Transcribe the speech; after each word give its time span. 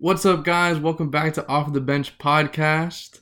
What's 0.00 0.24
up, 0.24 0.44
guys? 0.44 0.78
Welcome 0.78 1.10
back 1.10 1.34
to 1.34 1.48
Off 1.48 1.72
the 1.72 1.80
Bench 1.80 2.18
podcast. 2.18 3.18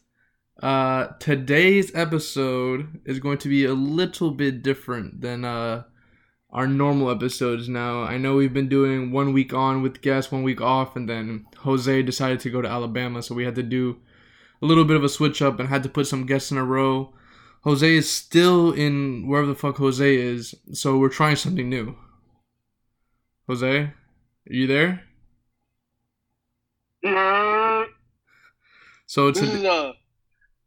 Uh, 0.62 1.06
today's 1.18 1.90
episode 1.94 3.00
is 3.06 3.18
going 3.18 3.38
to 3.38 3.48
be 3.48 3.64
a 3.64 3.72
little 3.72 4.30
bit 4.30 4.62
different 4.62 5.22
than 5.22 5.46
uh, 5.46 5.84
our 6.50 6.66
normal 6.66 7.10
episodes. 7.10 7.66
Now, 7.66 8.02
I 8.02 8.18
know 8.18 8.36
we've 8.36 8.52
been 8.52 8.68
doing 8.68 9.10
one 9.10 9.32
week 9.32 9.54
on 9.54 9.80
with 9.80 10.02
guests, 10.02 10.30
one 10.30 10.42
week 10.42 10.60
off, 10.60 10.96
and 10.96 11.08
then 11.08 11.46
Jose 11.60 12.02
decided 12.02 12.40
to 12.40 12.50
go 12.50 12.60
to 12.60 12.68
Alabama, 12.68 13.22
so 13.22 13.34
we 13.34 13.46
had 13.46 13.54
to 13.54 13.62
do 13.62 13.96
a 14.60 14.66
little 14.66 14.84
bit 14.84 14.96
of 14.96 15.04
a 15.04 15.08
switch 15.08 15.40
up 15.40 15.58
and 15.58 15.70
had 15.70 15.82
to 15.84 15.88
put 15.88 16.06
some 16.06 16.26
guests 16.26 16.50
in 16.50 16.58
a 16.58 16.64
row. 16.64 17.14
Jose 17.62 17.90
is 17.90 18.10
still 18.10 18.70
in 18.70 19.26
wherever 19.26 19.48
the 19.48 19.54
fuck 19.54 19.78
Jose 19.78 20.14
is, 20.14 20.54
so 20.74 20.98
we're 20.98 21.08
trying 21.08 21.36
something 21.36 21.70
new. 21.70 21.96
Jose, 23.46 23.78
are 23.78 23.94
you 24.46 24.66
there? 24.66 25.05
So 29.06 29.30
This 29.30 29.40
today. 29.42 29.52
is 29.58 29.62
a 29.64 29.92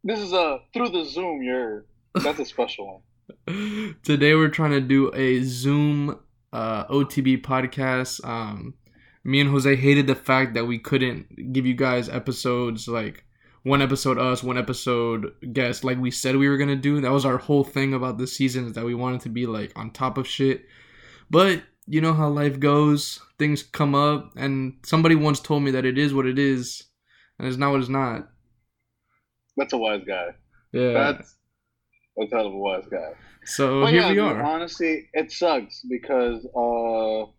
this 0.03 0.19
is 0.19 0.31
a 0.33 0.59
through 0.73 0.89
the 0.89 1.03
Zoom. 1.05 1.41
You're 1.43 1.85
that's 2.15 2.39
a 2.39 2.45
special 2.45 3.03
one. 3.47 3.95
Today 4.03 4.33
we're 4.35 4.49
trying 4.49 4.71
to 4.71 4.81
do 4.81 5.11
a 5.13 5.41
Zoom 5.43 6.17
uh, 6.53 6.85
OTB 6.85 7.41
podcast. 7.41 8.23
Um, 8.25 8.75
me 9.23 9.41
and 9.41 9.49
Jose 9.49 9.75
hated 9.75 10.07
the 10.07 10.15
fact 10.15 10.53
that 10.53 10.65
we 10.65 10.79
couldn't 10.79 11.51
give 11.53 11.65
you 11.65 11.73
guys 11.73 12.07
episodes 12.09 12.87
like 12.87 13.25
one 13.63 13.81
episode 13.81 14.17
us, 14.17 14.41
one 14.41 14.57
episode 14.57 15.33
guest, 15.51 15.83
like 15.83 15.99
we 15.99 16.09
said 16.11 16.37
we 16.37 16.47
were 16.47 16.57
gonna 16.57 16.75
do. 16.77 17.01
That 17.01 17.11
was 17.11 17.25
our 17.25 17.37
whole 17.37 17.65
thing 17.65 17.93
about 17.93 18.17
this 18.17 18.33
season 18.35 18.65
is 18.67 18.73
that 18.73 18.85
we 18.85 18.95
wanted 18.95 19.21
to 19.21 19.29
be 19.29 19.45
like 19.45 19.73
on 19.75 19.91
top 19.91 20.17
of 20.17 20.25
shit. 20.27 20.65
But 21.29 21.61
you 21.89 22.01
know 22.01 22.13
how 22.13 22.29
life 22.29 22.59
goes. 22.59 23.19
Things 23.39 23.63
come 23.63 23.95
up, 23.95 24.31
and 24.35 24.75
somebody 24.85 25.15
once 25.15 25.39
told 25.39 25.63
me 25.63 25.71
that 25.71 25.85
it 25.85 25.97
is 25.97 26.13
what 26.13 26.25
it 26.27 26.37
is, 26.37 26.83
and 27.37 27.47
it's 27.47 27.57
not 27.57 27.71
what 27.71 27.79
it's 27.81 27.89
not. 27.89 28.29
That's 29.57 29.73
a 29.73 29.77
wise 29.77 30.03
guy. 30.07 30.27
Yeah. 30.71 30.93
That's 30.93 31.35
that's 32.15 32.31
a 32.31 32.35
hell 32.35 32.47
of 32.47 32.53
a 32.53 32.57
wise 32.57 32.85
guy. 32.89 33.13
so 33.43 33.81
But 33.81 33.91
here 33.91 34.01
yeah, 34.01 34.11
we 34.11 34.19
are. 34.19 34.43
honestly, 34.43 35.09
it 35.13 35.31
sucks 35.31 35.81
because 35.89 36.45
uh, 36.55 37.31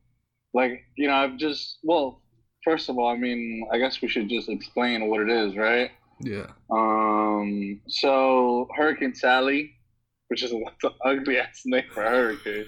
like 0.52 0.82
you 0.96 1.06
know, 1.06 1.14
I've 1.14 1.36
just 1.38 1.78
well, 1.84 2.22
first 2.64 2.88
of 2.88 2.98
all, 2.98 3.08
I 3.08 3.16
mean, 3.16 3.68
I 3.72 3.78
guess 3.78 4.02
we 4.02 4.08
should 4.08 4.28
just 4.28 4.48
explain 4.48 5.08
what 5.08 5.20
it 5.20 5.30
is, 5.30 5.56
right? 5.56 5.92
Yeah. 6.22 6.46
Um, 6.70 7.80
so 7.88 8.68
Hurricane 8.76 9.14
Sally, 9.14 9.72
which 10.30 10.44
is 10.44 10.52
a, 10.52 10.60
that's 10.64 10.84
an 10.84 10.92
ugly 11.04 11.38
ass 11.38 11.62
name 11.64 11.82
for 11.92 12.02
hurricane, 12.02 12.66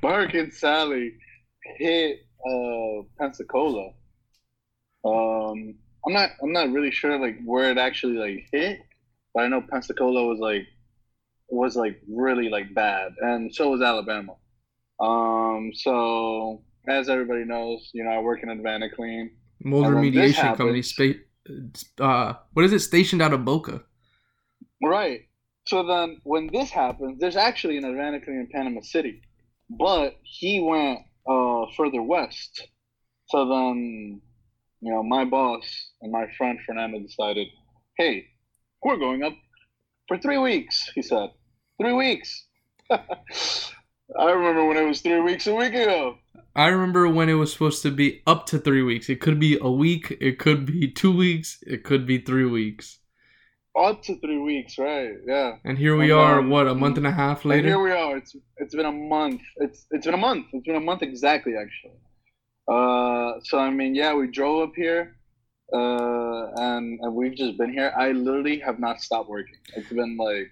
but 0.00 0.10
Hurricane 0.10 0.50
Sally 0.50 1.12
hit 1.76 2.20
uh, 2.44 3.02
Pensacola. 3.18 3.90
Um, 5.04 5.74
I'm 6.06 6.12
not 6.12 6.30
I'm 6.42 6.52
not 6.52 6.72
really 6.72 6.90
sure 6.90 7.18
like 7.18 7.38
where 7.44 7.70
it 7.70 7.76
actually 7.76 8.16
like 8.16 8.48
hit, 8.50 8.80
but 9.34 9.44
I 9.44 9.48
know 9.48 9.60
Pensacola 9.60 10.26
was 10.26 10.38
like 10.38 10.66
was 11.48 11.76
like 11.76 12.00
really 12.08 12.48
like 12.48 12.74
bad, 12.74 13.12
and 13.20 13.54
so 13.54 13.68
was 13.68 13.82
Alabama. 13.82 14.34
Um, 14.98 15.72
so 15.74 16.62
as 16.88 17.10
everybody 17.10 17.44
knows, 17.44 17.90
you 17.92 18.04
know, 18.04 18.10
I 18.10 18.20
work 18.20 18.40
in 18.42 18.48
AdvantaClean. 18.48 19.30
Mold 19.62 19.86
And 19.86 19.94
when 19.96 20.12
this 20.12 20.34
remediation 20.34 20.56
company, 20.56 20.82
spa- 20.82 21.12
uh, 22.00 22.34
what 22.54 22.64
is 22.64 22.72
it? 22.72 22.80
Stationed 22.80 23.20
out 23.20 23.34
of 23.34 23.44
Boca. 23.44 23.82
Right. 24.82 25.26
So 25.66 25.86
then, 25.86 26.20
when 26.24 26.50
this 26.52 26.70
happens, 26.70 27.20
there's 27.20 27.36
actually 27.36 27.76
an 27.78 27.84
Atlantic 27.84 28.24
in 28.26 28.48
Panama 28.52 28.80
City, 28.80 29.22
but 29.70 30.16
he 30.22 30.60
went 30.60 31.00
uh, 31.26 31.66
further 31.76 32.02
west. 32.02 32.68
So 33.26 33.48
then, 33.48 34.20
you 34.80 34.92
know, 34.92 35.02
my 35.02 35.24
boss 35.24 35.64
and 36.02 36.10
my 36.10 36.26
friend 36.36 36.58
Fernando 36.66 36.98
decided, 36.98 37.46
hey, 37.96 38.26
we're 38.82 38.96
going 38.96 39.22
up 39.22 39.34
for 40.08 40.18
three 40.18 40.38
weeks. 40.38 40.90
He 40.94 41.02
said, 41.02 41.30
three 41.80 41.92
weeks. 41.92 42.46
I 42.90 44.30
remember 44.30 44.66
when 44.66 44.76
it 44.76 44.86
was 44.86 45.00
three 45.00 45.20
weeks 45.20 45.46
a 45.46 45.54
week 45.54 45.74
ago. 45.74 46.18
I 46.54 46.66
remember 46.66 47.08
when 47.08 47.28
it 47.28 47.34
was 47.34 47.52
supposed 47.52 47.82
to 47.82 47.90
be 47.90 48.22
up 48.26 48.44
to 48.46 48.58
three 48.58 48.82
weeks. 48.82 49.08
It 49.08 49.20
could 49.20 49.40
be 49.40 49.58
a 49.60 49.70
week. 49.70 50.16
It 50.20 50.38
could 50.38 50.66
be 50.66 50.90
two 50.90 51.16
weeks. 51.16 51.62
It 51.66 51.84
could 51.84 52.06
be 52.06 52.18
three 52.18 52.44
weeks. 52.44 52.98
Up 53.74 54.02
to 54.02 54.18
three 54.20 54.38
weeks, 54.38 54.76
right? 54.76 55.12
Yeah. 55.26 55.56
And 55.64 55.78
here 55.78 55.96
we 55.96 56.10
are. 56.10 56.40
um, 56.40 56.50
What 56.50 56.66
a 56.68 56.74
month 56.74 56.98
and 56.98 57.06
a 57.06 57.10
half 57.10 57.44
later. 57.46 57.68
here 57.68 57.82
we 57.82 57.90
are. 57.90 58.18
It's 58.18 58.36
it's 58.58 58.74
been 58.74 58.84
a 58.86 58.92
month. 58.92 59.40
It's 59.56 59.86
it's 59.90 60.04
been 60.04 60.14
a 60.14 60.18
month. 60.18 60.46
It's 60.52 60.66
been 60.66 60.76
a 60.76 60.80
month 60.80 61.02
exactly, 61.02 61.54
actually. 61.56 61.98
Uh, 62.68 63.40
so 63.44 63.58
I 63.58 63.70
mean, 63.70 63.94
yeah, 63.94 64.12
we 64.14 64.26
drove 64.26 64.68
up 64.68 64.74
here, 64.76 65.16
uh, 65.72 66.46
and 66.56 67.00
and 67.00 67.14
we've 67.14 67.34
just 67.34 67.56
been 67.56 67.72
here. 67.72 67.92
I 67.96 68.12
literally 68.12 68.58
have 68.60 68.78
not 68.78 69.00
stopped 69.00 69.30
working. 69.30 69.56
It's 69.74 69.88
been 69.88 70.16
like 70.18 70.50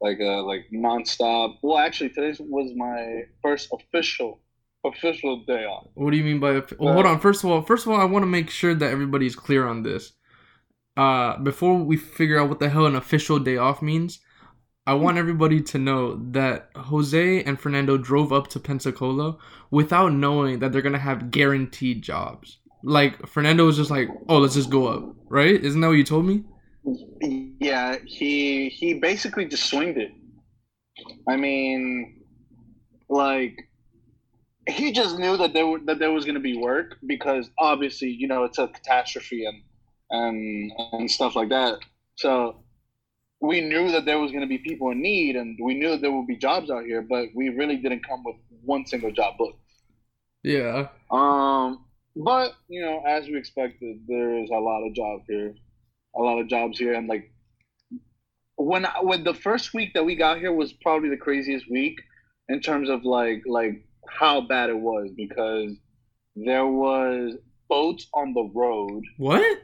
like 0.00 0.18
uh 0.20 0.42
like 0.42 0.64
nonstop. 0.74 1.58
Well, 1.62 1.78
actually, 1.78 2.10
today 2.10 2.34
was 2.40 2.72
my 2.76 3.22
first 3.40 3.68
official 3.72 4.40
official 4.84 5.44
day 5.46 5.64
off. 5.64 5.86
What 5.94 6.10
do 6.10 6.16
you 6.16 6.24
mean 6.24 6.40
by? 6.40 6.62
Well, 6.78 6.92
hold 6.94 7.06
on. 7.06 7.20
First 7.20 7.44
of 7.44 7.50
all, 7.50 7.62
first 7.62 7.86
of 7.86 7.92
all, 7.92 8.00
I 8.00 8.04
want 8.04 8.24
to 8.24 8.26
make 8.38 8.50
sure 8.50 8.74
that 8.74 8.90
everybody's 8.90 9.36
clear 9.36 9.64
on 9.66 9.84
this. 9.84 10.12
Uh, 10.98 11.38
before 11.38 11.78
we 11.78 11.96
figure 11.96 12.40
out 12.40 12.48
what 12.48 12.58
the 12.58 12.68
hell 12.68 12.84
an 12.84 12.96
official 12.96 13.38
day 13.38 13.56
off 13.56 13.80
means, 13.80 14.18
I 14.84 14.94
want 14.94 15.16
everybody 15.16 15.60
to 15.60 15.78
know 15.78 16.16
that 16.32 16.70
Jose 16.74 17.44
and 17.44 17.60
Fernando 17.60 17.96
drove 17.96 18.32
up 18.32 18.48
to 18.48 18.58
Pensacola 18.58 19.38
without 19.70 20.12
knowing 20.12 20.58
that 20.58 20.72
they're 20.72 20.82
gonna 20.82 20.98
have 20.98 21.30
guaranteed 21.30 22.02
jobs. 22.02 22.58
Like 22.82 23.28
Fernando 23.28 23.64
was 23.66 23.76
just 23.76 23.90
like, 23.90 24.08
"Oh, 24.28 24.38
let's 24.38 24.54
just 24.54 24.70
go 24.70 24.88
up," 24.88 25.14
right? 25.28 25.62
Isn't 25.62 25.80
that 25.82 25.86
what 25.86 25.92
you 25.92 26.02
told 26.02 26.26
me? 26.26 26.42
Yeah, 27.60 27.98
he 28.04 28.68
he 28.68 28.94
basically 28.94 29.44
just 29.44 29.66
swinged 29.66 29.98
it. 29.98 30.10
I 31.28 31.36
mean, 31.36 32.24
like 33.08 33.56
he 34.68 34.90
just 34.90 35.16
knew 35.16 35.36
that 35.36 35.52
there 35.52 35.66
were, 35.66 35.78
that 35.84 36.00
there 36.00 36.10
was 36.10 36.24
to 36.24 36.40
be 36.40 36.56
work 36.56 36.96
because 37.06 37.48
obviously 37.56 38.08
you 38.08 38.26
know 38.26 38.42
it's 38.42 38.58
a 38.58 38.66
catastrophe 38.66 39.46
and 39.46 39.62
and 40.10 40.72
and 40.92 41.10
stuff 41.10 41.36
like 41.36 41.48
that. 41.50 41.78
So 42.16 42.56
we 43.40 43.60
knew 43.60 43.90
that 43.92 44.04
there 44.04 44.18
was 44.18 44.30
going 44.30 44.42
to 44.42 44.48
be 44.48 44.58
people 44.58 44.90
in 44.90 45.00
need 45.00 45.36
and 45.36 45.58
we 45.62 45.74
knew 45.74 45.90
that 45.90 46.00
there 46.00 46.10
would 46.10 46.26
be 46.26 46.36
jobs 46.36 46.70
out 46.70 46.84
here, 46.84 47.02
but 47.02 47.28
we 47.34 47.50
really 47.50 47.76
didn't 47.76 48.06
come 48.06 48.24
with 48.24 48.36
one 48.64 48.84
single 48.84 49.12
job 49.12 49.38
booked. 49.38 49.60
Yeah. 50.42 50.88
Um, 51.10 51.84
but 52.16 52.54
you 52.68 52.80
know, 52.80 53.02
as 53.06 53.26
we 53.26 53.36
expected, 53.36 54.00
there 54.08 54.38
is 54.42 54.50
a 54.50 54.54
lot 54.54 54.86
of 54.86 54.94
jobs 54.94 55.24
here, 55.28 55.54
a 56.16 56.20
lot 56.20 56.38
of 56.38 56.48
jobs 56.48 56.78
here, 56.78 56.94
and 56.94 57.08
like 57.08 57.30
when 58.56 58.86
when 59.02 59.22
the 59.22 59.34
first 59.34 59.72
week 59.72 59.94
that 59.94 60.04
we 60.04 60.16
got 60.16 60.38
here 60.38 60.52
was 60.52 60.72
probably 60.72 61.08
the 61.08 61.16
craziest 61.16 61.70
week 61.70 62.00
in 62.48 62.60
terms 62.60 62.88
of 62.88 63.04
like 63.04 63.42
like 63.46 63.84
how 64.08 64.40
bad 64.40 64.70
it 64.70 64.78
was 64.78 65.10
because 65.16 65.76
there 66.34 66.66
was 66.66 67.34
boats 67.68 68.08
on 68.14 68.32
the 68.34 68.50
road. 68.54 69.04
What? 69.16 69.58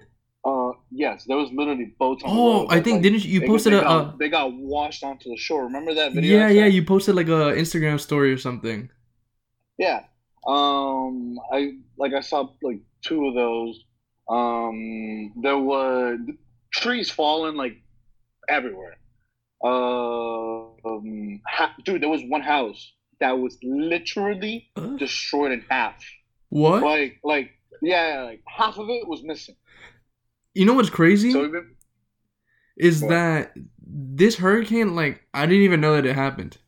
Uh, 0.47 0.73
yes, 0.91 1.25
there 1.25 1.37
was 1.39 1.51
literally 1.53 1.95
boats 1.99 2.23
on 2.23 2.35
the 2.35 2.41
Oh. 2.41 2.67
I 2.69 2.81
think 2.83 2.97
like, 2.97 3.03
didn't 3.05 3.25
you, 3.25 3.41
you 3.41 3.47
posted 3.47 3.73
they 3.73 3.79
a? 3.79 3.81
got, 3.83 4.05
uh, 4.07 4.13
they 4.19 4.29
got 4.29 4.53
washed 4.53 5.03
onto 5.03 5.31
the 5.31 5.37
shore. 5.39 5.65
Remember 5.65 5.95
that 5.95 6.13
video? 6.13 6.39
yeah, 6.39 6.49
yeah. 6.51 6.67
You 6.67 6.85
posted 6.85 7.15
like 7.15 7.29
a 7.29 7.55
Instagram 7.57 7.99
story 7.99 8.31
or 8.33 8.37
something. 8.39 8.91
Yeah. 9.79 10.05
Um, 10.47 11.39
I 11.53 11.73
like 11.97 12.13
I 12.13 12.21
saw 12.21 12.51
like 12.63 12.81
two 13.03 13.27
of 13.27 13.35
those. 13.35 13.83
Um, 14.29 15.33
there 15.43 15.59
were 15.59 16.19
trees 16.73 17.11
falling 17.11 17.57
like 17.57 17.77
everywhere. 18.49 18.99
Uh, 19.63 20.65
um, 20.85 21.41
ha- 21.47 21.75
dude, 21.85 22.03
there 22.03 22.11
was 22.11 22.23
one 22.29 22.43
house 22.43 22.93
that 23.21 23.39
was 23.39 23.57
literally 23.63 24.69
Uh, 24.77 24.97
destroyed 24.99 25.53
in 25.53 25.65
half. 25.71 26.03
what? 26.51 26.83
Like, 26.83 27.19
like, 27.25 27.51
yeah, 27.81 28.25
like 28.27 28.43
half 28.47 28.77
of 28.79 28.91
it 28.91 29.09
was 29.09 29.23
missing. 29.23 29.57
You 30.55 30.65
know 30.67 30.75
what's 30.75 30.91
crazy? 30.91 31.33
So 31.33 31.45
even 31.45 31.75
is 32.77 33.03
What? 33.03 33.11
that 33.11 33.55
this 33.87 34.37
hurricane 34.37 34.95
like 34.95 35.27
I 35.35 35.47
didn't 35.47 35.63
even 35.65 35.81
know 35.81 35.95
that 35.97 36.07
it 36.07 36.15
happened. 36.15 36.59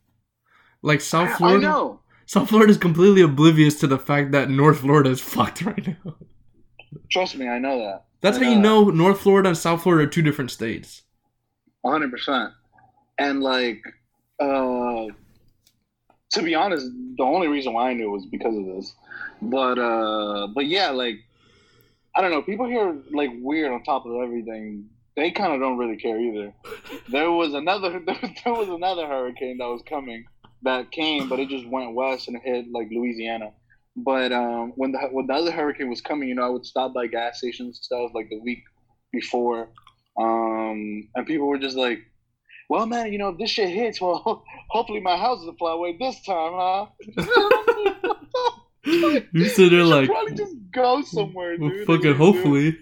Like 0.81 1.01
South 1.01 1.29
I 1.29 1.37
Florida, 1.37 1.61
know. 1.61 1.99
South 2.25 2.49
Florida 2.49 2.71
is 2.71 2.77
completely 2.77 3.21
oblivious 3.21 3.79
to 3.79 3.87
the 3.87 3.99
fact 3.99 4.31
that 4.31 4.49
North 4.49 4.79
Florida 4.79 5.09
is 5.09 5.21
fucked 5.33 5.63
right 5.63 5.87
now. 5.87 6.15
Trust 7.11 7.35
me, 7.37 7.47
I 7.47 7.59
know 7.59 7.79
that. 7.79 8.05
That's 8.21 8.37
I 8.37 8.43
how 8.43 8.49
you 8.49 8.55
that. 8.55 8.61
know 8.61 8.85
North 8.89 9.19
Florida 9.21 9.49
and 9.49 9.57
South 9.57 9.83
Florida 9.83 10.05
are 10.07 10.11
two 10.11 10.21
different 10.21 10.51
states. 10.51 11.03
hundred 11.85 12.11
percent. 12.11 12.53
And 13.19 13.41
like, 13.41 13.81
uh, 14.39 15.07
to 16.31 16.43
be 16.43 16.55
honest, 16.55 16.87
the 17.17 17.23
only 17.23 17.47
reason 17.47 17.73
why 17.73 17.89
I 17.89 17.93
knew 17.93 18.11
was 18.11 18.25
because 18.25 18.55
of 18.57 18.65
this. 18.65 18.93
But 19.41 19.79
uh, 19.79 20.47
but 20.53 20.65
yeah, 20.65 20.89
like, 20.89 21.17
I 22.17 22.21
don't 22.21 22.31
know. 22.31 22.41
People 22.41 22.67
here 22.67 22.97
like 23.13 23.29
weird 23.41 23.71
on 23.71 23.83
top 23.83 24.07
of 24.07 24.15
everything. 24.23 24.89
They 25.15 25.29
kind 25.29 25.53
of 25.53 25.59
don't 25.59 25.77
really 25.77 25.97
care 25.97 26.19
either. 26.19 26.51
There 27.09 27.31
was 27.31 27.53
another 27.53 28.01
there 28.43 28.53
was 28.53 28.69
another 28.69 29.05
hurricane 29.07 29.59
that 29.59 29.67
was 29.67 29.83
coming 29.87 30.25
that 30.63 30.91
came, 30.91 31.29
but 31.29 31.39
it 31.39 31.47
just 31.47 31.67
went 31.67 31.93
west 31.93 32.27
and 32.27 32.37
hit 32.43 32.65
like 32.71 32.89
Louisiana. 32.91 33.51
But 33.95 34.31
um, 34.31 34.73
when 34.75 34.91
the 34.93 34.99
when 35.11 35.27
the 35.27 35.33
other 35.33 35.51
hurricane 35.51 35.89
was 35.89 36.01
coming, 36.01 36.27
you 36.27 36.35
know, 36.35 36.45
I 36.45 36.49
would 36.49 36.65
stop 36.65 36.93
by 36.93 37.05
gas 37.05 37.37
stations 37.37 37.77
and 37.77 37.85
stuff 37.85 38.11
like 38.15 38.29
the 38.29 38.39
week 38.39 38.63
before, 39.11 39.69
um, 40.19 41.07
and 41.15 41.25
people 41.25 41.47
were 41.47 41.59
just 41.59 41.77
like, 41.77 41.99
"Well, 42.67 42.87
man, 42.87 43.13
you 43.13 43.19
know, 43.19 43.29
if 43.29 43.37
this 43.37 43.51
shit 43.51 43.69
hits, 43.69 44.01
well, 44.01 44.43
hopefully 44.69 45.01
my 45.01 45.17
house 45.17 45.39
doesn't 45.39 45.59
fly 45.59 45.73
away 45.73 45.97
this 45.97 46.21
time, 46.23 46.53
huh?" 46.55 46.85
you 49.33 49.45
sit 49.45 49.69
there 49.71 49.81
should 49.81 49.85
like, 49.87 50.09
probably 50.09 50.33
just 50.35 50.55
go 50.71 51.01
somewhere, 51.01 51.55
well, 51.59 51.69
dude. 51.69 51.87
fucking 51.87 52.07
Like, 52.11 52.17
hopefully. 52.17 52.77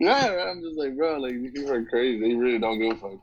Yeah, 0.00 0.46
I'm 0.50 0.60
just 0.62 0.76
like, 0.76 0.96
bro, 0.96 1.18
like 1.18 1.32
these 1.34 1.52
people 1.52 1.72
are 1.72 1.84
crazy. 1.86 2.20
They 2.20 2.34
really 2.34 2.58
don't 2.58 2.78
give 2.78 2.96
a 2.96 3.00
fuck. 3.00 3.20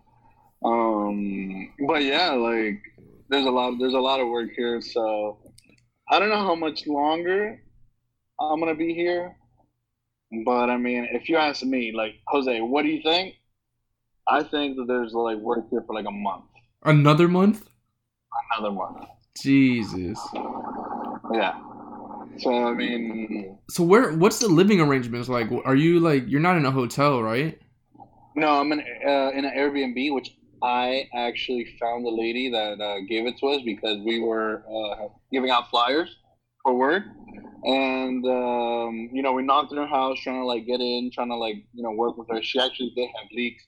Um, 0.63 1.73
but 1.87 2.03
yeah, 2.03 2.31
like 2.31 2.81
there's 3.29 3.45
a 3.45 3.49
lot, 3.51 3.75
there's 3.79 3.93
a 3.93 3.99
lot 3.99 4.19
of 4.19 4.27
work 4.27 4.49
here. 4.55 4.81
So 4.81 5.39
I 6.09 6.19
don't 6.19 6.29
know 6.29 6.37
how 6.43 6.55
much 6.55 6.87
longer 6.87 7.61
I'm 8.39 8.59
gonna 8.59 8.75
be 8.75 8.93
here, 8.93 9.35
but 10.45 10.69
I 10.69 10.77
mean, 10.77 11.07
if 11.11 11.29
you 11.29 11.37
ask 11.37 11.63
me, 11.63 11.91
like 11.95 12.15
Jose, 12.27 12.59
what 12.61 12.83
do 12.83 12.89
you 12.89 13.01
think? 13.03 13.35
I 14.27 14.43
think 14.43 14.77
that 14.77 14.85
there's 14.87 15.13
like 15.13 15.37
work 15.37 15.69
here 15.69 15.83
for 15.85 15.93
like 15.95 16.05
a 16.07 16.11
month, 16.11 16.45
Another 16.83 17.27
month? 17.27 17.67
another 18.57 18.71
month. 18.73 19.05
Jesus. 19.41 20.19
Yeah. 21.33 21.53
So 22.39 22.67
I 22.67 22.73
mean, 22.73 23.57
So 23.69 23.83
where? 23.83 24.13
What's 24.13 24.39
the 24.39 24.47
living 24.47 24.79
arrangements 24.79 25.29
like? 25.29 25.49
Are 25.65 25.75
you 25.75 25.99
like 25.99 26.23
you're 26.27 26.39
not 26.39 26.55
in 26.57 26.65
a 26.65 26.71
hotel, 26.71 27.21
right? 27.21 27.59
No, 28.35 28.59
I'm 28.59 28.71
in 28.71 28.79
uh, 28.79 29.31
in 29.31 29.45
an 29.45 29.51
Airbnb, 29.57 30.13
which 30.13 30.31
I 30.63 31.07
actually 31.13 31.65
found 31.79 32.05
the 32.05 32.11
lady 32.11 32.49
that 32.51 32.79
uh, 32.81 32.99
gave 33.07 33.25
it 33.25 33.37
to 33.39 33.47
us 33.47 33.61
because 33.63 33.99
we 34.05 34.19
were 34.19 34.63
uh, 34.67 35.07
giving 35.31 35.49
out 35.49 35.69
flyers 35.69 36.15
for 36.63 36.75
work, 36.77 37.03
and 37.63 38.25
um, 38.25 39.09
you 39.11 39.21
know 39.21 39.33
we 39.33 39.43
knocked 39.43 39.71
on 39.71 39.77
her 39.77 39.87
house 39.87 40.19
trying 40.21 40.41
to 40.41 40.45
like 40.45 40.65
get 40.65 40.79
in, 40.79 41.11
trying 41.13 41.29
to 41.29 41.35
like 41.35 41.55
you 41.73 41.83
know 41.83 41.91
work 41.91 42.17
with 42.17 42.27
her. 42.29 42.41
She 42.41 42.59
actually 42.59 42.91
did 42.95 43.07
have 43.07 43.27
leaks, 43.33 43.65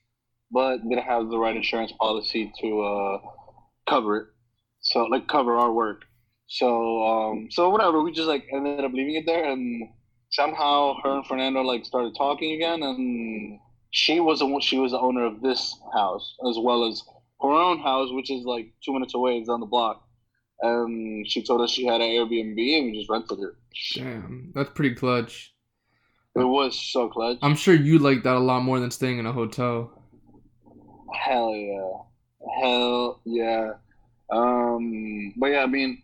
but 0.50 0.78
didn't 0.88 1.04
have 1.04 1.28
the 1.28 1.38
right 1.38 1.56
insurance 1.56 1.92
policy 2.00 2.52
to 2.60 2.82
uh, 2.82 3.18
cover 3.88 4.16
it, 4.16 4.26
so 4.80 5.04
like 5.04 5.28
cover 5.28 5.56
our 5.56 5.72
work. 5.72 6.04
So 6.46 7.02
um, 7.02 7.48
so 7.50 7.70
whatever, 7.70 8.02
we 8.02 8.12
just 8.12 8.28
like 8.28 8.46
ended 8.52 8.84
up 8.84 8.92
leaving 8.92 9.14
it 9.14 9.26
there, 9.26 9.50
and 9.50 9.88
somehow 10.30 10.94
her 11.02 11.16
and 11.16 11.26
Fernando 11.26 11.62
like 11.62 11.84
started 11.84 12.14
talking 12.16 12.52
again, 12.52 12.82
and 12.82 13.58
she 13.90 14.20
was 14.20 14.40
the 14.40 14.60
she 14.60 14.78
was 14.78 14.92
the 14.92 14.98
owner 14.98 15.24
of 15.24 15.40
this 15.40 15.76
house 15.94 16.34
as 16.48 16.56
well 16.58 16.84
as 16.84 17.02
her 17.40 17.48
own 17.48 17.78
house, 17.78 18.10
which 18.12 18.30
is 18.30 18.44
like 18.44 18.72
two 18.84 18.92
minutes 18.92 19.14
away. 19.14 19.38
It's 19.38 19.48
on 19.48 19.60
the 19.60 19.66
block. 19.66 20.06
And 20.60 21.28
she 21.28 21.42
told 21.42 21.60
us 21.60 21.72
she 21.72 21.84
had 21.84 22.00
an 22.00 22.08
Airbnb, 22.08 22.78
and 22.78 22.86
we 22.86 22.96
just 22.96 23.10
rented 23.10 23.40
it. 23.40 23.54
Damn, 23.94 24.52
that's 24.54 24.70
pretty 24.70 24.94
clutch. 24.94 25.52
It 26.36 26.44
was 26.44 26.78
so 26.80 27.08
clutch. 27.08 27.38
I'm 27.42 27.56
sure 27.56 27.74
you 27.74 27.98
like 27.98 28.22
that 28.22 28.36
a 28.36 28.38
lot 28.38 28.62
more 28.62 28.78
than 28.78 28.90
staying 28.90 29.18
in 29.18 29.26
a 29.26 29.32
hotel. 29.32 30.02
Hell 31.14 31.54
yeah, 31.54 32.60
hell 32.62 33.20
yeah. 33.24 33.72
Um, 34.30 35.34
but 35.36 35.48
yeah, 35.48 35.64
I 35.64 35.66
mean, 35.66 36.02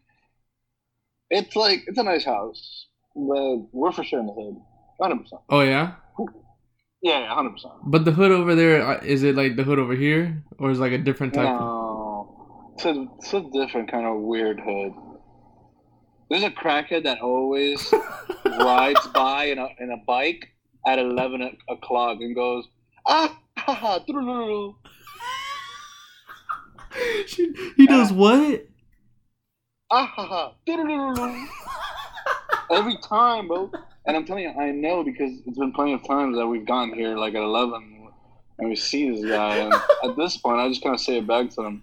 it's 1.31 1.55
like 1.57 1.85
it's 1.87 1.99
a 1.99 2.03
nice 2.03 2.25
house, 2.25 2.87
but 3.15 3.57
we're 3.73 3.93
for 3.93 4.05
sure 4.05 4.21
in 4.21 4.27
the 4.27 4.33
hood, 4.33 4.57
hundred 5.01 5.23
percent. 5.23 5.43
Oh 5.49 5.61
yeah, 5.61 5.95
Yeah, 7.03 7.33
hundred 7.35 7.53
percent. 7.53 7.75
but 7.85 8.05
the 8.05 8.13
hood 8.13 8.31
over 8.33 8.55
there 8.55 8.87
uh, 8.87 9.01
it 9.03 9.35
like 9.35 9.57
the 9.57 9.65
hood 9.65 9.79
over 9.79 9.95
here, 9.95 10.43
or 10.59 10.71
is 10.71 10.79
it 10.79 10.83
like 10.83 10.93
a 10.93 10.99
different 10.99 11.35
type? 11.35 11.47
Of... 11.49 11.61
No, 11.61 12.73
it's 12.75 12.85
a, 12.85 13.07
it's 13.19 13.33
a 13.35 13.41
different 13.53 13.91
kind 13.91 14.07
of 14.07 14.21
weird 14.21 14.61
hood. 14.61 14.93
There's 16.31 16.43
a 16.45 16.51
crackhead 16.51 17.05
that 17.05 17.21
always 17.21 17.93
rides 18.45 19.07
by 19.15 19.45
in 19.47 19.59
a 19.59 19.69
in 19.81 19.91
a 19.91 19.97
bike 20.07 20.49
at 20.87 20.99
eleven 20.99 21.57
o'clock 21.69 22.19
and 22.21 22.35
goes 22.35 22.67
ah 23.07 23.39
ha 23.57 23.75
ha 23.75 23.99
doo-doo-doo-doo." 24.07 24.77
She- 27.27 27.53
he 27.77 27.87
does 27.87 28.11
what? 28.13 28.67
Ah 29.90 30.06
ha 30.06 30.26
ha 30.26 30.52
doo-doo-doo-doo." 30.67 31.46
every 32.70 32.96
time, 32.99 33.49
bro. 33.49 33.70
And 34.06 34.17
I'm 34.17 34.25
telling 34.25 34.44
you, 34.44 34.50
I 34.50 34.70
know 34.70 35.05
because 35.05 35.32
it's 35.46 35.58
been 35.58 35.73
plenty 35.73 35.93
of 35.93 36.06
times 36.06 36.37
that 36.37 36.46
we've 36.46 36.67
gotten 36.67 36.94
here 36.94 37.17
like 37.17 37.35
at 37.35 37.43
eleven 37.43 37.99
and 38.58 38.69
we 38.69 38.76
see 38.76 39.11
this 39.11 39.25
guy. 39.25 39.56
And 39.56 39.73
at 39.73 40.17
this 40.17 40.37
point, 40.37 40.58
I 40.61 40.69
just 40.69 40.82
kind 40.82 40.94
of 40.94 41.00
say 41.00 41.19
it 41.19 41.26
back 41.26 41.50
to 41.50 41.62
him. 41.62 41.82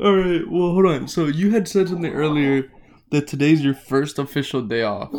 All 0.00 0.16
right. 0.16 0.48
Well, 0.48 0.72
hold 0.72 0.86
on. 0.86 1.08
So 1.08 1.26
you 1.26 1.50
had 1.50 1.68
said 1.68 1.88
something 1.88 2.12
earlier 2.12 2.70
that 3.10 3.26
today's 3.26 3.62
your 3.62 3.74
first 3.74 4.18
official 4.18 4.62
day 4.62 4.82
off. 4.82 5.10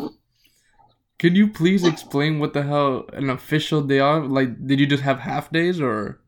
Can 1.18 1.36
you 1.36 1.46
please 1.46 1.84
explain 1.84 2.40
what 2.40 2.52
the 2.52 2.64
hell 2.64 3.04
an 3.12 3.30
official 3.30 3.80
day 3.82 4.00
off? 4.00 4.28
Like, 4.28 4.66
did 4.66 4.80
you 4.80 4.86
just 4.86 5.04
have 5.04 5.20
half 5.20 5.52
days 5.52 5.80
or? 5.80 6.21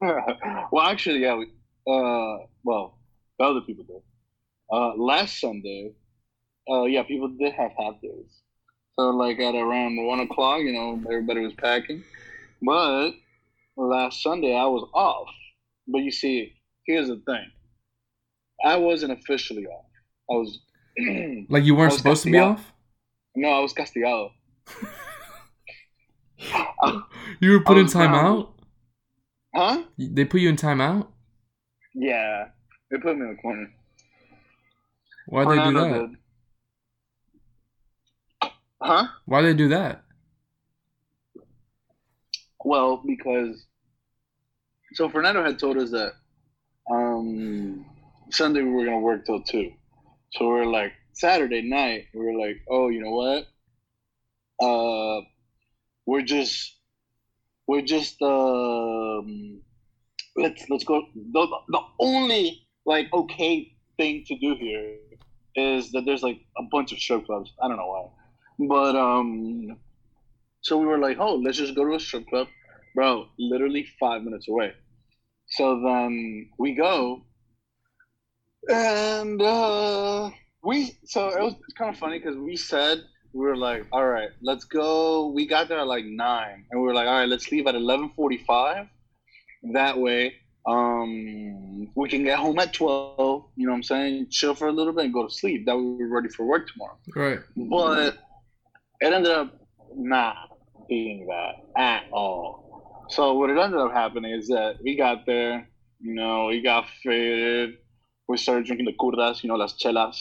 well, 0.72 0.84
actually, 0.84 1.20
yeah. 1.20 1.36
We, 1.36 1.46
uh, 1.86 2.46
well, 2.64 2.98
other 3.40 3.60
people 3.60 3.84
did. 3.84 4.02
Uh, 4.70 4.94
last 4.96 5.40
Sunday, 5.40 5.92
uh, 6.70 6.84
yeah, 6.84 7.02
people 7.04 7.28
did 7.28 7.52
have 7.52 7.70
half 7.78 8.00
days. 8.02 8.42
So, 8.98 9.10
like 9.10 9.38
at 9.38 9.54
around 9.54 10.04
one 10.04 10.20
o'clock, 10.20 10.60
you 10.60 10.72
know, 10.72 11.00
everybody 11.10 11.40
was 11.40 11.54
packing. 11.54 12.02
But 12.62 13.12
last 13.76 14.22
Sunday, 14.22 14.54
I 14.54 14.64
was 14.66 14.88
off. 14.94 15.28
But 15.86 15.98
you 15.98 16.10
see, 16.10 16.54
here's 16.86 17.08
the 17.08 17.22
thing: 17.26 17.50
I 18.64 18.76
wasn't 18.76 19.12
officially 19.12 19.66
off. 19.66 19.86
I 20.30 20.34
was. 20.34 20.60
Like 21.48 21.64
you 21.64 21.74
weren't 21.74 21.92
supposed 21.92 22.22
to 22.22 22.30
be 22.30 22.38
off? 22.38 22.72
no, 23.36 23.48
I 23.48 23.60
was 23.60 23.74
castigado. 23.74 24.30
You 27.40 27.52
were 27.52 27.60
put 27.60 27.76
in 27.78 27.84
was 27.84 27.92
grounded. 27.94 28.46
Huh? 29.56 29.84
They 29.96 30.26
put 30.26 30.42
you 30.42 30.50
in 30.50 30.56
timeout? 30.56 31.06
Yeah, 31.94 32.48
they 32.90 32.98
put 32.98 33.16
me 33.16 33.22
in 33.22 33.36
the 33.36 33.40
corner. 33.40 33.70
Why'd 35.28 35.48
they 35.48 35.64
do 35.64 35.72
that? 35.72 36.10
did. 38.42 38.50
Huh? 38.82 39.06
Why'd 39.24 39.44
they 39.46 39.54
do 39.54 39.68
that? 39.68 40.02
Well, 42.62 43.02
because 43.06 43.64
so 44.92 45.08
Fernando 45.08 45.42
had 45.42 45.58
told 45.58 45.78
us 45.78 45.90
that 45.90 46.12
um, 46.90 47.86
Sunday 48.30 48.60
we 48.60 48.70
were 48.70 48.84
gonna 48.84 49.00
work 49.00 49.24
till 49.24 49.42
two. 49.42 49.72
So 50.32 50.52
we 50.52 50.60
are 50.60 50.66
like 50.66 50.92
Saturday 51.14 51.62
night, 51.62 52.08
we 52.12 52.20
were 52.20 52.38
like, 52.38 52.60
oh, 52.68 52.88
you 52.90 53.00
know 53.00 53.10
what? 53.10 53.46
Uh, 54.62 55.24
we're 56.04 56.20
just 56.20 56.75
we're 57.66 57.82
just 57.82 58.20
um, 58.22 59.60
let's 60.36 60.68
let's 60.70 60.84
go. 60.84 61.02
The, 61.14 61.46
the 61.68 61.80
only 62.00 62.62
like 62.84 63.12
okay 63.12 63.72
thing 63.96 64.24
to 64.26 64.38
do 64.38 64.54
here 64.54 64.96
is 65.56 65.90
that 65.92 66.04
there's 66.04 66.22
like 66.22 66.40
a 66.58 66.62
bunch 66.70 66.92
of 66.92 66.98
strip 66.98 67.26
clubs. 67.26 67.52
I 67.62 67.68
don't 67.68 67.76
know 67.76 67.86
why, 67.86 68.66
but 68.68 68.96
um, 68.96 69.78
so 70.60 70.78
we 70.78 70.86
were 70.86 70.98
like, 70.98 71.18
oh, 71.18 71.36
let's 71.36 71.58
just 71.58 71.74
go 71.74 71.84
to 71.84 71.94
a 71.94 72.00
strip 72.00 72.26
club, 72.28 72.48
bro. 72.94 73.26
Literally 73.38 73.86
five 73.98 74.22
minutes 74.22 74.48
away. 74.48 74.72
So 75.48 75.80
then 75.80 76.50
we 76.58 76.74
go, 76.74 77.24
and 78.68 79.40
uh, 79.40 80.30
we 80.62 80.92
so 81.04 81.28
it 81.28 81.40
was 81.40 81.54
kind 81.78 81.90
of 81.90 81.98
funny 81.98 82.18
because 82.18 82.36
we 82.36 82.56
said 82.56 82.98
we 83.36 83.44
were 83.44 83.56
like, 83.56 83.84
all 83.92 84.06
right, 84.06 84.30
let's 84.42 84.64
go. 84.64 85.26
We 85.34 85.46
got 85.46 85.68
there 85.68 85.78
at 85.78 85.86
like 85.86 86.04
nine, 86.06 86.64
and 86.70 86.80
we 86.80 86.86
were 86.86 86.94
like, 86.94 87.06
all 87.06 87.18
right, 87.20 87.28
let's 87.28 87.50
leave 87.52 87.66
at 87.66 87.74
eleven 87.74 88.10
forty-five. 88.16 88.86
That 89.74 89.98
way, 89.98 90.34
um, 90.66 91.88
we 91.94 92.08
can 92.08 92.24
get 92.24 92.38
home 92.38 92.58
at 92.58 92.72
twelve. 92.72 93.44
You 93.56 93.66
know 93.66 93.72
what 93.72 93.76
I'm 93.76 93.82
saying? 93.82 94.28
Chill 94.30 94.54
for 94.54 94.68
a 94.68 94.72
little 94.72 94.92
bit 94.92 95.04
and 95.04 95.14
go 95.14 95.26
to 95.26 95.32
sleep. 95.32 95.66
That 95.66 95.76
way 95.76 95.82
we're 95.82 96.08
ready 96.08 96.28
for 96.28 96.46
work 96.46 96.66
tomorrow 96.68 96.96
Right. 97.14 97.40
but 97.56 98.16
it 99.00 99.12
ended 99.12 99.32
up 99.32 99.54
not 99.94 100.36
being 100.88 101.26
that 101.26 101.54
at 101.80 102.04
all. 102.12 103.04
So 103.10 103.34
what 103.34 103.50
it 103.50 103.58
ended 103.58 103.78
up 103.80 103.92
happening 103.92 104.32
is 104.32 104.48
that 104.48 104.76
we 104.82 104.96
got 104.96 105.26
there, 105.26 105.68
you 106.00 106.14
know, 106.14 106.46
we 106.46 106.62
got 106.62 106.86
faded. 107.02 107.74
We 108.28 108.36
started 108.36 108.66
drinking 108.66 108.86
the 108.86 108.92
curdas, 108.92 109.42
you 109.42 109.48
know, 109.48 109.54
las 109.56 109.74
chelas. 109.80 110.16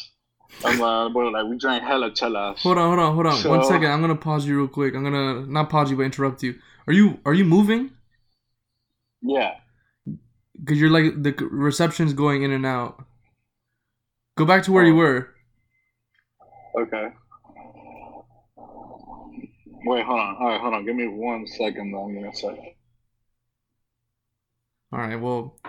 And 0.64 0.82
uh, 0.82 1.10
were 1.14 1.32
like, 1.32 1.46
we 1.48 1.58
drank 1.58 1.84
hella 1.84 2.12
chelas. 2.12 2.58
Hold 2.60 2.78
on, 2.78 2.88
hold 2.88 3.00
on, 3.00 3.14
hold 3.16 3.26
on. 3.28 3.50
One 3.50 3.64
So- 3.64 3.70
second. 3.70 3.92
I'm 3.92 4.02
gonna 4.02 4.16
pause 4.16 4.46
you 4.46 4.58
real 4.58 4.68
quick. 4.68 4.96
I'm 4.96 5.04
gonna 5.04 5.46
not 5.46 5.70
pause 5.70 5.92
you, 5.92 5.98
but 5.98 6.04
interrupt 6.04 6.44
you. 6.44 6.56
Are 6.88 6.94
you 6.94 7.20
are 7.26 7.34
you 7.34 7.46
moving? 7.46 7.92
Yeah. 9.22 9.56
Cause 10.66 10.78
you're 10.78 10.90
like 10.90 11.22
the 11.22 11.34
reception's 11.52 12.14
going 12.14 12.44
in 12.44 12.52
and 12.52 12.66
out. 12.66 13.04
Go 14.38 14.46
back 14.46 14.64
to 14.64 14.72
where 14.72 14.86
you 14.86 14.94
Oh. 14.94 14.98
were. 14.98 15.30
Okay. 16.80 17.08
Wait, 19.88 20.04
hold 20.06 20.20
on. 20.20 20.36
All 20.40 20.48
right, 20.48 20.60
hold 20.62 20.74
on. 20.74 20.86
Give 20.86 20.96
me 20.96 21.08
one 21.08 21.46
second. 21.48 21.92
though. 21.92 22.06
I'm 22.06 22.16
gonna 22.16 22.36
say. 22.36 22.76
All 24.92 25.00
right. 25.00 25.16
Well, 25.16 25.60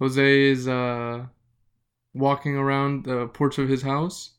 Jose 0.00 0.42
is 0.50 0.66
uh, 0.68 1.26
walking 2.14 2.56
around 2.56 3.04
the 3.04 3.28
porch 3.28 3.58
of 3.58 3.68
his 3.68 3.82
house. 3.82 4.32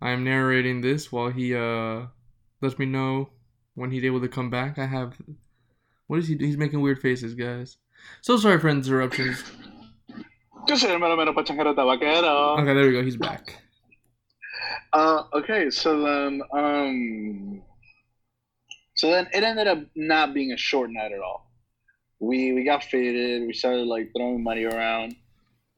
I 0.00 0.10
am 0.10 0.24
narrating 0.24 0.80
this 0.80 1.10
while 1.10 1.30
he 1.30 1.54
uh, 1.54 2.06
lets 2.60 2.78
me 2.78 2.86
know 2.86 3.30
when 3.74 3.90
he's 3.90 4.04
able 4.04 4.20
to 4.20 4.28
come 4.28 4.50
back. 4.50 4.78
I 4.78 4.86
have. 4.86 5.16
What 6.06 6.20
is 6.20 6.28
he? 6.28 6.34
Doing? 6.34 6.50
He's 6.50 6.58
making 6.58 6.80
weird 6.80 7.00
faces, 7.00 7.34
guys. 7.34 7.78
So 8.20 8.36
sorry 8.36 8.58
for 8.58 8.68
interruptions. 8.68 9.42
Yo 10.68 10.76
soy 10.76 10.90
el 10.90 10.98
mero 10.98 11.16
mero 11.16 11.32
pachanguero 11.32 11.74
tabaquero. 11.74 12.58
Okay, 12.60 12.74
there 12.74 12.86
we 12.86 12.92
go. 12.92 13.02
He's 13.02 13.16
back. 13.16 13.56
Uh, 14.92 15.24
okay, 15.34 15.70
so 15.70 16.00
then, 16.02 16.42
um, 16.52 17.62
so 18.94 19.10
then 19.10 19.28
it 19.32 19.42
ended 19.42 19.66
up 19.66 19.78
not 19.94 20.34
being 20.34 20.52
a 20.52 20.56
short 20.56 20.90
night 20.90 21.12
at 21.12 21.20
all. 21.20 21.50
We 22.20 22.52
we 22.52 22.64
got 22.64 22.84
faded. 22.84 23.46
We 23.46 23.52
started 23.52 23.86
like 23.86 24.10
throwing 24.16 24.42
money 24.42 24.64
around. 24.64 25.16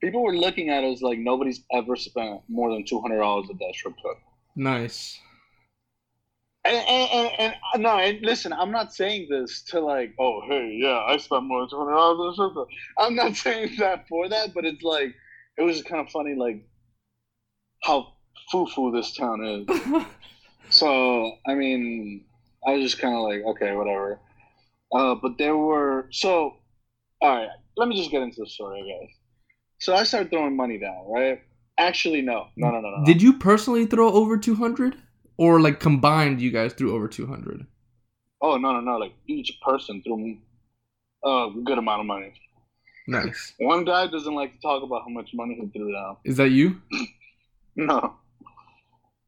People 0.03 0.23
were 0.23 0.37
looking 0.37 0.71
at 0.71 0.85
us 0.85 1.03
like 1.03 1.19
nobody's 1.19 1.63
ever 1.73 1.97
spent 1.97 2.41
more 2.49 2.73
than 2.73 2.85
two 2.85 3.01
hundred 3.01 3.19
dollars 3.19 3.49
at 3.51 3.59
that 3.59 3.75
strip 3.75 3.97
club. 3.99 4.17
Nice. 4.57 5.19
And, 6.65 6.77
and, 6.77 7.33
and, 7.39 7.55
and 7.75 7.83
no, 7.83 7.97
and 7.97 8.21
listen, 8.21 8.53
I'm 8.53 8.71
not 8.71 8.93
saying 8.93 9.29
this 9.31 9.63
to 9.69 9.81
like, 9.81 10.15
oh 10.19 10.43
hey, 10.47 10.79
yeah, 10.81 11.01
I 11.07 11.17
spent 11.17 11.45
more 11.45 11.61
than 11.61 11.71
two 11.71 11.79
hundred 11.79 11.93
dollars 11.93 12.21
at 12.21 12.31
a 12.31 12.35
strip 12.35 12.53
club. 12.53 12.69
I'm 12.99 13.15
not 13.15 13.37
saying 13.45 13.77
that 13.79 14.09
for 14.09 14.29
that, 14.29 14.55
but 14.55 14.65
it's 14.65 14.83
like 14.83 15.15
it 15.59 15.63
was 15.63 15.83
kind 15.83 16.07
of 16.07 16.13
funny, 16.13 16.35
like 16.35 16.63
how 17.83 18.15
foo 18.51 18.67
foo 18.67 18.91
this 18.91 19.15
town 19.15 19.45
is. 19.45 20.05
So 20.71 21.33
I 21.47 21.55
mean, 21.55 22.25
I 22.67 22.73
was 22.73 22.83
just 22.83 23.03
kind 23.03 23.15
of 23.15 23.23
like, 23.23 23.43
okay, 23.43 23.75
whatever. 23.75 24.21
Uh, 24.95 25.17
but 25.17 25.37
there 25.37 25.57
were 25.57 26.09
so. 26.11 26.57
All 27.23 27.37
right, 27.37 27.49
let 27.77 27.89
me 27.89 27.97
just 27.97 28.11
get 28.11 28.23
into 28.23 28.41
the 28.41 28.47
story, 28.47 28.81
guys. 28.81 29.15
So 29.81 29.95
I 29.95 30.05
started 30.05 30.31
throwing 30.31 30.57
money 30.57 30.79
down, 30.79 31.07
right? 31.09 31.41
Actually, 31.79 32.21
no, 32.21 32.49
no, 32.57 32.71
no, 32.71 32.81
no, 32.81 32.91
no. 32.99 33.05
Did 33.07 33.23
you 33.23 33.39
personally 33.39 33.87
throw 33.87 34.13
over 34.13 34.37
200? 34.37 34.95
Or 35.39 35.59
like 35.59 35.81
combined, 35.81 36.43
you 36.43 36.51
guys 36.51 36.75
threw 36.75 36.95
over 36.95 37.09
200? 37.09 37.67
Oh 38.43 38.59
no, 38.59 38.73
no, 38.73 38.81
no! 38.81 38.99
Like 38.99 39.15
each 39.27 39.59
person 39.63 40.03
threw 40.03 40.37
a 41.25 41.51
good 41.65 41.79
amount 41.79 42.01
of 42.01 42.07
money. 42.07 42.35
Nice. 43.07 43.55
One 43.59 43.85
guy 43.87 44.07
doesn't 44.07 44.35
like 44.35 44.53
to 44.53 44.61
talk 44.61 44.83
about 44.83 45.03
how 45.03 45.09
much 45.09 45.31
money 45.33 45.55
he 45.59 45.67
threw 45.69 45.93
down. 45.93 46.19
Is 46.25 46.37
that 46.37 46.51
you? 46.51 46.81
No, 47.77 48.17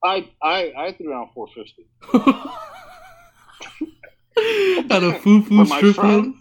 I 0.02 0.28
I 0.42 0.72
I 0.76 0.92
threw 0.92 1.10
down 1.10 1.30
four 1.32 1.46
fifty. 1.54 1.86
At 4.90 5.02
a 5.04 5.18
foo 5.20 5.42
foo 5.42 5.64
strip 5.64 5.94
club? 5.94 6.34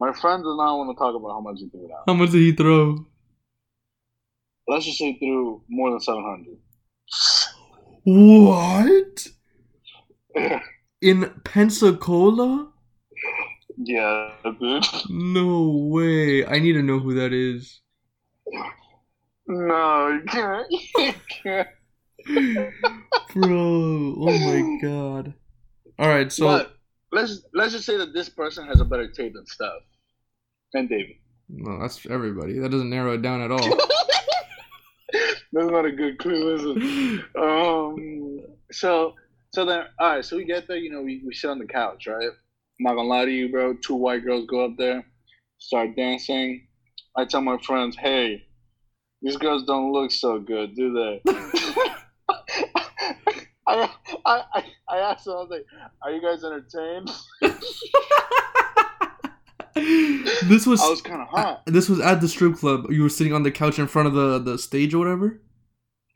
My 0.00 0.12
friend 0.12 0.42
does 0.42 0.56
not 0.56 0.78
want 0.78 0.96
to 0.96 0.98
talk 0.98 1.14
about 1.14 1.28
how 1.28 1.40
much 1.40 1.58
he 1.58 1.68
threw 1.68 1.86
down. 1.88 2.02
How 2.06 2.14
much 2.14 2.30
did 2.30 2.40
he 2.40 2.52
throw? 2.52 3.06
Let's 4.68 4.84
just 4.84 4.98
say 4.98 5.16
threw 5.18 5.62
more 5.68 5.90
than 5.90 6.00
seven 6.00 6.24
hundred. 6.24 6.58
What? 8.04 9.26
In 11.00 11.30
Pensacola? 11.44 12.70
yeah, 13.76 14.30
dude. 14.58 14.84
No 15.10 15.88
way. 15.90 16.46
I 16.46 16.58
need 16.58 16.72
to 16.72 16.82
know 16.82 16.98
who 16.98 17.14
that 17.14 17.32
is. 17.32 17.80
No, 19.46 20.08
you 20.08 20.22
can't. 20.26 20.66
You 20.98 21.12
can't. 21.42 21.68
Bro, 23.34 24.16
oh 24.18 24.38
my 24.38 24.78
god. 24.82 25.34
Alright, 26.00 26.32
so 26.32 26.46
but 26.46 26.76
let's 27.12 27.42
let's 27.54 27.72
just 27.72 27.86
say 27.86 27.96
that 27.98 28.12
this 28.12 28.28
person 28.28 28.66
has 28.66 28.80
a 28.80 28.84
better 28.84 29.06
tape 29.08 29.34
than 29.34 29.46
Steph 29.46 29.70
and 30.74 30.88
David. 30.88 31.16
no, 31.48 31.78
that's 31.80 32.04
everybody. 32.06 32.58
That 32.58 32.70
doesn't 32.70 32.90
narrow 32.90 33.14
it 33.14 33.22
down 33.22 33.42
at 33.42 33.52
all. 33.52 33.58
That's 35.56 35.70
not 35.70 35.86
a 35.86 35.92
good 35.92 36.18
clue, 36.18 36.54
is 36.54 36.62
it? 36.64 37.24
Um. 37.36 38.40
So 38.72 39.14
so 39.54 39.64
then, 39.64 39.84
all 39.98 40.16
right. 40.16 40.24
So 40.24 40.36
we 40.36 40.44
get 40.44 40.68
there. 40.68 40.76
You 40.76 40.90
know, 40.90 41.00
we, 41.00 41.22
we 41.24 41.32
sit 41.32 41.48
on 41.48 41.58
the 41.58 41.66
couch, 41.66 42.06
right? 42.06 42.28
I'm 42.28 42.84
not 42.84 42.94
gonna 42.94 43.08
lie 43.08 43.24
to 43.24 43.30
you, 43.30 43.50
bro. 43.50 43.72
Two 43.74 43.94
white 43.94 44.22
girls 44.22 44.46
go 44.46 44.66
up 44.66 44.72
there, 44.76 45.06
start 45.56 45.96
dancing. 45.96 46.66
I 47.16 47.24
tell 47.24 47.40
my 47.40 47.56
friends, 47.56 47.96
hey, 47.96 48.44
these 49.22 49.38
girls 49.38 49.64
don't 49.64 49.92
look 49.92 50.10
so 50.10 50.38
good, 50.38 50.76
do 50.76 50.92
they? 50.92 51.22
I, 53.66 53.88
I, 54.26 54.64
I, 54.88 54.98
asked 54.98 55.24
them, 55.24 55.34
I 55.34 55.40
was 55.40 55.48
like, 55.50 55.64
are 56.02 56.12
you 56.12 56.20
guys 56.20 56.44
entertained? 56.44 57.10
this 60.48 60.66
was, 60.66 60.82
I 60.82 60.88
was 60.88 61.00
kind 61.00 61.22
of 61.22 61.28
hot, 61.28 61.62
this 61.66 61.88
was 61.88 61.98
at 62.00 62.20
the 62.20 62.28
strip 62.28 62.56
club. 62.56 62.86
You 62.90 63.02
were 63.02 63.08
sitting 63.08 63.32
on 63.32 63.42
the 63.42 63.50
couch 63.50 63.78
in 63.78 63.86
front 63.86 64.08
of 64.08 64.14
the, 64.14 64.38
the 64.38 64.58
stage 64.58 64.92
or 64.94 64.98
whatever. 64.98 65.40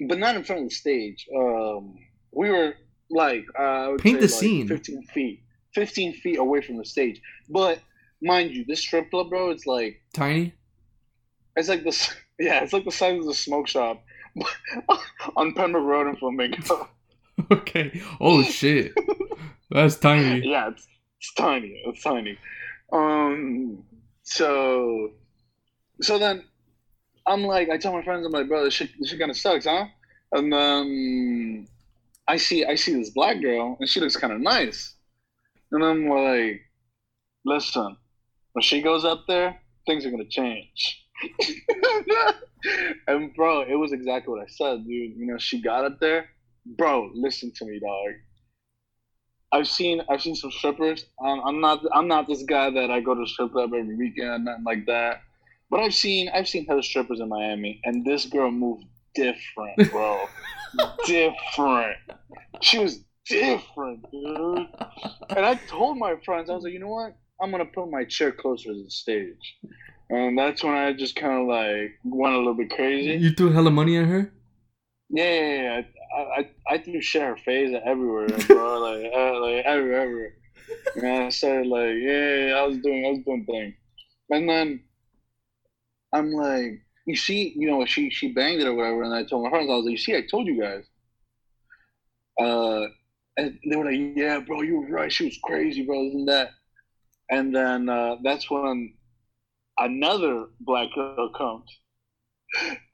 But 0.08 0.18
not 0.18 0.36
in 0.36 0.44
front 0.44 0.62
of 0.62 0.68
the 0.68 0.74
stage. 0.74 1.28
Um, 1.34 1.94
we 2.32 2.50
were 2.50 2.74
like, 3.10 3.44
uh, 3.58 3.92
Paint 3.98 4.20
the 4.20 4.26
like, 4.26 4.30
scene. 4.30 4.68
15 4.68 5.02
feet, 5.04 5.42
15 5.74 6.14
feet 6.14 6.38
away 6.38 6.62
from 6.62 6.76
the 6.78 6.84
stage. 6.84 7.20
But 7.48 7.80
mind 8.22 8.50
you, 8.52 8.64
this 8.66 8.80
strip 8.80 9.10
club, 9.10 9.30
bro, 9.30 9.50
it's 9.50 9.66
like, 9.66 10.00
Tiny. 10.14 10.54
it's 11.56 11.68
like 11.68 11.84
this, 11.84 12.14
yeah, 12.38 12.62
it's 12.62 12.72
like 12.72 12.84
the 12.84 12.92
size 12.92 13.18
of 13.18 13.26
the 13.26 13.34
smoke 13.34 13.68
shop 13.68 14.02
on 15.36 15.52
Pembroke 15.54 15.84
Road 15.84 16.08
in 16.08 16.16
Flamingo. 16.16 16.88
Okay. 17.50 18.02
Oh 18.20 18.42
shit. 18.42 18.92
That's 19.70 19.96
tiny. 19.96 20.46
yeah, 20.46 20.68
it's, 20.68 20.86
it's 21.18 21.32
tiny. 21.34 21.82
It's 21.86 22.02
tiny. 22.02 22.36
Um, 22.92 23.82
so, 24.24 25.12
so 26.02 26.18
then 26.18 26.44
I'm 27.30 27.44
like, 27.44 27.70
I 27.70 27.78
tell 27.78 27.92
my 27.92 28.02
friends, 28.02 28.26
I'm 28.26 28.32
like, 28.32 28.48
bro, 28.48 28.64
this 28.64 28.74
shit, 28.74 28.90
this 28.98 29.10
shit 29.10 29.20
kind 29.20 29.30
of 29.30 29.36
sucks, 29.36 29.64
huh? 29.64 29.84
And 30.32 30.52
then 30.52 31.68
I 32.26 32.36
see, 32.36 32.64
I 32.64 32.74
see 32.74 32.96
this 32.96 33.10
black 33.10 33.40
girl, 33.40 33.76
and 33.78 33.88
she 33.88 34.00
looks 34.00 34.16
kind 34.16 34.32
of 34.32 34.40
nice. 34.40 34.96
And 35.70 35.84
I'm 35.84 36.08
like, 36.08 36.60
listen, 37.44 37.96
when 38.52 38.62
she 38.62 38.82
goes 38.82 39.04
up 39.04 39.26
there, 39.28 39.60
things 39.86 40.04
are 40.04 40.10
gonna 40.10 40.24
change. 40.28 41.06
and 43.06 43.32
bro, 43.34 43.60
it 43.60 43.76
was 43.76 43.92
exactly 43.92 44.32
what 44.34 44.42
I 44.42 44.48
said, 44.48 44.84
dude. 44.84 45.16
You 45.16 45.26
know, 45.26 45.38
she 45.38 45.62
got 45.62 45.84
up 45.84 46.00
there, 46.00 46.30
bro. 46.66 47.12
Listen 47.14 47.52
to 47.58 47.64
me, 47.64 47.78
dog. 47.78 48.14
I've 49.52 49.68
seen 49.68 50.02
I've 50.10 50.20
seen 50.20 50.34
some 50.34 50.50
strippers. 50.50 51.06
Um, 51.24 51.42
I'm 51.46 51.60
not 51.60 51.84
I'm 51.94 52.08
not 52.08 52.26
this 52.26 52.42
guy 52.42 52.70
that 52.70 52.90
I 52.90 53.00
go 53.00 53.14
to 53.14 53.24
strip 53.24 53.52
club 53.52 53.72
every 53.72 53.94
weekend, 53.94 54.46
nothing 54.46 54.64
like 54.64 54.86
that. 54.86 55.20
But 55.70 55.80
I've 55.80 55.94
seen 55.94 56.28
I've 56.28 56.48
seen 56.48 56.66
hella 56.66 56.82
strippers 56.82 57.20
in 57.20 57.28
Miami, 57.28 57.80
and 57.84 58.04
this 58.04 58.26
girl 58.26 58.50
moved 58.50 58.84
different, 59.14 59.76
bro. 59.90 60.26
different. 61.06 61.96
She 62.60 62.78
was 62.78 63.04
different, 63.26 64.04
dude. 64.10 64.66
And 65.30 65.46
I 65.46 65.54
told 65.68 65.98
my 65.98 66.16
friends, 66.24 66.50
I 66.50 66.54
was 66.54 66.64
like, 66.64 66.72
you 66.72 66.80
know 66.80 66.88
what? 66.88 67.16
I'm 67.40 67.50
gonna 67.50 67.64
put 67.64 67.90
my 67.90 68.04
chair 68.04 68.32
closer 68.32 68.70
to 68.72 68.82
the 68.84 68.90
stage. 68.90 69.56
And 70.10 70.36
that's 70.36 70.64
when 70.64 70.74
I 70.74 70.92
just 70.92 71.14
kind 71.14 71.40
of 71.40 71.46
like 71.46 71.92
went 72.04 72.34
a 72.34 72.38
little 72.38 72.54
bit 72.54 72.70
crazy. 72.70 73.12
You 73.12 73.30
threw 73.30 73.52
hella 73.52 73.70
money 73.70 73.96
at 73.96 74.06
her. 74.06 74.32
Yeah, 75.08 75.24
yeah, 75.24 75.62
yeah. 75.62 75.82
I, 76.16 76.20
I, 76.20 76.50
I 76.74 76.78
threw 76.78 77.00
shit 77.00 77.22
at 77.22 77.28
her 77.28 77.36
face 77.36 77.74
everywhere, 77.84 78.26
bro. 78.46 78.78
like, 78.80 79.12
uh, 79.14 79.40
like 79.40 79.64
everywhere, 79.64 80.00
everywhere. 80.00 80.34
And 80.96 81.06
I 81.24 81.28
started 81.30 81.66
like, 81.66 81.94
yeah, 81.96 82.34
yeah, 82.46 82.54
I 82.54 82.62
was 82.66 82.78
doing, 82.78 83.06
I 83.06 83.10
was 83.10 83.20
doing 83.24 83.44
things. 83.44 83.74
And 84.30 84.48
then 84.48 84.80
I'm 86.12 86.32
like, 86.32 86.82
you 87.06 87.16
see, 87.16 87.52
you 87.56 87.68
know, 87.70 87.84
she 87.84 88.10
she 88.10 88.32
banged 88.32 88.60
it 88.60 88.66
or 88.66 88.74
whatever. 88.74 89.02
And 89.02 89.14
I 89.14 89.24
told 89.24 89.44
my 89.44 89.50
friends, 89.50 89.70
I 89.70 89.74
was 89.74 89.84
like, 89.84 89.92
you 89.92 89.98
see, 89.98 90.16
I 90.16 90.22
told 90.30 90.46
you 90.46 90.60
guys. 90.60 90.84
Uh, 92.40 92.86
and 93.36 93.58
they 93.68 93.76
were 93.76 93.84
like, 93.84 93.98
yeah, 93.98 94.40
bro, 94.40 94.62
you 94.62 94.80
were 94.80 94.88
right. 94.88 95.12
She 95.12 95.24
was 95.24 95.38
crazy, 95.42 95.84
bro, 95.84 96.02
isn't 96.06 96.26
that? 96.26 96.50
And 97.30 97.54
then 97.54 97.88
uh, 97.88 98.16
that's 98.22 98.50
when 98.50 98.94
another 99.78 100.46
black 100.60 100.88
girl 100.94 101.30
comes. 101.30 101.64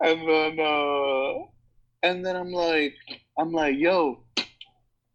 And 0.00 0.28
then 0.28 0.58
uh 0.60 1.32
and 2.02 2.24
then 2.24 2.36
I'm 2.36 2.52
like 2.52 2.94
I'm 3.38 3.52
like, 3.52 3.76
yo, 3.76 4.24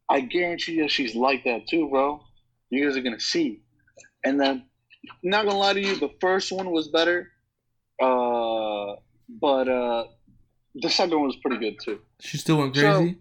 I 0.09 0.21
guarantee 0.21 0.73
you 0.73 0.87
she's 0.89 1.15
like 1.15 1.43
that 1.45 1.67
too, 1.69 1.89
bro. 1.89 2.21
You 2.69 2.85
guys 2.85 2.97
are 2.97 3.01
gonna 3.01 3.19
see. 3.19 3.61
And 4.23 4.39
then 4.39 4.65
not 5.23 5.45
gonna 5.45 5.57
lie 5.57 5.73
to 5.73 5.81
you, 5.81 5.97
the 5.97 6.11
first 6.21 6.51
one 6.51 6.71
was 6.71 6.89
better. 6.89 7.30
Uh 8.01 8.95
but 9.39 9.67
uh 9.67 10.03
the 10.75 10.89
second 10.89 11.17
one 11.17 11.27
was 11.27 11.35
pretty 11.37 11.57
good 11.57 11.77
too. 11.83 11.99
She 12.19 12.37
still 12.37 12.57
went 12.57 12.75
So- 12.75 12.81
crazy. 12.99 13.17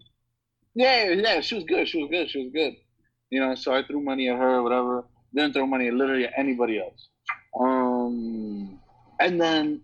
Yeah, 0.73 1.09
yeah, 1.09 1.41
she 1.41 1.55
was 1.55 1.65
good. 1.65 1.85
She 1.87 2.01
was 2.01 2.09
good. 2.09 2.29
She 2.29 2.43
was 2.45 2.53
good. 2.53 2.73
You 3.29 3.41
know, 3.41 3.55
so 3.55 3.73
I 3.73 3.83
threw 3.83 3.99
money 4.01 4.29
at 4.29 4.37
her, 4.37 4.63
whatever. 4.63 5.05
Didn't 5.35 5.53
throw 5.53 5.65
money 5.65 5.87
at 5.87 5.93
literally 5.93 6.27
anybody 6.37 6.79
else. 6.79 7.09
Um, 7.59 8.79
and 9.19 9.39
then 9.39 9.81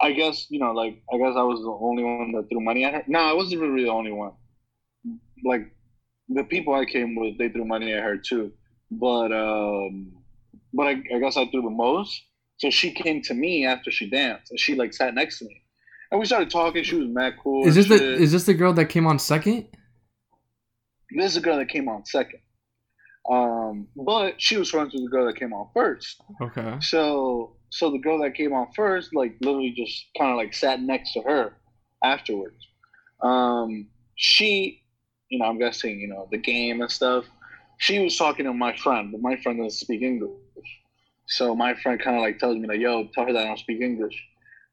I 0.00 0.12
guess 0.12 0.46
you 0.50 0.58
know, 0.58 0.72
like 0.72 1.00
I 1.12 1.18
guess 1.18 1.34
I 1.36 1.42
was 1.42 1.60
the 1.60 1.70
only 1.70 2.02
one 2.02 2.32
that 2.32 2.48
threw 2.48 2.60
money 2.60 2.84
at 2.84 2.94
her. 2.94 3.04
No, 3.06 3.20
I 3.20 3.32
wasn't 3.32 3.60
really 3.62 3.84
the 3.84 3.90
only 3.90 4.12
one. 4.12 4.32
Like 5.44 5.70
the 6.28 6.44
people 6.44 6.74
I 6.74 6.84
came 6.84 7.14
with, 7.14 7.38
they 7.38 7.48
threw 7.48 7.64
money 7.64 7.92
at 7.92 8.02
her 8.02 8.16
too. 8.16 8.52
But 8.90 9.30
um, 9.32 10.12
but 10.72 10.86
I, 10.88 10.90
I 11.14 11.18
guess 11.20 11.36
I 11.36 11.46
threw 11.46 11.62
the 11.62 11.70
most. 11.70 12.20
So 12.64 12.70
she 12.70 12.92
came 12.92 13.20
to 13.24 13.34
me 13.34 13.66
after 13.66 13.90
she 13.90 14.08
danced, 14.08 14.50
and 14.50 14.58
she 14.58 14.74
like 14.74 14.94
sat 14.94 15.14
next 15.14 15.38
to 15.40 15.44
me, 15.44 15.62
and 16.10 16.18
we 16.18 16.24
started 16.24 16.48
talking. 16.48 16.82
She 16.82 16.96
was 16.96 17.08
mad 17.08 17.34
cool. 17.42 17.68
Is 17.68 17.74
this 17.74 17.88
the 17.88 18.14
is 18.14 18.32
this 18.32 18.44
the 18.44 18.54
girl 18.54 18.72
that 18.72 18.86
came 18.86 19.06
on 19.06 19.18
second? 19.18 19.66
This 21.14 21.26
is 21.26 21.34
the 21.34 21.42
girl 21.42 21.58
that 21.58 21.68
came 21.68 21.90
on 21.90 22.06
second. 22.06 22.40
Um, 23.30 23.88
but 23.94 24.40
she 24.40 24.56
was 24.56 24.70
friends 24.70 24.94
with 24.94 25.02
the 25.02 25.10
girl 25.10 25.26
that 25.26 25.36
came 25.36 25.52
on 25.52 25.68
first. 25.74 26.22
Okay. 26.40 26.78
So 26.80 27.56
so 27.68 27.90
the 27.90 27.98
girl 27.98 28.22
that 28.22 28.34
came 28.34 28.54
on 28.54 28.68
first, 28.74 29.14
like 29.14 29.36
literally 29.42 29.72
just 29.76 30.06
kind 30.16 30.30
of 30.30 30.38
like 30.38 30.54
sat 30.54 30.80
next 30.80 31.12
to 31.12 31.20
her 31.20 31.58
afterwards. 32.02 32.66
Um, 33.20 33.88
she, 34.14 34.80
you 35.28 35.38
know, 35.38 35.44
I'm 35.44 35.58
guessing, 35.58 36.00
you 36.00 36.08
know, 36.08 36.28
the 36.30 36.38
game 36.38 36.80
and 36.80 36.90
stuff. 36.90 37.26
She 37.76 37.98
was 37.98 38.16
talking 38.16 38.46
to 38.46 38.54
my 38.54 38.74
friend, 38.74 39.12
but 39.12 39.20
my 39.20 39.36
friend 39.36 39.58
doesn't 39.58 39.78
speak 39.78 40.00
English. 40.00 40.30
So 41.26 41.54
my 41.54 41.74
friend 41.74 42.00
kind 42.00 42.16
of 42.16 42.22
like 42.22 42.38
tells 42.38 42.56
me 42.56 42.68
like, 42.68 42.80
"Yo, 42.80 43.04
tell 43.14 43.26
her 43.26 43.32
that 43.32 43.44
I 43.44 43.46
don't 43.46 43.58
speak 43.58 43.80
English," 43.80 44.14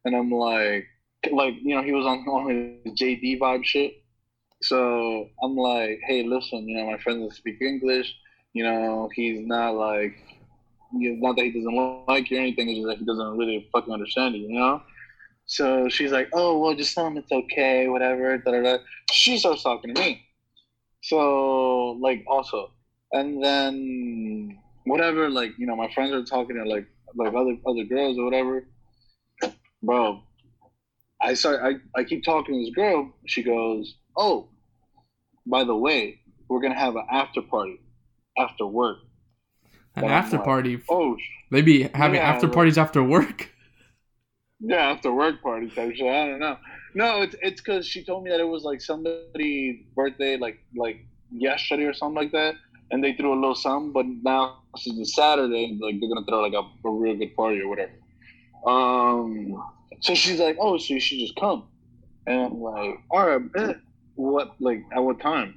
and 0.06 0.16
I'm 0.16 0.32
like, 0.32 0.86
like 1.32 1.56
you 1.62 1.76
know, 1.76 1.82
he 1.82 1.92
was 1.92 2.06
on 2.06 2.20
on 2.28 2.80
his 2.86 2.94
JD 2.94 3.40
vibe 3.40 3.64
shit. 3.64 3.94
So 4.62 5.28
I'm 5.44 5.56
like, 5.56 6.00
"Hey, 6.08 6.24
listen, 6.24 6.68
you 6.68 6.78
know, 6.78 6.86
my 6.92 6.98
friend 6.98 7.20
doesn't 7.20 7.36
speak 7.36 7.58
English. 7.62 8.14
You 8.54 8.64
know, 8.66 9.10
he's 9.16 9.40
not 9.40 9.76
like 9.76 10.14
know, 10.94 11.28
not 11.28 11.36
that 11.38 11.46
he 11.46 11.52
doesn't 11.52 12.06
like 12.08 12.30
you 12.30 12.38
or 12.38 12.42
anything, 12.42 12.70
it's 12.70 12.80
just 12.80 12.88
that 12.88 12.98
he 12.98 13.06
doesn't 13.06 13.38
really 13.38 13.66
fucking 13.72 13.94
understand 13.94 14.36
you, 14.36 14.48
you 14.48 14.60
know? 14.60 14.82
So 15.46 15.90
she's 15.90 16.12
like, 16.12 16.28
oh, 16.34 16.58
well, 16.58 16.74
just 16.74 16.94
tell 16.94 17.08
him 17.08 17.18
it's 17.18 17.32
okay, 17.32 17.88
whatever, 17.88 18.38
da 18.38 18.52
da 18.52 18.62
da. 18.62 18.78
She 19.12 19.38
starts 19.38 19.64
talking 19.64 19.94
to 19.94 20.02
me. 20.02 20.22
So, 21.04 21.98
like, 22.02 22.24
also. 22.28 22.72
And 23.12 23.44
then, 23.44 24.58
whatever, 24.86 25.30
like, 25.30 25.52
you 25.58 25.66
know, 25.68 25.76
my 25.76 25.92
friends 25.94 26.12
are 26.14 26.24
talking 26.24 26.56
to, 26.56 26.64
like, 26.70 26.88
like 27.16 27.34
other 27.34 27.58
other 27.68 27.84
girls 27.84 28.18
or 28.18 28.26
whatever. 28.26 28.68
Bro, 29.84 30.22
I 31.22 31.34
start, 31.34 31.60
I, 31.64 32.00
I 32.00 32.04
keep 32.04 32.24
talking 32.24 32.56
to 32.56 32.66
this 32.66 32.74
girl. 32.76 33.12
She 33.28 33.44
goes, 33.44 33.96
oh, 34.16 34.50
by 35.46 35.64
the 35.64 35.76
way, 35.76 36.20
we're 36.48 36.62
going 36.62 36.74
to 36.74 36.80
have 36.80 36.96
an 36.96 37.06
after 37.12 37.42
party 37.42 37.80
after 38.38 38.66
work. 38.66 38.98
An 39.96 40.04
And 40.04 40.14
after 40.14 40.38
like, 40.38 40.46
party. 40.46 40.82
Oh, 40.90 41.18
They 41.52 41.62
be 41.62 41.84
having 41.94 42.16
Yeah, 42.18 42.30
after 42.30 42.48
like- 42.48 42.56
parties 42.56 42.78
after 42.78 43.04
work. 43.04 43.50
Yeah, 44.64 44.92
after 44.92 45.12
work 45.12 45.42
party 45.42 45.72
type 45.72 45.96
shit. 45.96 46.06
I 46.06 46.28
don't 46.28 46.40
know. 46.40 46.56
No, 46.94 47.24
it's 47.24 47.36
it's 47.42 47.60
because 47.60 47.84
she 47.88 48.04
told 48.04 48.24
me 48.24 48.30
that 48.30 48.40
it 48.40 48.48
was 48.48 48.62
like 48.64 48.80
somebody's 48.80 49.82
birthday, 49.96 50.38
like 50.38 50.60
like 50.76 51.04
yesterday 51.32 51.86
or 51.86 51.94
something 51.94 52.16
like 52.22 52.32
that, 52.34 52.54
and 52.92 53.04
they 53.04 53.14
threw 53.14 53.34
a 53.34 53.40
little 53.40 53.56
something. 53.56 53.92
But 53.94 54.06
now 54.24 54.58
since 54.78 55.00
it's 55.00 55.16
Saturday, 55.16 55.78
like 55.82 55.96
they're 56.00 56.10
gonna 56.10 56.26
throw 56.28 56.42
like 56.42 56.54
a, 56.54 56.88
a 56.88 56.92
real 56.92 57.16
good 57.18 57.36
party 57.36 57.62
or 57.62 57.70
whatever. 57.70 57.92
Um, 58.66 59.64
so 60.02 60.14
she's 60.14 60.40
like, 60.40 60.58
"Oh, 60.60 60.78
so 60.78 60.94
you 60.94 61.00
should 61.00 61.20
just 61.20 61.36
come," 61.36 61.68
and 62.28 62.42
I'm 62.42 62.62
like, 62.62 62.96
"All 63.10 63.28
right, 63.28 63.54
bet. 63.54 63.78
What 64.16 64.56
like 64.60 64.84
at 64.94 65.00
what 65.00 65.20
time?" 65.20 65.56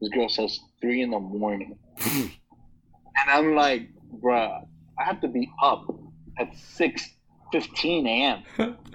This 0.00 0.10
girl 0.10 0.28
says 0.28 0.58
three 0.80 1.02
in 1.02 1.10
the 1.10 1.20
morning, 1.20 1.78
and 2.04 2.30
I'm 3.28 3.54
like, 3.54 3.88
"Bruh, 4.22 4.64
I 4.98 5.04
have 5.04 5.20
to 5.20 5.28
be 5.28 5.50
up 5.62 5.86
at 6.38 6.56
six 6.56 7.08
fifteen 7.52 8.06
a.m." 8.06 8.76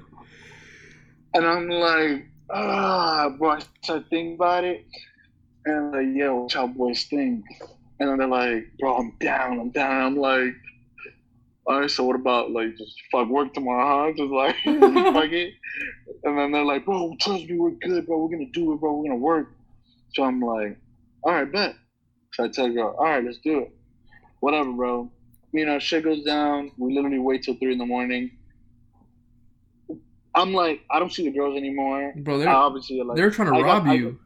And 1.34 1.46
I'm 1.46 1.70
like, 1.70 2.26
ah, 2.52 3.30
bro, 3.38 3.52
I 3.52 3.60
start 3.84 4.06
thinking 4.10 4.36
about 4.36 4.64
it. 4.64 4.86
And 5.68 5.92
like, 5.92 6.08
yo, 6.16 6.36
what 6.44 6.54
y'all 6.54 6.68
boys 6.68 7.04
think? 7.04 7.44
And 8.00 8.10
then 8.10 8.18
they're 8.20 8.28
like, 8.28 8.68
bro, 8.80 8.98
I'm 8.98 9.14
down, 9.20 9.60
I'm 9.60 9.70
down. 9.72 10.02
I'm 10.04 10.16
like, 10.16 10.54
all 11.66 11.82
right, 11.82 11.92
so 11.92 12.06
what 12.06 12.16
about 12.16 12.52
like 12.52 12.78
just 12.78 12.96
fuck 13.12 13.28
work 13.28 13.54
tomorrow, 13.54 14.08
huh? 14.08 14.14
Just 14.18 14.32
like 14.32 14.56
fuck 15.14 15.32
it. 15.34 15.54
And 16.24 16.38
then 16.38 16.52
they're 16.54 16.64
like, 16.64 16.86
bro, 16.86 17.14
trust 17.20 17.46
me, 17.50 17.58
we're 17.60 17.72
good, 17.72 18.06
bro. 18.06 18.20
We're 18.24 18.30
gonna 18.38 18.50
do 18.54 18.72
it, 18.72 18.80
bro. 18.80 18.94
We're 18.94 19.10
gonna 19.10 19.18
work. 19.20 19.50
So 20.14 20.24
I'm 20.24 20.40
like, 20.40 20.78
all 21.24 21.34
right, 21.34 21.52
bet. 21.52 21.76
So 22.34 22.46
I 22.46 22.48
tell 22.48 22.70
the 22.70 22.74
girl, 22.74 22.96
all 22.98 23.04
right, 23.04 23.24
let's 23.24 23.40
do 23.40 23.60
it. 23.60 23.72
Whatever, 24.40 24.72
bro. 24.72 25.12
You 25.52 25.66
know, 25.66 25.78
shit 25.80 26.06
goes 26.06 26.24
down. 26.24 26.72
We 26.78 26.94
literally 26.96 27.20
wait 27.20 27.44
till 27.44 27.56
three 27.56 27.74
in 27.74 27.80
the 27.80 27.86
morning. 27.86 28.32
I'm 30.36 30.54
like, 30.54 30.82
I 30.92 31.00
don't 31.00 31.12
see 31.12 31.24
the 31.28 31.36
girls 31.38 31.58
anymore. 31.58 32.14
Bro, 32.16 32.38
they're 32.40 32.50
obviously 32.50 33.02
like 33.02 33.18
they're 33.18 33.32
trying 33.32 33.52
to 33.52 33.56
I 33.58 33.62
got- 33.62 33.66
rob 33.66 33.88
I 33.88 33.94
you. 33.96 34.20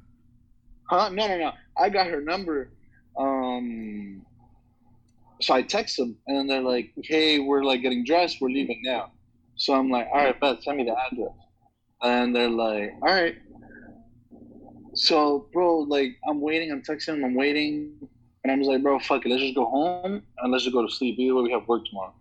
Huh? 0.91 1.07
No, 1.07 1.25
no, 1.25 1.37
no. 1.37 1.51
I 1.77 1.87
got 1.87 2.07
her 2.07 2.19
number. 2.19 2.69
Um, 3.17 4.25
so 5.39 5.53
I 5.53 5.61
text 5.61 5.95
them, 5.95 6.17
and 6.27 6.37
then 6.37 6.47
they're 6.47 6.61
like, 6.61 6.91
"Hey, 7.01 7.39
we're 7.39 7.63
like 7.63 7.81
getting 7.81 8.03
dressed. 8.03 8.41
We're 8.41 8.49
leaving 8.49 8.81
now." 8.83 9.13
So 9.55 9.73
I'm 9.73 9.89
like, 9.89 10.09
"All 10.13 10.21
right, 10.21 10.37
bet. 10.37 10.61
Send 10.61 10.79
me 10.79 10.83
the 10.83 10.91
address." 10.91 11.31
And 12.01 12.35
they're 12.35 12.49
like, 12.49 12.91
"All 13.01 13.13
right." 13.13 13.35
So, 14.93 15.47
bro, 15.53 15.79
like, 15.79 16.09
I'm 16.27 16.41
waiting. 16.41 16.73
I'm 16.73 16.81
texting 16.81 17.05
them. 17.05 17.23
I'm 17.23 17.35
waiting, 17.35 17.93
and 18.43 18.51
I'm 18.51 18.59
just 18.59 18.69
like, 18.69 18.83
"Bro, 18.83 18.99
fuck 18.99 19.25
it. 19.25 19.29
Let's 19.29 19.43
just 19.43 19.55
go 19.55 19.67
home 19.67 20.21
and 20.39 20.51
let's 20.51 20.65
just 20.65 20.73
go 20.73 20.85
to 20.85 20.91
sleep. 20.91 21.17
Either 21.17 21.35
way, 21.35 21.43
we 21.43 21.51
have 21.53 21.69
work 21.69 21.85
tomorrow." 21.85 22.13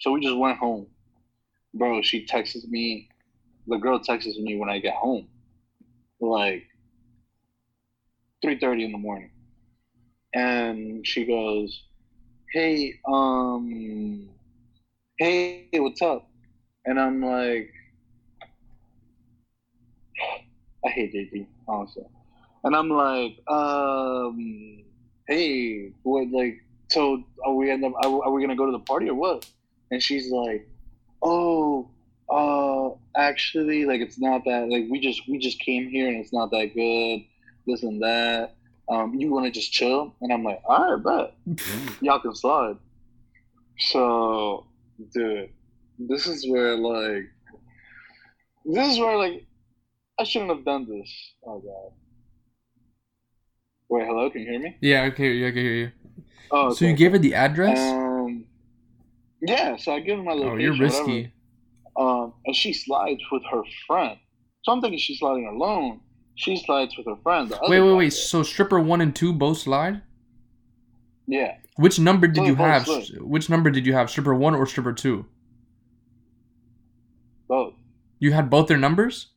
So 0.00 0.12
we 0.12 0.20
just 0.20 0.36
went 0.36 0.58
home. 0.58 0.86
Bro, 1.72 2.02
she 2.02 2.26
texts 2.26 2.66
me. 2.68 3.08
The 3.68 3.78
girl 3.78 3.98
texts 3.98 4.38
me 4.38 4.58
when 4.58 4.68
I 4.68 4.80
get 4.80 4.96
home, 4.96 5.28
like 6.20 6.66
three 8.42 8.58
thirty 8.58 8.84
in 8.84 8.92
the 8.92 8.98
morning, 8.98 9.30
and 10.34 11.06
she 11.06 11.24
goes, 11.24 11.82
"Hey, 12.52 12.94
um, 13.06 14.28
hey, 15.18 15.68
what's 15.74 16.02
up?" 16.02 16.28
And 16.84 16.98
I'm 16.98 17.22
like, 17.22 17.70
I 20.84 20.88
hate 20.88 21.12
JT, 21.12 21.46
honestly. 21.68 22.04
And 22.64 22.74
I'm 22.74 22.88
like, 22.88 23.38
um, 23.48 24.82
hey, 25.26 25.92
what, 26.02 26.30
like, 26.30 26.58
so 26.90 27.22
are 27.44 27.54
we 27.54 27.70
end 27.70 27.84
up, 27.84 27.92
are, 28.02 28.24
are 28.24 28.30
we 28.32 28.40
gonna 28.40 28.56
go 28.56 28.66
to 28.66 28.72
the 28.72 28.78
party 28.80 29.08
or 29.08 29.14
what? 29.14 29.46
And 29.90 30.02
she's 30.02 30.30
like, 30.30 30.68
oh, 31.22 31.90
uh, 32.30 32.90
actually, 33.16 33.84
like, 33.84 34.00
it's 34.00 34.18
not 34.18 34.44
that, 34.44 34.68
like, 34.68 34.86
we 34.90 35.00
just, 35.00 35.22
we 35.28 35.38
just 35.38 35.60
came 35.60 35.88
here 35.88 36.08
and 36.08 36.18
it's 36.18 36.32
not 36.32 36.50
that 36.50 36.72
good, 36.74 37.20
this 37.68 37.82
and 37.82 38.02
that. 38.02 38.56
Um, 38.90 39.14
you 39.14 39.30
want 39.30 39.44
to 39.46 39.50
just 39.52 39.70
chill? 39.70 40.14
And 40.22 40.32
I'm 40.32 40.42
like, 40.42 40.60
all 40.66 40.96
right, 40.96 41.32
bet. 41.46 41.58
Y'all 42.00 42.18
can 42.20 42.34
slide. 42.34 42.76
So, 43.78 44.66
dude, 45.12 45.50
this 45.98 46.26
is 46.26 46.48
where, 46.50 46.76
like, 46.76 47.24
this 48.64 48.88
is 48.92 48.98
where, 48.98 49.16
like, 49.16 49.46
I 50.18 50.24
shouldn't 50.24 50.50
have 50.50 50.64
done 50.64 50.86
this. 50.88 51.10
Oh, 51.46 51.60
God. 51.60 51.92
Wait, 53.90 54.06
hello? 54.06 54.30
Can 54.30 54.42
you 54.42 54.50
hear 54.50 54.60
me? 54.60 54.76
Yeah, 54.80 55.04
I 55.04 55.10
can 55.10 55.24
hear 55.24 55.32
you. 55.34 55.46
I 55.46 55.50
can 55.50 55.60
hear 55.60 55.74
you. 55.74 55.90
Oh, 56.50 56.72
So 56.72 56.86
you 56.86 56.94
gave 56.94 57.12
her 57.12 57.18
the 57.18 57.34
address? 57.34 57.78
Um, 57.78 58.44
yeah, 59.42 59.76
so 59.76 59.92
I 59.92 60.00
give 60.00 60.16
her 60.18 60.24
my 60.24 60.32
location. 60.32 60.52
oh, 60.52 60.56
you're 60.56 60.72
whatever. 60.72 60.84
risky. 60.84 61.32
Um, 61.96 62.32
and 62.46 62.56
she 62.56 62.72
slides 62.72 63.20
with 63.30 63.42
her 63.50 63.62
friend. 63.86 64.18
So 64.64 64.72
I'm 64.72 64.80
thinking 64.80 64.98
she's 64.98 65.18
sliding 65.18 65.46
alone. 65.46 66.00
She 66.38 66.56
slides 66.56 66.96
with 66.96 67.06
her 67.06 67.16
friend. 67.16 67.52
Wait, 67.62 67.80
wait, 67.80 67.94
wait. 67.94 68.12
So 68.12 68.44
stripper 68.44 68.78
one 68.78 69.00
and 69.00 69.14
two 69.14 69.32
both 69.32 69.58
slide? 69.58 70.02
Yeah. 71.26 71.56
Which 71.74 71.98
number 71.98 72.28
did 72.28 72.36
So 72.36 72.44
you 72.44 72.54
have? 72.54 72.84
slid. 72.84 73.20
Which 73.20 73.50
number 73.50 73.70
did 73.70 73.84
you 73.84 73.92
have? 73.94 74.08
Stripper 74.08 74.36
one 74.36 74.54
or 74.54 74.64
stripper 74.64 74.92
two? 74.92 75.26
Both. 77.48 77.74
You 78.20 78.30
had 78.32 78.50
both 78.50 78.68
their 78.68 78.76
numbers? 78.76 79.30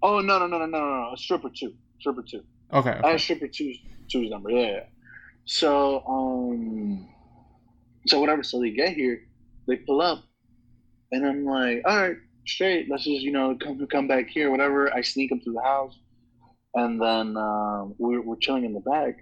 Oh 0.00 0.20
no 0.20 0.38
no 0.38 0.46
no 0.46 0.58
no 0.58 0.66
no 0.66 0.78
no! 0.78 1.10
no. 1.10 1.16
Stripper 1.16 1.50
two. 1.50 1.74
Stripper 1.98 2.22
two. 2.22 2.44
Okay. 2.72 2.90
I 2.90 2.98
okay. 2.98 3.10
have 3.10 3.20
stripper 3.20 3.48
two's 3.48 3.76
two's 4.08 4.30
number. 4.30 4.50
Yeah, 4.50 4.70
yeah. 4.70 4.80
So 5.44 6.04
um, 6.06 7.08
so 8.06 8.20
whatever. 8.20 8.44
So 8.44 8.60
they 8.60 8.70
get 8.70 8.92
here, 8.92 9.26
they 9.66 9.74
pull 9.74 10.00
up, 10.00 10.22
and 11.10 11.26
I'm 11.26 11.44
like, 11.44 11.82
all 11.84 12.00
right, 12.00 12.16
straight. 12.46 12.88
Let's 12.90 13.04
just 13.04 13.22
you 13.22 13.32
know 13.32 13.56
come 13.60 13.86
come 13.86 14.08
back 14.08 14.28
here, 14.28 14.50
whatever. 14.50 14.92
I 14.92 15.02
sneak 15.02 15.32
up 15.32 15.40
to 15.44 15.52
the 15.52 15.62
house, 15.62 15.98
and 16.74 17.00
then 17.00 17.36
um, 17.36 17.94
we're 17.98 18.22
we're 18.22 18.36
chilling 18.36 18.64
in 18.64 18.74
the 18.74 18.80
back, 18.80 19.16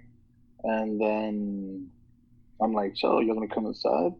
and 0.63 0.99
then 0.99 1.89
I'm 2.61 2.73
like, 2.73 2.93
so 2.95 3.19
you're 3.19 3.35
gonna 3.35 3.47
come 3.47 3.65
inside? 3.65 4.13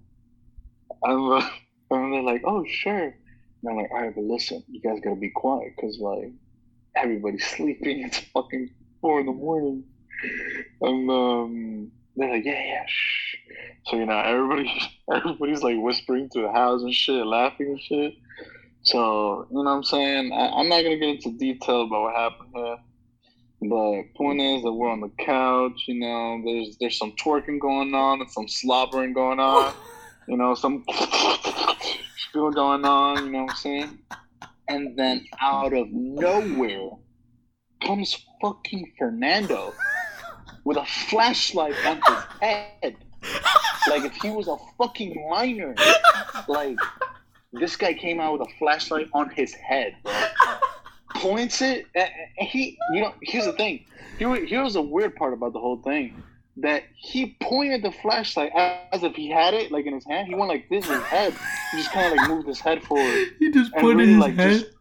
I'm 1.03 1.31
uh, 1.31 1.49
and 1.91 2.13
they're 2.13 2.21
like, 2.23 2.43
oh 2.45 2.63
sure. 2.67 3.15
And 3.63 3.69
I'm 3.69 3.77
like, 3.77 3.91
all 3.91 4.01
right, 4.01 4.15
but 4.15 4.23
listen, 4.23 4.63
you 4.67 4.81
guys 4.81 4.99
gotta 5.03 5.15
be 5.15 5.29
quiet, 5.29 5.73
cause 5.79 5.97
like 5.99 6.33
everybody's 6.95 7.45
sleeping. 7.55 8.03
It's 8.03 8.19
fucking 8.33 8.69
four 9.01 9.19
in 9.19 9.25
the 9.25 9.31
morning. 9.31 9.83
And 10.81 11.09
um, 11.09 11.91
they're 12.15 12.31
like, 12.31 12.45
yeah, 12.45 12.63
yeah, 12.63 12.83
shh. 12.87 13.35
So 13.85 13.97
you 13.97 14.05
know, 14.05 14.17
everybody, 14.17 14.71
everybody's 15.13 15.63
like 15.63 15.77
whispering 15.77 16.29
to 16.33 16.41
the 16.41 16.51
house 16.51 16.81
and 16.81 16.93
shit, 16.93 17.25
laughing 17.25 17.67
and 17.67 17.81
shit. 17.81 18.13
So 18.83 19.47
you 19.49 19.57
know 19.57 19.63
what 19.63 19.71
I'm 19.71 19.83
saying? 19.83 20.31
I, 20.33 20.49
I'm 20.49 20.69
not 20.69 20.83
gonna 20.83 20.97
get 20.97 21.15
into 21.15 21.37
detail 21.37 21.83
about 21.83 22.01
what 22.01 22.15
happened 22.15 22.49
here. 22.53 22.77
But 23.61 24.13
point 24.15 24.41
is 24.41 24.63
that 24.63 24.73
we're 24.73 24.89
on 24.89 24.99
the 24.99 25.11
couch. 25.19 25.83
You 25.87 25.99
know, 25.99 26.41
there's 26.43 26.77
there's 26.79 26.97
some 26.97 27.13
twerking 27.13 27.59
going 27.59 27.93
on 27.95 28.21
and 28.21 28.29
some 28.29 28.47
slobbering 28.47 29.13
going 29.13 29.39
on. 29.39 29.73
you 30.27 30.37
know, 30.37 30.53
some 30.53 30.83
spill 32.17 32.51
going 32.51 32.85
on, 32.85 33.25
you 33.25 33.31
know 33.31 33.43
what 33.43 33.51
I'm 33.51 33.57
saying? 33.57 33.99
And 34.67 34.97
then 34.97 35.25
out 35.41 35.73
of 35.73 35.87
nowhere 35.91 36.89
comes 37.85 38.25
fucking 38.41 38.93
Fernando 38.97 39.73
with 40.63 40.77
a 40.77 40.85
flashlight 40.85 41.75
on 41.85 41.97
his 41.97 42.23
head. 42.41 42.95
Like 43.89 44.03
if 44.03 44.15
he 44.15 44.29
was 44.29 44.47
a 44.47 44.57
fucking 44.77 45.27
miner. 45.29 45.75
Like 46.47 46.77
this 47.53 47.75
guy 47.75 47.93
came 47.93 48.19
out 48.19 48.39
with 48.39 48.47
a 48.47 48.51
flashlight 48.57 49.09
on 49.13 49.29
his 49.29 49.53
head, 49.53 49.95
bro. 50.03 50.13
Points 51.15 51.61
it, 51.61 51.85
and 51.95 52.09
he, 52.35 52.77
you 52.93 53.01
know, 53.01 53.13
here's 53.21 53.45
the 53.45 53.53
thing. 53.53 53.85
Here, 54.17 54.45
here's 54.45 54.73
the 54.73 54.81
weird 54.81 55.15
part 55.15 55.33
about 55.33 55.53
the 55.53 55.59
whole 55.59 55.77
thing 55.77 56.21
that 56.57 56.83
he 56.95 57.35
pointed 57.41 57.81
the 57.81 57.91
flashlight 57.91 58.51
as 58.91 59.03
if 59.03 59.15
he 59.15 59.29
had 59.29 59.53
it 59.53 59.71
like 59.71 59.85
in 59.85 59.93
his 59.93 60.05
hand. 60.05 60.27
He 60.27 60.35
went 60.35 60.49
like 60.49 60.69
this 60.69 60.87
in 60.87 60.95
his 60.95 61.03
head. 61.03 61.33
He 61.71 61.77
just 61.77 61.91
kind 61.91 62.11
of 62.11 62.17
like 62.17 62.29
moved 62.29 62.47
his 62.47 62.59
head 62.59 62.83
forward. 62.83 63.27
He 63.39 63.51
just 63.51 63.73
put 63.73 63.91
it 63.91 63.95
really, 63.95 64.03
in 64.03 64.09
his 64.09 64.19
like, 64.19 64.35
head. 64.35 64.51
just 64.51 64.71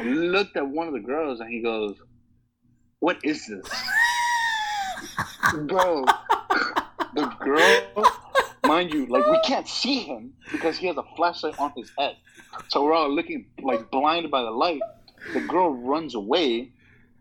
looked 0.00 0.56
at 0.56 0.66
one 0.66 0.88
of 0.88 0.92
the 0.94 1.00
girls 1.00 1.40
and 1.40 1.50
he 1.50 1.60
goes, 1.60 1.96
"What 3.00 3.18
is 3.22 3.46
this, 3.46 3.68
bro?" 5.66 6.04
the 7.14 7.26
girl, 7.40 8.04
mind 8.64 8.92
you, 8.92 9.06
like 9.06 9.26
we 9.26 9.38
can't 9.40 9.68
see 9.68 10.00
him 10.00 10.34
because 10.50 10.76
he 10.76 10.86
has 10.86 10.96
a 10.96 11.04
flashlight 11.16 11.58
on 11.58 11.72
his 11.76 11.90
head. 11.98 12.16
So 12.68 12.84
we're 12.84 12.94
all 12.94 13.10
looking 13.12 13.46
like 13.62 13.90
blinded 13.90 14.30
by 14.30 14.42
the 14.42 14.50
light. 14.50 14.80
The 15.34 15.40
girl 15.40 15.70
runs 15.74 16.14
away. 16.14 16.72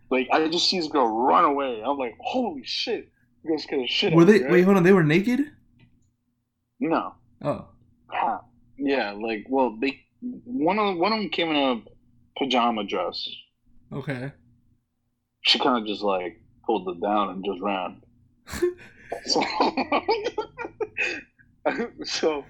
Like 0.10 0.28
I 0.32 0.48
just 0.50 0.70
see 0.70 0.80
this 0.80 0.88
girl 0.88 1.08
run 1.08 1.46
away. 1.46 1.82
I'm 1.86 1.98
like, 1.98 2.16
holy 2.20 2.64
shit! 2.64 3.10
You 3.44 3.52
guys 3.52 3.66
the 3.70 3.88
shit 3.88 4.14
Were 4.14 4.26
they? 4.26 4.40
me, 4.40 4.44
right? 4.44 4.52
Wait, 4.52 4.62
hold 4.64 4.78
on. 4.78 4.84
They 4.84 4.94
were 4.94 5.04
naked. 5.04 5.52
No. 6.80 7.16
Oh, 7.44 7.68
Huh. 8.08 8.40
Yeah, 8.78 9.12
like 9.12 9.46
well, 9.50 9.78
they 9.80 10.04
one 10.22 10.80
of 10.80 10.98
one 10.98 11.14
of 11.14 11.20
them 11.20 11.30
came 11.30 11.50
in 11.50 11.56
a 11.56 11.82
pajama 12.38 12.84
dress. 12.84 13.28
okay. 13.94 14.32
She 15.44 15.60
kind 15.60 15.78
of 15.82 15.88
just 15.88 16.02
like 16.04 16.42
pulled 16.66 16.88
it 16.90 17.02
down 17.02 17.30
and 17.30 17.46
just 17.46 17.62
ran. 17.62 18.04
so, 19.26 19.44
so 22.04 22.46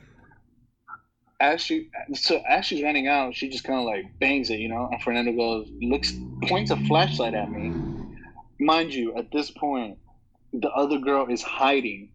as 1.41 1.59
she 1.61 1.89
so 2.13 2.41
as 2.47 2.65
she's 2.65 2.83
running 2.83 3.07
out, 3.07 3.35
she 3.35 3.49
just 3.49 3.63
kind 3.63 3.79
of 3.79 3.85
like 3.85 4.05
bangs 4.19 4.49
it, 4.49 4.59
you 4.59 4.69
know. 4.69 4.87
And 4.91 5.01
Fernando 5.01 5.33
goes, 5.33 5.67
looks, 5.81 6.13
points 6.43 6.71
a 6.71 6.77
flashlight 6.77 7.33
at 7.33 7.51
me. 7.51 7.73
Mind 8.59 8.93
you, 8.93 9.15
at 9.17 9.31
this 9.31 9.49
point, 9.49 9.97
the 10.53 10.69
other 10.69 10.99
girl 10.99 11.27
is 11.27 11.41
hiding 11.41 12.11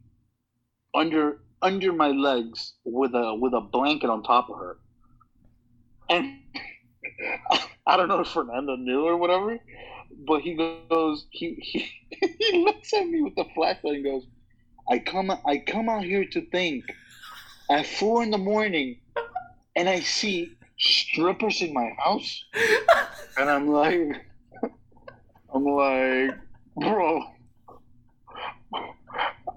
under 0.95 1.41
under 1.61 1.93
my 1.93 2.09
legs 2.09 2.75
with 2.85 3.15
a 3.15 3.35
with 3.35 3.53
a 3.53 3.61
blanket 3.61 4.11
on 4.11 4.23
top 4.23 4.49
of 4.49 4.59
her. 4.59 4.79
And 6.09 6.39
I 7.87 7.97
don't 7.97 8.09
know 8.09 8.21
if 8.21 8.29
Fernando 8.29 8.77
knew 8.77 9.05
or 9.05 9.17
whatever, 9.17 9.59
but 10.27 10.43
he 10.43 10.55
goes, 10.55 11.27
he 11.31 11.55
he, 11.61 11.91
he 12.39 12.65
looks 12.65 12.93
at 12.93 13.07
me 13.07 13.23
with 13.23 13.35
the 13.35 13.45
flashlight 13.55 13.95
and 13.97 14.05
goes, 14.05 14.27
I 14.89 14.99
come 14.99 15.31
I 15.45 15.59
come 15.59 15.89
out 15.89 16.05
here 16.05 16.25
to 16.25 16.41
think 16.51 16.85
at 17.71 17.87
four 17.87 18.23
in 18.23 18.31
the 18.31 18.39
morning 18.39 18.99
and 19.75 19.89
I 19.89 20.01
see 20.01 20.53
strippers 20.79 21.63
in 21.63 21.73
my 21.73 21.91
house 21.99 22.45
and 23.39 23.51
I'm 23.51 23.69
like 23.69 24.27
I'm 25.55 25.65
like 25.65 26.39
bro 26.77 27.23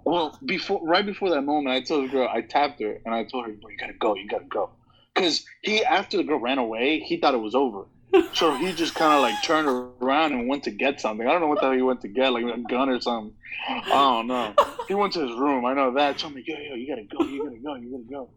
well 0.05 0.37
before 0.45 0.85
right 0.87 1.05
before 1.05 1.29
that 1.31 1.41
moment 1.41 1.75
I 1.75 1.81
told 1.81 2.05
the 2.05 2.11
girl 2.11 2.29
I 2.31 2.41
tapped 2.41 2.81
her 2.81 2.99
and 3.05 3.13
I 3.13 3.25
told 3.25 3.45
her 3.45 3.51
bro 3.51 3.69
you 3.69 3.77
gotta 3.77 3.93
go 3.93 4.15
you 4.15 4.27
gotta 4.27 4.45
go 4.45 4.71
because 5.13 5.45
he 5.61 5.83
after 5.83 6.17
the 6.17 6.23
girl 6.23 6.39
ran 6.39 6.57
away 6.57 6.99
he 6.99 7.17
thought 7.17 7.33
it 7.33 7.41
was 7.41 7.55
over 7.55 7.85
so 8.33 8.55
he 8.55 8.73
just 8.73 8.95
kind 8.95 9.13
of 9.13 9.21
like 9.21 9.41
turned 9.43 9.67
around 10.01 10.33
and 10.33 10.47
went 10.47 10.63
to 10.63 10.71
get 10.71 10.99
something. 10.99 11.27
I 11.27 11.31
don't 11.31 11.41
know 11.41 11.47
what 11.47 11.59
the 11.59 11.67
hell 11.67 11.73
he 11.73 11.81
went 11.81 12.01
to 12.01 12.07
get, 12.07 12.33
like 12.33 12.43
a 12.43 12.57
gun 12.57 12.89
or 12.89 12.99
something. 12.99 13.35
I 13.67 13.89
don't 13.89 14.27
know. 14.27 14.53
He 14.89 14.95
went 14.95 15.13
to 15.13 15.21
his 15.21 15.32
room. 15.38 15.65
I 15.65 15.75
know 15.75 15.93
that. 15.93 16.19
So 16.19 16.28
I'm 16.28 16.34
like, 16.34 16.47
yo, 16.47 16.56
yo, 16.58 16.73
you 16.73 16.88
gotta 16.88 17.04
go, 17.04 17.23
you 17.23 17.43
gotta 17.43 17.60
go, 17.60 17.75
you 17.75 17.91
gotta 17.91 18.10
go. 18.10 18.32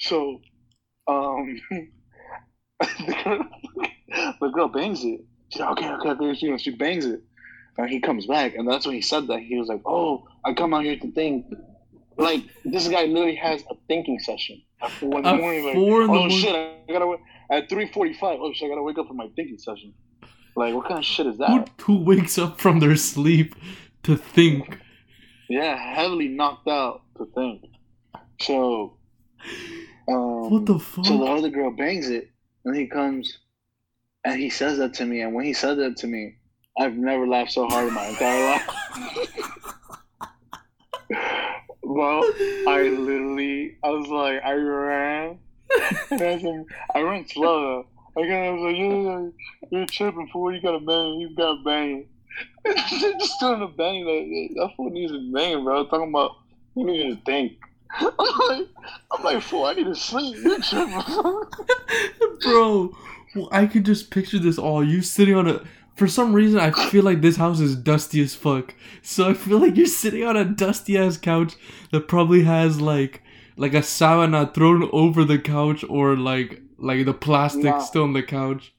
So, 0.00 0.40
um, 1.06 1.60
the, 2.80 3.16
girl, 3.22 4.34
the 4.40 4.48
girl 4.48 4.68
bangs 4.68 5.04
it. 5.04 5.20
She's 5.50 5.60
like, 5.60 5.70
okay, 5.70 5.88
okay, 5.88 6.08
okay. 6.10 6.34
She, 6.34 6.58
she 6.58 6.70
bangs 6.70 7.06
it. 7.06 7.20
And 7.78 7.88
he 7.88 8.00
comes 8.00 8.26
back, 8.26 8.56
and 8.56 8.68
that's 8.68 8.84
when 8.84 8.96
he 8.96 9.00
said 9.00 9.28
that. 9.28 9.38
He 9.38 9.56
was 9.56 9.68
like, 9.68 9.82
oh, 9.86 10.26
I 10.44 10.54
come 10.54 10.74
out 10.74 10.82
here 10.82 10.98
to 10.98 11.12
think. 11.12 11.46
Like, 12.16 12.42
this 12.64 12.88
guy 12.88 13.04
literally 13.04 13.36
has 13.36 13.62
a 13.70 13.76
thinking 13.86 14.18
session 14.18 14.60
at 14.82 14.90
four 14.90 15.18
in 15.18 15.22
the 15.22 15.34
morning. 15.34 15.64
Like, 15.64 15.74
four 15.74 16.02
in 16.02 16.08
the 16.08 16.12
oh, 16.14 16.18
morning? 16.18 16.36
shit, 16.36 16.56
I 16.56 16.92
gotta. 16.92 17.14
At 17.48 17.68
3.45, 17.68 18.16
oh 18.22 18.52
shit, 18.52 18.66
I 18.66 18.70
gotta 18.70 18.82
wake 18.82 18.98
up 18.98 19.06
for 19.06 19.14
my 19.14 19.28
thinking 19.36 19.58
session. 19.58 19.94
Like, 20.56 20.74
what 20.74 20.88
kind 20.88 20.98
of 20.98 21.04
shit 21.04 21.28
is 21.28 21.36
Who, 21.36 21.46
that? 21.46 21.70
who 21.82 21.98
wakes 22.02 22.38
up 22.38 22.60
from 22.60 22.80
their 22.80 22.96
sleep 22.96 23.54
to 24.02 24.16
think? 24.16 24.80
Yeah, 25.52 25.76
heavily 25.76 26.28
knocked 26.28 26.66
out 26.66 27.02
to 27.18 27.26
think. 27.34 27.66
So, 28.40 28.96
um, 30.08 30.48
What 30.50 30.64
the 30.64 30.78
fuck? 30.78 31.04
so 31.04 31.18
the 31.18 31.24
other 31.26 31.50
girl 31.50 31.70
bangs 31.70 32.08
it, 32.08 32.30
and 32.64 32.74
he 32.74 32.86
comes, 32.86 33.36
and 34.24 34.40
he 34.40 34.48
says 34.48 34.78
that 34.78 34.94
to 34.94 35.04
me. 35.04 35.20
And 35.20 35.34
when 35.34 35.44
he 35.44 35.52
said 35.52 35.76
that 35.76 35.98
to 35.98 36.06
me, 36.06 36.36
I've 36.80 36.94
never 36.96 37.26
laughed 37.28 37.52
so 37.52 37.68
hard 37.68 37.88
in 37.88 37.92
my 37.94 38.06
entire 38.06 38.44
life. 38.46 38.68
Well, 41.84 42.22
I 42.68 42.88
literally, 42.88 43.76
I 43.84 43.90
was 43.90 44.08
like, 44.08 44.42
I 44.42 44.52
ran, 44.54 45.38
I, 46.94 47.00
ran 47.02 47.28
slow. 47.28 47.60
though. 47.60 48.22
I 48.22 48.24
I 48.32 48.50
was 48.50 48.62
like, 48.62 48.76
you're, 48.78 49.32
you're 49.70 49.86
tripping 49.86 50.28
fool. 50.32 50.54
You 50.54 50.62
got 50.62 50.76
a 50.76 50.80
bang. 50.80 51.20
You 51.20 51.34
gotta 51.36 51.60
bang. 51.62 52.06
Just 52.88 53.40
doing 53.40 53.60
the 53.60 53.66
bang. 53.66 54.04
Like, 54.04 54.56
that 54.56 54.76
fool 54.76 54.90
needs 54.90 55.12
a 55.12 55.18
bang, 55.32 55.64
bro. 55.64 55.84
Talking 55.86 56.08
about 56.08 56.36
you 56.74 56.86
need 56.86 57.10
to 57.16 57.24
think. 57.24 57.52
I'm 57.98 58.08
like, 58.48 58.68
I'm 59.10 59.24
like, 59.24 59.42
fool. 59.42 59.64
I 59.64 59.74
need 59.74 59.84
to 59.84 59.94
sleep. 59.94 60.36
Bro, 62.42 62.96
well, 63.34 63.48
I 63.52 63.66
could 63.66 63.84
just 63.84 64.10
picture 64.10 64.38
this 64.38 64.58
all. 64.58 64.82
You 64.84 65.02
sitting 65.02 65.34
on 65.34 65.48
a. 65.48 65.62
For 65.96 66.08
some 66.08 66.32
reason, 66.32 66.58
I 66.58 66.70
feel 66.88 67.02
like 67.04 67.20
this 67.20 67.36
house 67.36 67.60
is 67.60 67.76
dusty 67.76 68.22
as 68.22 68.34
fuck. 68.34 68.74
So 69.02 69.28
I 69.28 69.34
feel 69.34 69.58
like 69.58 69.76
you're 69.76 69.84
sitting 69.86 70.24
on 70.24 70.38
a 70.38 70.44
dusty 70.44 70.96
ass 70.96 71.18
couch 71.18 71.54
that 71.90 72.08
probably 72.08 72.44
has 72.44 72.80
like 72.80 73.22
like 73.58 73.74
a 73.74 73.80
sauna 73.80 74.52
thrown 74.54 74.88
over 74.90 75.22
the 75.22 75.38
couch 75.38 75.84
or 75.88 76.16
like 76.16 76.62
like 76.78 77.04
the 77.04 77.12
plastic 77.12 77.64
Nah. 77.64 77.78
still 77.80 78.04
on 78.04 78.14
the 78.14 78.22
couch. 78.22 78.72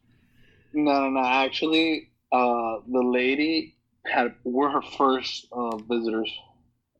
No, 0.73 1.01
no, 1.01 1.09
no. 1.11 1.23
Actually, 1.23 2.09
uh, 2.33 2.79
the 2.91 3.01
lady 3.01 3.75
had 4.05 4.33
were 4.43 4.69
her 4.69 4.81
first 4.81 5.47
uh, 5.51 5.77
visitors. 5.77 6.31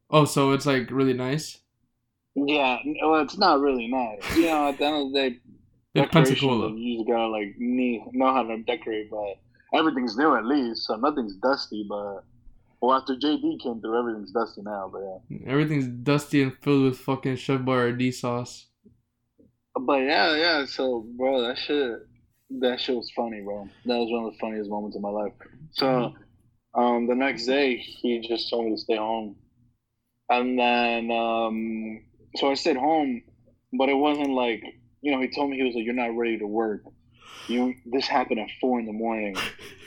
Oh, 0.09 0.25
so 0.25 0.51
it's 0.51 0.65
like 0.65 0.89
really 0.91 1.13
nice. 1.13 1.59
Yeah, 2.35 2.77
well, 3.03 3.21
it's 3.21 3.37
not 3.37 3.59
really 3.59 3.87
nice. 3.87 4.37
You 4.37 4.45
know, 4.45 4.69
at 4.69 4.77
the 4.77 4.85
end 4.85 4.95
of 5.07 5.11
the 5.11 5.19
day, 5.19 5.39
decorations, 5.95 6.39
Pensacola. 6.39 6.71
You 6.73 6.97
just 6.97 7.07
gotta 7.07 7.27
like 7.27 7.55
know 7.57 8.33
how 8.33 8.43
to 8.43 8.57
decorate, 8.63 9.09
but 9.11 9.37
everything's 9.77 10.17
new 10.17 10.35
at 10.35 10.45
least, 10.45 10.85
so 10.87 10.95
nothing's 10.95 11.35
dusty. 11.37 11.85
But 11.87 12.23
well, 12.81 12.97
after 12.97 13.15
JD 13.15 13.61
came 13.61 13.81
through, 13.81 13.99
everything's 13.99 14.31
dusty 14.31 14.61
now. 14.61 14.89
But 14.91 15.01
yeah, 15.29 15.51
Everything's 15.51 15.87
dusty 15.87 16.41
and 16.43 16.55
filled 16.61 16.83
with 16.85 16.99
fucking 16.99 17.35
Chef 17.35 17.61
Boyardee 17.61 18.13
sauce. 18.13 18.67
but 19.79 19.97
yeah, 19.97 20.35
yeah. 20.35 20.65
So, 20.65 21.05
bro, 21.17 21.41
that 21.41 21.57
shit, 21.57 21.99
that 22.59 22.79
shit 22.79 22.95
was 22.95 23.11
funny, 23.15 23.41
bro. 23.41 23.67
That 23.85 23.97
was 23.97 24.11
one 24.11 24.25
of 24.25 24.33
the 24.33 24.39
funniest 24.39 24.69
moments 24.69 24.95
of 24.95 25.01
my 25.01 25.09
life. 25.09 25.33
So, 25.71 26.13
um, 26.75 27.07
the 27.07 27.15
next 27.15 27.45
day, 27.45 27.77
he 27.77 28.19
just 28.27 28.49
told 28.49 28.65
me 28.65 28.71
to 28.71 28.77
stay 28.77 28.97
home, 28.97 29.35
and 30.29 30.57
then 30.57 31.11
um, 31.11 32.03
so 32.35 32.49
I 32.49 32.53
stayed 32.55 32.77
home, 32.77 33.23
but 33.73 33.89
it 33.89 33.95
wasn't 33.95 34.31
like 34.31 34.63
you 35.01 35.11
know. 35.11 35.21
He 35.21 35.29
told 35.29 35.49
me 35.49 35.57
he 35.57 35.63
was 35.63 35.75
like, 35.75 35.85
"You're 35.85 35.93
not 35.93 36.15
ready 36.15 36.37
to 36.39 36.47
work. 36.47 36.83
You 37.47 37.73
this 37.85 38.07
happened 38.07 38.39
at 38.39 38.49
four 38.61 38.79
in 38.79 38.85
the 38.85 38.93
morning. 38.93 39.35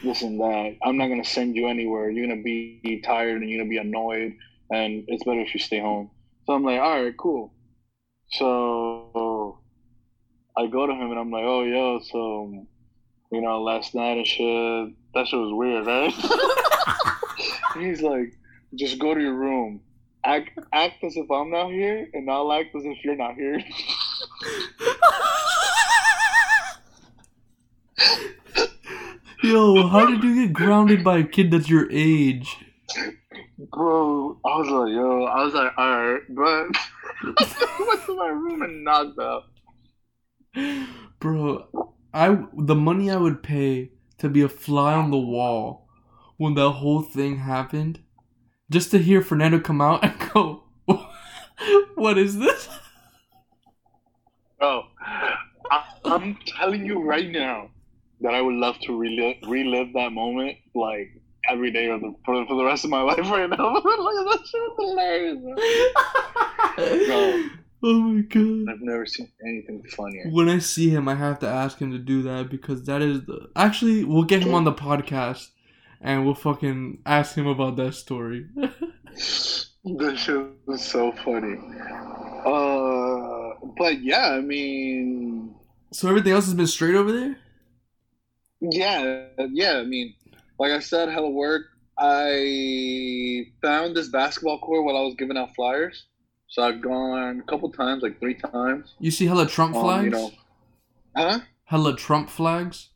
This 0.02 0.22
and 0.22 0.40
that. 0.40 0.76
I'm 0.84 0.96
not 0.96 1.08
gonna 1.08 1.24
send 1.24 1.56
you 1.56 1.68
anywhere. 1.68 2.10
You're 2.10 2.26
gonna 2.26 2.42
be 2.42 3.02
tired 3.04 3.40
and 3.40 3.50
you're 3.50 3.60
gonna 3.60 3.70
be 3.70 3.78
annoyed, 3.78 4.36
and 4.70 5.04
it's 5.08 5.24
better 5.24 5.40
if 5.40 5.54
you 5.54 5.60
stay 5.60 5.80
home." 5.80 6.10
So 6.46 6.52
I'm 6.52 6.64
like, 6.64 6.80
"All 6.80 7.02
right, 7.02 7.16
cool." 7.16 7.52
So 8.30 9.05
I 10.56 10.66
go 10.66 10.86
to 10.86 10.92
him 10.92 11.10
and 11.10 11.18
I'm 11.18 11.30
like, 11.30 11.44
"Oh, 11.44 11.62
yo, 11.62 12.00
so." 12.00 12.66
You 13.32 13.40
know, 13.40 13.60
last 13.60 13.94
night 13.94 14.18
and 14.18 14.26
shit. 14.26 14.94
That 15.14 15.26
shit 15.26 15.38
was 15.38 15.52
weird, 15.52 15.86
right? 15.86 16.12
He's 17.78 18.00
like, 18.00 18.36
just 18.74 18.98
go 18.98 19.14
to 19.14 19.20
your 19.20 19.34
room. 19.34 19.80
Act 20.24 20.58
act 20.72 21.02
as 21.04 21.16
if 21.16 21.30
I'm 21.30 21.50
not 21.50 21.70
here, 21.70 22.08
and 22.14 22.30
I'll 22.30 22.52
act 22.52 22.74
as 22.74 22.84
if 22.84 23.04
you're 23.04 23.16
not 23.16 23.34
here. 23.34 23.60
Yo, 29.42 29.86
how 29.88 30.06
did 30.06 30.22
you 30.24 30.46
get 30.46 30.52
grounded 30.52 31.04
by 31.04 31.18
a 31.18 31.24
kid 31.24 31.50
that's 31.50 31.68
your 31.68 31.88
age? 31.90 32.56
Bro, 33.72 34.38
I 34.44 34.56
was 34.58 34.68
like, 34.68 34.92
yo, 34.92 35.24
I 35.24 35.44
was 35.44 35.54
like, 35.54 35.78
alright, 35.78 36.22
but 36.30 36.66
I 37.48 37.86
went 37.86 38.04
to 38.06 38.16
my 38.16 38.28
room 38.28 38.62
and 38.62 38.82
knocked 38.84 39.18
out. 39.20 39.44
Bro, 41.18 41.92
I 42.12 42.44
the 42.56 42.74
money 42.74 43.10
I 43.10 43.16
would 43.16 43.42
pay 43.42 43.90
to 44.18 44.28
be 44.28 44.42
a 44.42 44.48
fly 44.48 44.94
on 44.94 45.10
the 45.10 45.18
wall 45.18 45.88
when 46.36 46.54
that 46.54 46.70
whole 46.70 47.02
thing 47.02 47.38
happened, 47.38 48.00
just 48.70 48.90
to 48.90 48.98
hear 48.98 49.22
Fernando 49.22 49.58
come 49.60 49.80
out 49.80 50.04
and 50.04 50.30
go, 50.32 50.64
"What 51.94 52.18
is 52.18 52.38
this?" 52.38 52.68
Bro, 54.58 54.84
I, 55.70 55.84
I'm 56.04 56.38
telling 56.46 56.86
you 56.86 57.02
right 57.02 57.30
now 57.30 57.70
that 58.20 58.34
I 58.34 58.40
would 58.40 58.54
love 58.54 58.78
to 58.80 58.96
relive, 58.96 59.36
relive 59.46 59.92
that 59.94 60.12
moment 60.12 60.56
like 60.74 61.10
every 61.48 61.70
day 61.70 61.90
of 61.90 62.00
the, 62.00 62.14
for, 62.24 62.46
for 62.46 62.56
the 62.56 62.64
rest 62.64 62.84
of 62.84 62.90
my 62.90 63.02
life 63.10 63.18
right 63.18 63.48
now. 63.48 63.74
like, 63.74 63.82
that 63.84 64.40
shit 64.46 64.72
hilarious. 64.78 65.38
Bro. 67.06 67.44
Oh 67.88 68.00
my 68.00 68.22
god. 68.22 68.74
I've 68.74 68.80
never 68.80 69.06
seen 69.06 69.30
anything 69.46 69.80
funnier. 69.84 70.28
When 70.28 70.48
I 70.48 70.58
see 70.58 70.90
him, 70.90 71.06
I 71.08 71.14
have 71.14 71.38
to 71.38 71.48
ask 71.48 71.78
him 71.78 71.92
to 71.92 71.98
do 71.98 72.20
that 72.22 72.50
because 72.50 72.82
that 72.86 73.00
is 73.00 73.24
the. 73.26 73.48
Actually, 73.54 74.02
we'll 74.02 74.24
get 74.24 74.42
him 74.42 74.54
on 74.54 74.64
the 74.64 74.72
podcast 74.72 75.50
and 76.00 76.24
we'll 76.24 76.34
fucking 76.34 76.98
ask 77.06 77.36
him 77.36 77.46
about 77.46 77.76
that 77.76 77.94
story. 77.94 78.46
That 79.88 80.18
shit 80.18 80.44
was 80.66 80.84
so 80.84 81.12
funny. 81.24 81.56
Uh, 82.44 83.54
but 83.78 84.02
yeah, 84.02 84.30
I 84.30 84.40
mean, 84.40 85.54
so 85.92 86.08
everything 86.08 86.32
else 86.32 86.46
has 86.46 86.54
been 86.54 86.66
straight 86.66 86.96
over 86.96 87.12
there? 87.12 87.36
yeah, 88.60 89.26
yeah. 89.52 89.76
I 89.76 89.84
mean, 89.84 90.12
like 90.58 90.72
I 90.72 90.80
said, 90.80 91.08
hella 91.08 91.30
work. 91.30 91.66
I 91.96 93.46
found 93.62 93.96
this 93.96 94.08
basketball 94.08 94.58
court 94.58 94.84
while 94.84 94.96
I 94.96 95.02
was 95.02 95.14
giving 95.16 95.36
out 95.36 95.54
flyers. 95.54 96.04
So 96.56 96.62
I've 96.62 96.80
gone 96.80 97.40
a 97.40 97.42
couple 97.42 97.70
times, 97.70 98.02
like 98.02 98.18
three 98.18 98.32
times. 98.32 98.94
You 98.98 99.10
see 99.10 99.26
hella 99.26 99.46
Trump 99.46 99.76
Um, 99.76 99.82
flags? 99.84 100.04
you 100.06 100.10
know, 100.10 100.30
huh? 101.14 101.40
Hella 101.64 101.94
Trump 101.96 102.30
flags? 102.30 102.88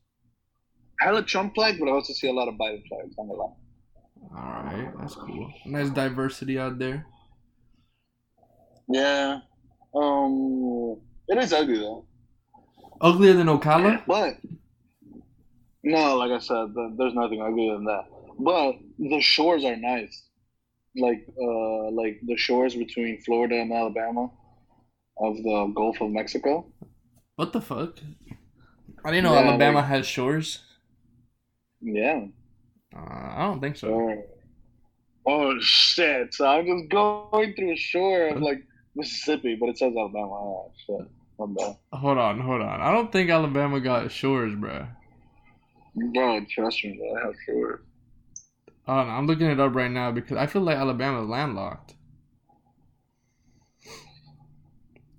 Hella 0.98 1.22
Trump 1.22 1.54
flag, 1.54 1.76
but 1.78 1.86
I 1.86 1.92
also 1.92 2.14
see 2.14 2.26
a 2.28 2.32
lot 2.32 2.48
of 2.48 2.54
Biden 2.54 2.82
flags. 2.88 3.14
I'm 3.18 3.28
gonna 3.28 3.38
lie. 3.38 3.52
Alright, 4.34 4.98
that's 4.98 5.14
cool. 5.14 5.52
Nice 5.66 5.90
diversity 5.90 6.58
out 6.58 6.78
there. 6.78 7.04
Yeah. 8.88 9.40
Um, 9.94 10.96
it 11.28 11.36
is 11.36 11.52
ugly 11.52 11.80
though. 11.80 12.06
Uglier 13.02 13.34
than 13.34 13.48
Ocala? 13.48 14.02
But 14.06 14.38
no, 15.82 16.16
like 16.16 16.30
I 16.30 16.38
said, 16.38 16.74
th- 16.74 16.92
there's 16.96 17.12
nothing 17.14 17.42
uglier 17.42 17.74
than 17.74 17.84
that. 17.84 18.04
But 18.38 18.76
the 18.98 19.20
shores 19.20 19.66
are 19.66 19.76
nice, 19.76 20.22
like 20.96 21.26
uh, 21.40 21.90
like 21.90 22.20
the 22.26 22.36
shores 22.36 22.74
between 22.74 23.20
Florida 23.22 23.56
and 23.60 23.72
Alabama, 23.72 24.30
of 25.18 25.36
the 25.36 25.72
Gulf 25.74 26.00
of 26.00 26.10
Mexico. 26.10 26.66
What 27.36 27.52
the 27.52 27.60
fuck? 27.60 27.98
I 29.04 29.10
didn't 29.10 29.24
know 29.24 29.32
Yeah, 29.34 29.48
Alabama 29.48 29.78
like- 29.78 29.86
has 29.86 30.06
shores. 30.06 30.60
Yeah. 31.80 32.26
Uh, 32.94 33.00
I 33.00 33.42
don't 33.46 33.60
think 33.60 33.76
so. 33.76 33.88
Oh, 33.94 34.24
oh 35.26 35.60
shit! 35.60 36.34
So 36.34 36.46
I'm 36.46 36.66
just 36.66 36.90
going 36.90 37.54
through 37.54 37.72
a 37.72 37.76
shore 37.76 38.28
of 38.28 38.42
like 38.42 38.62
Mississippi, 38.96 39.56
but 39.58 39.68
it 39.70 39.78
says 39.78 39.94
Alabama. 39.96 40.32
Oh, 40.32 40.72
shit. 40.86 41.06
Hold 41.38 42.18
on, 42.18 42.38
hold 42.40 42.60
on. 42.60 42.80
I 42.82 42.92
don't 42.92 43.10
think 43.10 43.30
Alabama 43.30 43.80
got 43.80 44.12
shores, 44.12 44.54
bruh. 44.54 44.86
Bro, 46.12 46.44
trust 46.50 46.84
me, 46.84 46.98
bro. 46.98 47.16
I 47.22 47.26
have 47.26 47.34
shores. 47.46 47.80
Hold 48.90 49.06
on, 49.06 49.08
I'm 49.08 49.26
looking 49.28 49.46
it 49.46 49.60
up 49.60 49.76
right 49.76 49.90
now 49.90 50.10
because 50.10 50.36
I 50.36 50.46
feel 50.46 50.62
like 50.62 50.76
Alabama's 50.76 51.28
landlocked. 51.28 51.94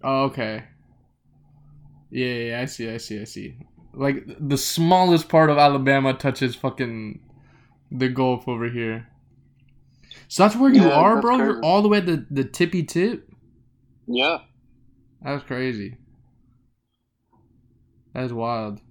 Oh, 0.04 0.26
okay. 0.26 0.64
Yeah, 2.10 2.34
yeah, 2.34 2.62
I 2.62 2.66
see, 2.66 2.90
I 2.90 2.98
see, 2.98 3.22
I 3.22 3.24
see. 3.24 3.56
Like 3.94 4.26
the 4.40 4.58
smallest 4.58 5.30
part 5.30 5.50
of 5.50 5.58
Alabama 5.58 6.14
touches 6.14 6.56
fucking 6.56 7.22
the 7.92 8.10
Gulf 8.10 8.48
over 8.48 8.70
here. 8.70 9.08
So 10.28 10.44
that's 10.44 10.56
where 10.56 10.72
you 10.72 10.90
Yeah, 10.90 10.92
are, 10.92 11.18
bro. 11.18 11.38
You're 11.38 11.60
all 11.62 11.82
the 11.82 11.90
way 11.90 12.00
at 12.00 12.06
the 12.08 12.26
the 12.30 12.44
tippy 12.44 12.84
tip. 12.84 13.30
Yeah. 14.08 14.40
That's 15.22 15.44
crazy. 15.44 15.98
That's 18.14 18.32
wild. 18.34 18.82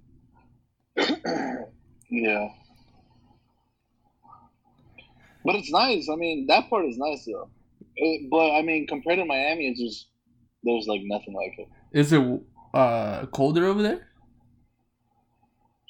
yeah. 2.09 2.49
But 5.45 5.55
it's 5.55 5.71
nice. 5.71 6.07
I 6.11 6.15
mean, 6.15 6.47
that 6.47 6.69
part 6.69 6.85
is 6.85 6.97
nice 6.97 7.25
though. 7.25 7.49
It, 7.95 8.29
but 8.29 8.51
I 8.51 8.61
mean, 8.61 8.87
compared 8.87 9.17
to 9.19 9.25
Miami, 9.25 9.67
it's 9.67 9.79
just 9.79 10.07
there's 10.63 10.87
like 10.87 11.01
nothing 11.03 11.33
like 11.33 11.53
it. 11.57 11.67
Is 11.91 12.13
it 12.13 12.21
uh 12.73 13.25
colder 13.27 13.65
over 13.65 13.81
there? 13.81 14.07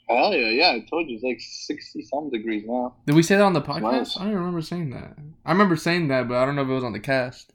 Hell 0.10 0.34
yeah, 0.34 0.50
yeah! 0.50 0.70
I 0.72 0.86
told 0.90 1.08
you 1.08 1.16
it's 1.16 1.24
like 1.24 1.40
sixty 1.40 2.04
some 2.04 2.30
degrees 2.30 2.64
now. 2.68 2.96
Did 3.06 3.16
we 3.16 3.24
say 3.24 3.38
that 3.38 3.44
on 3.44 3.54
the 3.54 3.62
podcast? 3.62 3.82
Nice. 3.82 4.18
I 4.18 4.26
don't 4.26 4.34
remember 4.34 4.62
saying 4.62 4.90
that. 4.92 5.16
I 5.46 5.52
remember 5.52 5.78
saying 5.78 6.10
that, 6.10 6.28
but 6.28 6.36
I 6.38 6.46
don't 6.46 6.56
know 6.56 6.64
if 6.64 6.70
it 6.70 6.74
was 6.74 6.84
on 6.84 6.92
the 6.92 7.00
cast. 7.00 7.54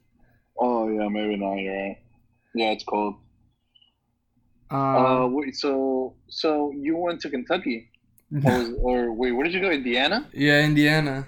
Oh 0.59 0.87
yeah, 0.89 1.07
maybe 1.07 1.35
not. 1.35 1.55
You're 1.55 1.73
right. 1.75 1.97
Yeah, 2.55 2.71
it's 2.71 2.83
cold. 2.83 3.15
Uh, 4.71 4.75
Uh, 4.75 5.27
wait. 5.27 5.55
So, 5.55 6.15
so 6.29 6.71
you 6.75 6.97
went 6.97 7.21
to 7.21 7.29
Kentucky, 7.29 7.91
or, 8.33 8.39
was, 8.41 8.69
or 8.81 9.13
wait, 9.13 9.31
where 9.33 9.43
did 9.43 9.53
you 9.53 9.61
go? 9.61 9.69
Indiana? 9.69 10.27
yeah, 10.33 10.65
Indiana. 10.65 11.27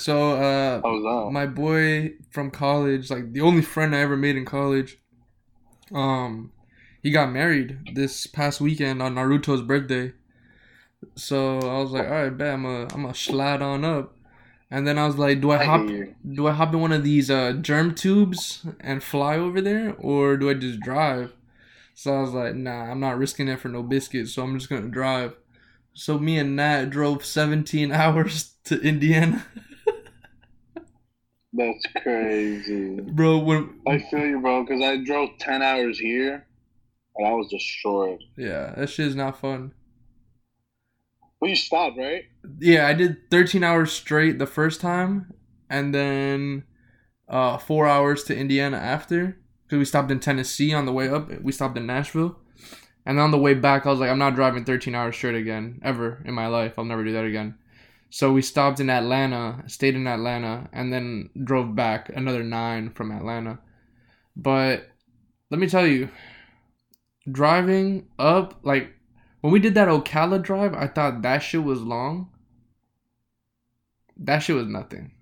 So, 0.00 0.32
uh, 0.32 0.80
that? 0.80 1.28
my 1.32 1.46
boy 1.46 2.14
from 2.30 2.50
college, 2.50 3.10
like 3.10 3.32
the 3.32 3.40
only 3.40 3.62
friend 3.62 3.94
I 3.94 4.00
ever 4.00 4.16
made 4.16 4.36
in 4.36 4.44
college, 4.44 4.98
um, 5.92 6.52
he 7.02 7.10
got 7.10 7.32
married 7.32 7.78
this 7.94 8.26
past 8.26 8.60
weekend 8.60 9.02
on 9.02 9.14
Naruto's 9.14 9.62
birthday. 9.62 10.12
So 11.14 11.60
I 11.60 11.80
was 11.80 11.90
like, 11.92 12.06
all 12.06 12.22
right, 12.22 12.36
bet 12.36 12.54
I'm 12.54 12.64
a 12.64 12.88
I'm 12.92 13.04
a 13.04 13.14
slide 13.14 13.62
on 13.62 13.84
up, 13.84 14.16
and 14.70 14.86
then 14.86 14.98
I 14.98 15.06
was 15.06 15.16
like, 15.16 15.40
do 15.40 15.50
I 15.50 15.60
I 15.60 15.64
hop 15.64 15.86
do 15.86 16.46
I 16.46 16.52
hop 16.52 16.74
in 16.74 16.80
one 16.80 16.92
of 16.92 17.04
these 17.04 17.30
uh, 17.30 17.52
germ 17.52 17.94
tubes 17.94 18.66
and 18.80 19.02
fly 19.02 19.36
over 19.36 19.60
there, 19.60 19.94
or 19.98 20.36
do 20.36 20.50
I 20.50 20.54
just 20.54 20.80
drive? 20.80 21.32
So 21.94 22.14
I 22.14 22.20
was 22.20 22.32
like, 22.32 22.54
nah, 22.54 22.90
I'm 22.90 23.00
not 23.00 23.18
risking 23.18 23.48
it 23.48 23.60
for 23.60 23.68
no 23.68 23.82
biscuits, 23.82 24.32
so 24.32 24.42
I'm 24.42 24.58
just 24.58 24.68
gonna 24.68 24.88
drive. 24.88 25.34
So 25.94 26.18
me 26.18 26.38
and 26.38 26.54
Nat 26.54 26.90
drove 26.90 27.24
17 27.24 27.90
hours 27.92 28.54
to 28.64 28.80
Indiana, 28.80 29.46
That's 31.58 31.86
crazy. 32.02 33.00
bro. 33.00 33.38
When 33.38 33.80
I 33.86 33.98
feel 33.98 34.24
you, 34.24 34.40
bro. 34.40 34.64
Because 34.64 34.80
I 34.80 34.96
drove 34.98 35.30
ten 35.38 35.60
hours 35.60 35.98
here, 35.98 36.46
and 37.16 37.26
I 37.26 37.32
was 37.32 37.48
destroyed. 37.48 38.20
yeah, 38.36 38.74
that 38.76 38.88
shit 38.88 39.08
is 39.08 39.16
not 39.16 39.40
fun. 39.40 39.72
But 41.40 41.50
you 41.50 41.56
stopped, 41.56 41.98
right? 41.98 42.24
Yeah, 42.58 42.86
I 42.88 42.94
did 42.94 43.30
13 43.30 43.62
hours 43.62 43.92
straight 43.92 44.38
the 44.38 44.46
first 44.46 44.80
time, 44.80 45.32
and 45.70 45.94
then 45.94 46.64
uh, 47.28 47.58
four 47.58 47.86
hours 47.86 48.24
to 48.24 48.36
Indiana 48.36 48.76
after. 48.76 49.38
Because 49.64 49.78
we 49.78 49.84
stopped 49.84 50.10
in 50.10 50.18
Tennessee 50.18 50.72
on 50.72 50.86
the 50.86 50.92
way 50.92 51.08
up. 51.08 51.30
We 51.42 51.52
stopped 51.52 51.76
in 51.76 51.86
Nashville. 51.86 52.38
And 53.04 53.20
on 53.20 53.30
the 53.30 53.38
way 53.38 53.54
back, 53.54 53.86
I 53.86 53.90
was 53.90 54.00
like, 54.00 54.10
I'm 54.10 54.18
not 54.18 54.34
driving 54.34 54.64
13 54.64 54.94
hours 54.94 55.14
straight 55.14 55.34
again, 55.34 55.80
ever 55.82 56.22
in 56.24 56.34
my 56.34 56.46
life. 56.46 56.78
I'll 56.78 56.84
never 56.84 57.04
do 57.04 57.12
that 57.12 57.24
again. 57.24 57.56
So 58.10 58.32
we 58.32 58.40
stopped 58.40 58.80
in 58.80 58.88
Atlanta, 58.88 59.62
stayed 59.66 59.94
in 59.94 60.06
Atlanta, 60.06 60.68
and 60.72 60.92
then 60.92 61.30
drove 61.44 61.74
back 61.74 62.08
another 62.08 62.42
nine 62.42 62.90
from 62.90 63.12
Atlanta. 63.12 63.58
But 64.34 64.88
let 65.50 65.60
me 65.60 65.68
tell 65.68 65.86
you, 65.86 66.08
driving 67.30 68.08
up, 68.18 68.60
like, 68.62 68.94
when 69.40 69.52
we 69.52 69.60
did 69.60 69.74
that 69.74 69.88
Ocala 69.88 70.42
drive, 70.42 70.74
I 70.74 70.86
thought 70.86 71.22
that 71.22 71.38
shit 71.38 71.62
was 71.62 71.80
long. 71.80 72.30
That 74.16 74.38
shit 74.38 74.56
was 74.56 74.66
nothing. 74.66 75.12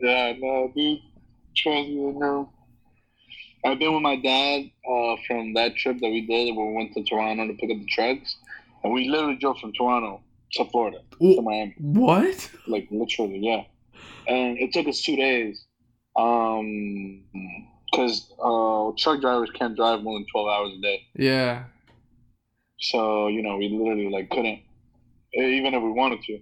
Yeah, 0.00 0.34
no, 0.38 0.70
dude. 0.76 1.00
Trust 1.56 1.88
me, 1.88 2.12
no. 2.16 2.52
I've 3.64 3.78
been 3.78 3.92
with 3.92 4.02
my 4.02 4.16
dad 4.16 4.70
uh, 4.88 5.16
from 5.26 5.54
that 5.54 5.74
trip 5.74 5.98
that 6.00 6.08
we 6.08 6.20
did 6.20 6.54
where 6.54 6.66
we 6.66 6.74
went 6.74 6.94
to 6.94 7.02
Toronto 7.02 7.48
to 7.48 7.54
pick 7.54 7.70
up 7.70 7.78
the 7.78 7.86
trucks. 7.86 8.36
And 8.84 8.92
we 8.92 9.08
literally 9.08 9.36
drove 9.36 9.58
from 9.58 9.72
Toronto 9.72 10.22
to 10.52 10.64
Florida, 10.66 10.98
to 11.20 11.42
Miami. 11.42 11.74
what? 11.78 12.50
Like, 12.66 12.88
literally, 12.90 13.38
yeah. 13.38 13.62
And 14.26 14.58
it 14.58 14.72
took 14.72 14.86
us 14.88 15.00
two 15.02 15.16
days. 15.16 15.64
Um, 16.16 17.22
because 17.90 18.30
uh, 18.42 18.92
truck 18.98 19.20
drivers 19.20 19.50
can't 19.54 19.74
drive 19.76 20.02
more 20.02 20.18
than 20.18 20.26
12 20.30 20.48
hours 20.48 20.72
a 20.76 20.80
day. 20.82 21.00
Yeah. 21.14 21.64
So, 22.80 23.28
you 23.28 23.42
know, 23.42 23.56
we 23.56 23.68
literally, 23.68 24.08
like, 24.10 24.28
couldn't, 24.30 24.60
even 25.32 25.74
if 25.74 25.82
we 25.82 25.90
wanted 25.90 26.20
to. 26.22 26.38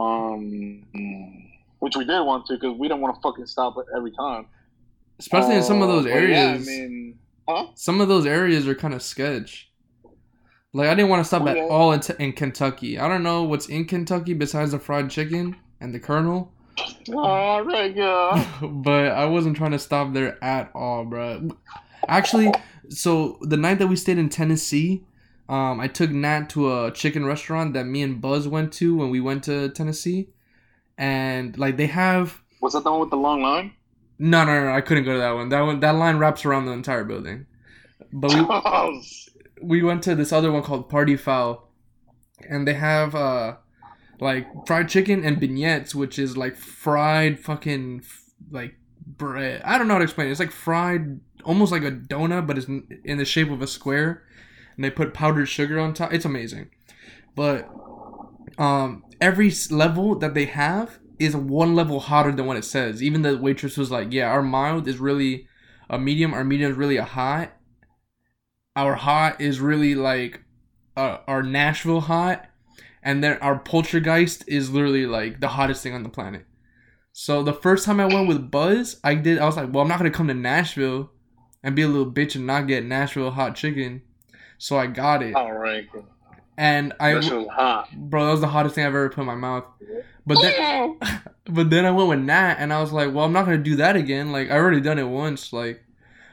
Um, 0.00 0.82
which 1.80 1.96
we 1.96 2.04
did 2.04 2.20
want 2.24 2.46
to 2.46 2.54
because 2.54 2.76
we 2.78 2.88
didn't 2.88 3.00
want 3.02 3.14
to 3.14 3.20
fucking 3.20 3.46
stop 3.46 3.74
every 3.96 4.12
time. 4.12 4.46
Especially 5.18 5.56
in 5.56 5.62
some 5.62 5.82
of 5.82 5.88
Uh, 5.90 5.92
those 5.96 6.06
areas. 6.06 6.66
Yeah, 6.66 6.74
I 6.74 6.78
mean, 6.78 7.18
huh? 7.48 7.66
some 7.74 8.00
of 8.00 8.08
those 8.08 8.26
areas 8.26 8.66
are 8.68 8.74
kind 8.74 8.94
of 8.94 9.02
sketch. 9.02 9.70
Like 10.76 10.88
I 10.88 10.94
didn't 10.94 11.08
want 11.08 11.20
to 11.20 11.24
stop 11.24 11.46
at 11.48 11.56
all 11.56 11.92
in, 11.92 12.00
in 12.18 12.32
Kentucky. 12.32 12.98
I 12.98 13.08
don't 13.08 13.22
know 13.22 13.42
what's 13.44 13.66
in 13.68 13.86
Kentucky 13.86 14.34
besides 14.34 14.72
the 14.72 14.78
fried 14.78 15.08
chicken 15.10 15.56
and 15.80 15.94
the 15.94 15.98
Colonel, 15.98 16.52
Oh 17.10 17.64
my 17.64 17.88
god. 17.88 18.46
but 18.84 19.06
I 19.12 19.24
wasn't 19.24 19.56
trying 19.56 19.70
to 19.72 19.78
stop 19.78 20.12
there 20.12 20.42
at 20.44 20.70
all, 20.74 21.04
bro. 21.04 21.48
Actually, 22.08 22.52
so 22.88 23.38
the 23.40 23.56
night 23.56 23.78
that 23.78 23.86
we 23.86 23.96
stayed 23.96 24.18
in 24.18 24.28
Tennessee, 24.28 25.02
um, 25.48 25.80
I 25.80 25.88
took 25.88 26.10
Nat 26.10 26.50
to 26.50 26.84
a 26.84 26.90
chicken 26.92 27.24
restaurant 27.24 27.72
that 27.74 27.84
me 27.86 28.02
and 28.02 28.20
Buzz 28.20 28.46
went 28.46 28.72
to 28.74 28.96
when 28.96 29.10
we 29.10 29.20
went 29.20 29.44
to 29.44 29.70
Tennessee, 29.70 30.28
and 30.98 31.56
like 31.58 31.76
they 31.76 31.86
have. 31.86 32.42
Was 32.60 32.74
that 32.74 32.84
the 32.84 32.90
one 32.90 33.00
with 33.00 33.10
the 33.10 33.16
long 33.16 33.42
line? 33.42 33.72
No, 34.18 34.44
no, 34.44 34.64
no, 34.64 34.72
I 34.72 34.80
couldn't 34.80 35.04
go 35.04 35.12
to 35.12 35.18
that 35.18 35.32
one. 35.32 35.48
That 35.50 35.60
one, 35.62 35.80
that 35.80 35.94
line 35.94 36.18
wraps 36.18 36.44
around 36.44 36.66
the 36.66 36.72
entire 36.72 37.04
building. 37.04 37.46
But 38.12 38.32
we 38.34 38.40
Oh, 38.48 39.00
we 39.62 39.82
went 39.82 40.02
to 40.04 40.14
this 40.14 40.32
other 40.32 40.52
one 40.52 40.62
called 40.62 40.88
Party 40.88 41.16
Foul, 41.16 41.68
and 42.48 42.66
they 42.66 42.74
have 42.74 43.14
uh 43.14 43.56
like 44.20 44.46
fried 44.66 44.88
chicken 44.88 45.24
and 45.24 45.38
beignets, 45.38 45.94
which 45.94 46.18
is 46.18 46.36
like 46.36 46.56
fried 46.56 47.38
fucking 47.38 48.02
like 48.50 48.76
bread. 49.06 49.62
I 49.64 49.78
don't 49.78 49.88
know 49.88 49.94
how 49.94 49.98
to 49.98 50.04
explain 50.04 50.28
it. 50.28 50.30
It's 50.30 50.40
like 50.40 50.52
fried, 50.52 51.20
almost 51.44 51.72
like 51.72 51.84
a 51.84 51.90
donut, 51.90 52.46
but 52.46 52.58
it's 52.58 52.66
in 52.66 53.18
the 53.18 53.24
shape 53.24 53.50
of 53.50 53.62
a 53.62 53.66
square, 53.66 54.24
and 54.76 54.84
they 54.84 54.90
put 54.90 55.14
powdered 55.14 55.46
sugar 55.46 55.78
on 55.78 55.94
top. 55.94 56.12
It's 56.12 56.24
amazing, 56.24 56.70
but 57.34 57.68
um 58.58 59.04
every 59.20 59.52
level 59.70 60.14
that 60.18 60.34
they 60.34 60.46
have 60.46 60.98
is 61.18 61.34
one 61.34 61.74
level 61.74 62.00
hotter 62.00 62.32
than 62.32 62.46
what 62.46 62.56
it 62.56 62.64
says. 62.64 63.02
Even 63.02 63.22
the 63.22 63.36
waitress 63.38 63.76
was 63.76 63.90
like, 63.90 64.12
"Yeah, 64.12 64.28
our 64.28 64.42
mild 64.42 64.86
is 64.88 64.98
really 64.98 65.48
a 65.88 65.98
medium. 65.98 66.34
Our 66.34 66.44
medium 66.44 66.70
is 66.70 66.76
really 66.76 66.96
a 66.96 67.04
hot. 67.04 67.55
Our 68.76 68.94
hot 68.94 69.40
is 69.40 69.58
really 69.58 69.94
like 69.94 70.42
uh, 70.96 71.18
our 71.26 71.42
Nashville 71.42 72.02
hot, 72.02 72.46
and 73.02 73.24
then 73.24 73.38
our 73.38 73.58
Poltergeist 73.58 74.44
is 74.46 74.70
literally 74.70 75.06
like 75.06 75.40
the 75.40 75.48
hottest 75.48 75.82
thing 75.82 75.94
on 75.94 76.02
the 76.02 76.08
planet." 76.08 76.44
So 77.12 77.42
the 77.42 77.54
first 77.54 77.86
time 77.86 77.98
I 77.98 78.06
went 78.06 78.28
with 78.28 78.50
Buzz, 78.50 79.00
I 79.02 79.14
did. 79.14 79.38
I 79.38 79.46
was 79.46 79.56
like, 79.56 79.72
"Well, 79.72 79.82
I'm 79.82 79.88
not 79.88 79.98
gonna 79.98 80.10
come 80.10 80.28
to 80.28 80.34
Nashville 80.34 81.10
and 81.62 81.74
be 81.74 81.82
a 81.82 81.88
little 81.88 82.12
bitch 82.12 82.36
and 82.36 82.46
not 82.46 82.66
get 82.68 82.84
Nashville 82.84 83.30
hot 83.30 83.54
chicken." 83.56 84.02
So 84.58 84.76
I 84.78 84.86
got 84.86 85.22
it, 85.22 85.34
all 85.34 85.52
right. 85.52 85.86
and 86.56 86.92
I 87.00 87.14
That 87.14 87.24
shit 87.24 87.38
was 87.38 87.48
hot. 87.48 87.88
bro, 87.94 88.26
that 88.26 88.32
was 88.32 88.40
the 88.40 88.46
hottest 88.48 88.74
thing 88.74 88.84
I've 88.84 88.90
ever 88.90 89.08
put 89.10 89.20
in 89.22 89.26
my 89.26 89.34
mouth. 89.34 89.64
But 90.26 90.40
then, 90.42 90.98
but 91.50 91.70
then 91.70 91.84
I 91.86 91.90
went 91.90 92.08
with 92.08 92.20
Nat, 92.20 92.56
and 92.58 92.72
I 92.72 92.80
was 92.80 92.92
like, 92.92 93.12
well, 93.14 93.24
I'm 93.24 93.32
not 93.32 93.44
gonna 93.46 93.58
do 93.58 93.76
that 93.76 93.96
again. 93.96 94.32
Like 94.32 94.50
I 94.50 94.56
already 94.56 94.80
done 94.80 94.98
it 94.98 95.04
once. 95.04 95.52
Like 95.52 95.82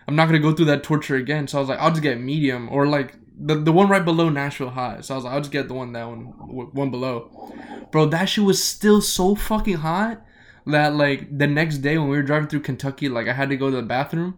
I'm 0.08 0.16
not 0.16 0.26
gonna 0.26 0.40
go 0.40 0.54
through 0.54 0.66
that 0.66 0.84
torture 0.84 1.16
again. 1.16 1.48
So 1.48 1.58
I 1.58 1.62
was 1.62 1.70
like, 1.70 1.80
I'll 1.80 1.92
just 1.92 2.02
get 2.02 2.20
medium 2.20 2.70
or 2.70 2.88
like 2.88 3.16
the 3.38 3.56
the 3.56 3.72
one 3.72 3.90
right 3.90 4.04
below 4.04 4.30
Nashville 4.30 4.70
hot. 4.70 5.06
So 5.06 5.14
I 5.14 5.18
was 5.18 5.26
like, 5.26 5.34
I'll 5.34 5.42
just 5.42 5.52
get 5.52 5.68
the 5.68 5.74
one 5.74 5.94
that 5.94 6.08
one 6.08 6.26
one 6.74 6.92
below. 6.92 7.54
Bro, 7.92 8.08
that 8.08 8.26
shit 8.26 8.44
was 8.44 8.64
still 8.64 9.02
so 9.02 9.36
fucking 9.36 9.78
hot 9.78 10.26
that 10.66 10.96
like 10.96 11.38
the 11.38 11.48
next 11.48 11.80
day 11.80 11.98
when 11.98 12.10
we 12.10 12.18
were 12.18 12.24
driving 12.24 12.48
through 12.48 12.62
Kentucky, 12.62 13.10
like 13.10 13.28
I 13.28 13.34
had 13.34 13.50
to 13.50 13.58
go 13.58 13.70
to 13.70 13.76
the 13.76 13.84
bathroom, 13.84 14.38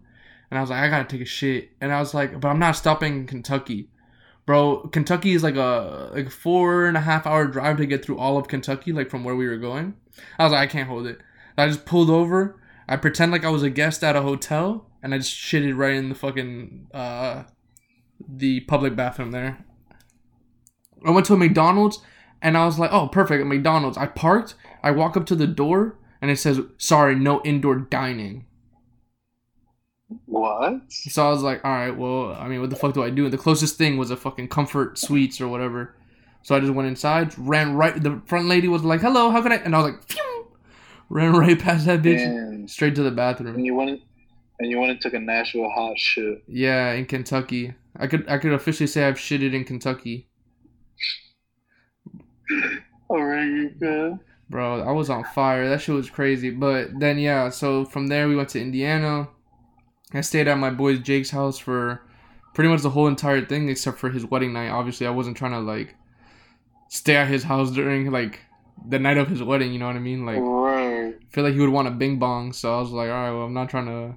and 0.49 0.57
I 0.57 0.61
was 0.61 0.69
like, 0.69 0.79
I 0.79 0.89
gotta 0.89 1.05
take 1.05 1.21
a 1.21 1.25
shit, 1.25 1.71
and 1.81 1.91
I 1.91 1.99
was 1.99 2.13
like, 2.13 2.39
but 2.39 2.47
I'm 2.47 2.59
not 2.59 2.75
stopping 2.75 3.15
in 3.15 3.27
Kentucky 3.27 3.89
bro 4.45 4.87
kentucky 4.91 5.33
is 5.33 5.43
like 5.43 5.55
a 5.55 6.11
like 6.13 6.29
four 6.29 6.85
and 6.85 6.97
a 6.97 7.01
half 7.01 7.25
hour 7.25 7.45
drive 7.45 7.77
to 7.77 7.85
get 7.85 8.05
through 8.05 8.17
all 8.17 8.37
of 8.37 8.47
kentucky 8.47 8.91
like 8.91 9.09
from 9.09 9.23
where 9.23 9.35
we 9.35 9.47
were 9.47 9.57
going 9.57 9.95
i 10.37 10.43
was 10.43 10.51
like 10.51 10.61
i 10.61 10.71
can't 10.71 10.87
hold 10.87 11.07
it 11.07 11.19
i 11.57 11.67
just 11.67 11.85
pulled 11.85 12.09
over 12.09 12.59
i 12.87 12.95
pretend 12.95 13.31
like 13.31 13.43
i 13.43 13.49
was 13.49 13.63
a 13.63 13.69
guest 13.69 14.03
at 14.03 14.15
a 14.15 14.21
hotel 14.21 14.87
and 15.05 15.13
i 15.13 15.17
just 15.17 15.33
shitted 15.33 15.77
right 15.77 15.93
in 15.93 16.09
the 16.09 16.15
fucking 16.15 16.87
uh 16.93 17.43
the 18.27 18.59
public 18.61 18.95
bathroom 18.95 19.31
there 19.31 19.63
i 21.05 21.11
went 21.11 21.25
to 21.25 21.33
a 21.33 21.37
mcdonald's 21.37 21.99
and 22.41 22.57
i 22.57 22.65
was 22.65 22.77
like 22.79 22.91
oh 22.91 23.07
perfect 23.07 23.39
at 23.41 23.47
mcdonald's 23.47 23.97
i 23.97 24.05
parked 24.07 24.55
i 24.83 24.91
walk 24.91 25.15
up 25.15 25.25
to 25.25 25.35
the 25.35 25.47
door 25.47 25.97
and 26.21 26.29
it 26.31 26.37
says 26.37 26.59
sorry 26.77 27.15
no 27.15 27.41
indoor 27.43 27.75
dining 27.75 28.45
What? 30.25 30.81
so 30.91 31.27
I 31.27 31.29
was 31.31 31.41
like, 31.41 31.63
all 31.65 31.71
right, 31.71 31.95
well, 31.97 32.33
I 32.39 32.47
mean, 32.47 32.61
what 32.61 32.69
the 32.69 32.75
fuck 32.75 32.93
do 32.93 33.03
I 33.03 33.09
do? 33.09 33.23
And 33.25 33.33
the 33.33 33.37
closest 33.39 33.77
thing 33.77 33.97
was 33.97 34.11
a 34.11 34.15
fucking 34.17 34.49
comfort 34.49 34.97
suites 34.99 35.41
or 35.41 35.47
whatever. 35.47 35.95
So 36.43 36.55
I 36.55 36.59
just 36.59 36.73
went 36.73 36.87
inside, 36.87 37.33
ran 37.37 37.73
right. 37.75 38.01
The 38.01 38.21
front 38.27 38.45
lady 38.47 38.67
was 38.67 38.83
like, 38.83 39.01
hello, 39.01 39.31
how 39.31 39.41
can 39.41 39.51
I? 39.51 39.55
And 39.57 39.75
I 39.75 39.79
was 39.81 39.91
like, 39.91 40.03
Phew! 40.07 40.47
ran 41.09 41.33
right 41.43 41.59
past 41.59 41.85
that 41.87 42.01
bitch, 42.03 42.69
straight 42.69 42.95
to 42.95 43.03
the 43.03 43.11
bathroom. 43.11 43.55
and 43.55 43.65
you 43.65 43.73
went 43.75 44.01
and 44.59 44.69
you 44.69 44.79
went 44.79 44.91
and 44.91 45.01
took 45.01 45.13
a 45.13 45.19
Nashville 45.19 45.69
hot 45.69 45.97
shit. 45.97 46.43
Yeah, 46.47 46.91
in 46.93 47.05
Kentucky. 47.05 47.73
I 47.97 48.07
could 48.07 48.27
I 48.29 48.37
could 48.37 48.53
officially 48.53 48.87
say 48.87 49.05
I've 49.07 49.15
shitted 49.15 49.53
in 49.53 49.63
Kentucky, 49.63 50.27
All 53.07 53.23
right, 53.23 53.69
good. 53.79 54.19
bro. 54.49 54.81
I 54.81 54.91
was 54.91 55.09
on 55.09 55.23
fire. 55.23 55.69
That 55.69 55.81
shit 55.81 55.95
was 55.95 56.09
crazy. 56.09 56.49
But 56.49 56.99
then 56.99 57.17
yeah, 57.19 57.49
so 57.49 57.85
from 57.85 58.07
there 58.07 58.27
we 58.27 58.35
went 58.35 58.49
to 58.49 58.61
Indiana. 58.61 59.29
I 60.13 60.21
stayed 60.21 60.47
at 60.47 60.57
my 60.57 60.69
boy 60.69 60.97
Jake's 60.97 61.29
house 61.31 61.57
for 61.57 62.01
pretty 62.53 62.69
much 62.69 62.81
the 62.81 62.89
whole 62.91 63.07
entire 63.07 63.45
thing 63.45 63.69
except 63.69 63.97
for 63.99 64.09
his 64.09 64.25
wedding 64.25 64.53
night. 64.53 64.69
Obviously, 64.69 65.07
I 65.07 65.11
wasn't 65.11 65.37
trying 65.37 65.51
to 65.51 65.59
like 65.59 65.95
stay 66.89 67.15
at 67.15 67.27
his 67.27 67.43
house 67.43 67.71
during 67.71 68.11
like 68.11 68.39
the 68.87 68.99
night 68.99 69.17
of 69.17 69.27
his 69.27 69.41
wedding. 69.43 69.71
You 69.73 69.79
know 69.79 69.87
what 69.87 69.95
I 69.95 69.99
mean? 69.99 70.25
Like, 70.25 70.39
Right. 70.39 71.15
I 71.15 71.25
feel 71.33 71.43
like 71.43 71.53
he 71.53 71.59
would 71.59 71.69
want 71.69 71.87
a 71.87 71.91
bing 71.91 72.17
bong. 72.19 72.53
So 72.53 72.75
I 72.75 72.79
was 72.79 72.91
like, 72.91 73.09
all 73.09 73.15
right, 73.15 73.31
well, 73.31 73.43
I'm 73.43 73.53
not 73.53 73.69
trying 73.69 73.85
to 73.87 74.15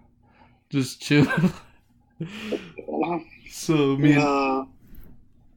just 0.71 1.01
chill. 1.01 1.27
so 3.51 3.97
me 3.97 4.15
and 4.15 4.67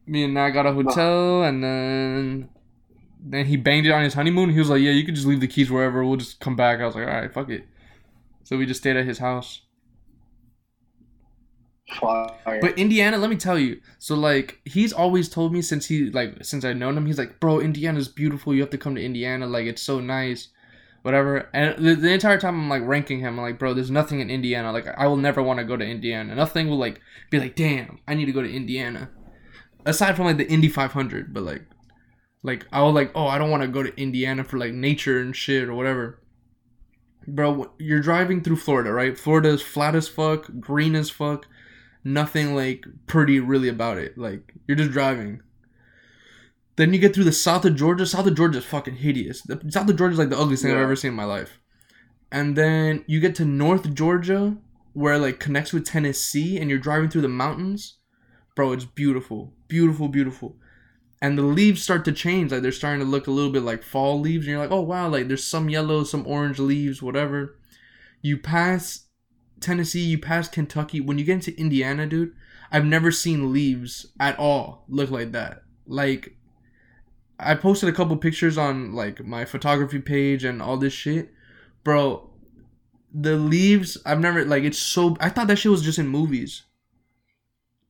me 0.06 0.24
and 0.24 0.34
Nat 0.34 0.52
got 0.52 0.65
a 0.65 0.74
hotel, 0.74 1.43
and 1.43 1.63
then 1.63 2.50
then 3.24 3.45
he 3.45 3.58
banged 3.58 3.86
it 3.86 3.91
on 3.91 4.04
his 4.04 4.13
honeymoon. 4.13 4.50
He 4.50 4.60
was 4.60 4.69
like, 4.69 4.82
"Yeah, 4.82 4.91
you 4.91 5.06
could 5.06 5.15
just 5.15 5.28
leave 5.28 5.39
the 5.39 5.47
keys 5.47 5.71
wherever. 5.71 6.04
We'll 6.04 6.17
just 6.17 6.39
come 6.39 6.56
back." 6.56 6.80
I 6.80 6.86
was 6.86 6.95
like, 6.95 7.08
"All 7.08 7.13
right, 7.13 7.34
fuck 7.34 7.50
it." 7.50 7.65
So 8.43 8.58
we 8.58 8.65
just 8.65 8.82
stayed 8.82 8.97
at 8.97 9.06
his 9.06 9.19
house. 9.19 9.62
Fire. 12.00 12.60
But 12.62 12.78
Indiana, 12.78 13.17
let 13.17 13.30
me 13.30 13.36
tell 13.36 13.60
you. 13.60 13.82
So 14.00 14.15
like 14.15 14.60
he's 14.65 14.93
always 14.93 15.30
told 15.30 15.52
me 15.52 15.62
since 15.62 15.88
he 15.88 16.10
like 16.10 16.43
since 16.43 16.63
I've 16.63 16.78
known 16.78 16.97
him, 16.97 17.06
he's 17.06 17.17
like, 17.17 17.39
"Bro, 17.39 17.60
Indiana's 17.60 18.08
beautiful. 18.08 18.54
You 18.54 18.62
have 18.62 18.69
to 18.71 18.78
come 18.78 18.95
to 18.95 19.04
Indiana. 19.04 19.47
Like 19.47 19.65
it's 19.65 19.82
so 19.82 20.00
nice." 20.00 20.50
Whatever, 21.02 21.50
and 21.52 21.84
the, 21.84 21.96
the 21.96 22.12
entire 22.12 22.40
time 22.40 22.56
I'm 22.56 22.70
like 22.70 22.84
ranking 22.86 23.22
him. 23.22 23.40
I'm 23.40 23.44
like, 23.44 23.58
bro, 23.58 23.74
there's 23.74 23.90
nothing 23.90 24.20
in 24.20 24.30
Indiana. 24.30 24.72
Like, 24.72 24.88
I 24.98 25.08
will 25.08 25.18
never 25.18 25.42
want 25.42 25.60
to 25.60 25.66
go 25.66 25.76
to 25.76 25.86
Indiana. 25.86 26.36
Nothing 26.36 26.70
will 26.70 26.78
like 26.78 27.02
be 27.32 27.40
like, 27.40 27.56
damn, 27.56 28.00
I 28.08 28.14
need 28.14 28.26
to 28.26 28.32
go 28.32 28.44
to 28.44 28.52
Indiana. 28.52 29.10
Aside 29.84 30.16
from 30.16 30.26
like 30.26 30.38
the 30.38 30.48
Indy 30.48 30.70
500, 30.70 31.34
but 31.34 31.42
like, 31.42 31.64
like 32.44 32.68
I 32.72 32.84
was 32.84 32.94
like, 32.94 33.12
oh, 33.16 33.28
I 33.28 33.40
don't 33.40 33.50
want 33.50 33.64
to 33.64 33.68
go 33.68 33.82
to 33.82 34.00
Indiana 34.00 34.44
for 34.44 34.60
like 34.60 34.74
nature 34.74 35.20
and 35.20 35.36
shit 35.36 35.68
or 35.68 35.74
whatever. 35.74 36.20
Bro, 37.28 37.72
you're 37.80 38.02
driving 38.02 38.42
through 38.42 38.58
Florida, 38.58 38.92
right? 38.92 39.18
Florida's 39.18 39.62
flat 39.62 39.96
as 39.96 40.08
fuck, 40.08 40.50
green 40.60 40.96
as 40.96 41.10
fuck, 41.10 41.48
nothing 42.04 42.56
like 42.56 42.86
pretty 43.08 43.40
really 43.40 43.70
about 43.70 43.98
it. 43.98 44.18
Like 44.18 44.54
you're 44.68 44.78
just 44.78 44.92
driving. 44.92 45.42
Then 46.82 46.94
you 46.94 47.00
get 47.00 47.13
through 47.13 47.26
the 47.26 47.32
south 47.32 47.63
of 47.63 47.76
Georgia. 47.76 48.08
South 48.08 48.26
of 48.26 48.34
Georgia 48.34 48.58
is 48.58 48.65
fucking 48.65 48.96
hideous. 48.96 49.44
The 49.44 49.62
south 49.70 49.88
of 49.88 49.98
Georgia 49.98 50.13
is 50.13 50.17
like 50.17 50.30
the 50.30 50.39
ugliest 50.39 50.63
thing 50.63 50.72
I've 50.72 50.80
ever 50.80 50.96
seen 50.96 51.10
in 51.10 51.15
my 51.15 51.26
life. 51.26 51.60
And 52.32 52.56
then 52.56 53.06
you 53.06 53.20
get 53.20 53.36
to 53.36 53.46
North 53.46 53.94
Georgia, 53.94 54.58
where 54.94 55.13
it, 55.13 55.20
like 55.20 55.39
connects 55.39 55.74
with 55.74 55.86
Tennessee, 55.86 56.58
and 56.58 56.72
you're 56.72 56.80
driving 56.80 57.08
through 57.12 57.22
the 57.22 57.28
mountains. 57.28 58.00
Bro, 58.56 58.72
it's 58.72 58.86
beautiful, 58.86 59.54
beautiful, 59.67 60.08
beautiful. 60.08 60.56
And 61.22 61.38
the 61.38 61.44
leaves 61.44 61.84
start 61.84 62.04
to 62.06 62.12
change. 62.12 62.52
Like 62.52 62.63
they're 62.63 62.72
starting 62.72 63.02
to 63.02 63.06
look 63.06 63.28
a 63.28 63.32
little 63.32 63.52
bit 63.52 63.62
like 63.62 63.84
fall 63.84 64.20
leaves, 64.20 64.48
and 64.48 64.54
you're 64.54 64.60
like, 64.60 64.72
oh 64.72 64.82
wow, 64.82 65.08
like 65.08 65.28
there's 65.28 65.46
some 65.46 65.70
yellow, 65.70 66.04
some 66.04 66.26
orange 66.26 66.58
leaves, 66.58 67.00
whatever. 67.00 67.60
You 68.24 68.39
pass 68.39 69.06
Tennessee, 69.60 70.00
you 70.00 70.17
pass 70.17 70.48
Kentucky. 70.48 71.00
When 71.00 71.20
you 71.20 71.26
get 71.26 71.34
into 71.48 71.60
Indiana, 71.60 72.08
dude, 72.08 72.34
I've 72.72 72.86
never 72.86 73.12
seen 73.12 73.54
leaves 73.54 74.08
at 74.20 74.39
all 74.39 74.86
look 74.89 75.12
like 75.12 75.32
that. 75.34 75.62
Like, 75.86 76.38
I 77.42 77.56
posted 77.56 77.90
a 77.90 77.94
couple 77.94 78.16
pictures 78.18 78.58
on 78.58 78.94
like 78.94 79.24
my 79.26 79.46
photography 79.46 80.00
page 80.00 80.44
and 80.44 80.62
all 80.62 80.78
this 80.78 80.94
shit, 80.94 81.30
bro. 81.84 82.30
The 83.14 83.36
leaves, 83.36 83.98
I've 84.06 84.20
never 84.20 84.46
like. 84.46 84.64
It's 84.64 84.78
so. 84.80 85.18
I 85.20 85.30
thought 85.30 85.48
that 85.48 85.58
shit 85.58 85.72
was 85.72 85.82
just 85.82 86.00
in 86.00 86.08
movies. 86.08 86.64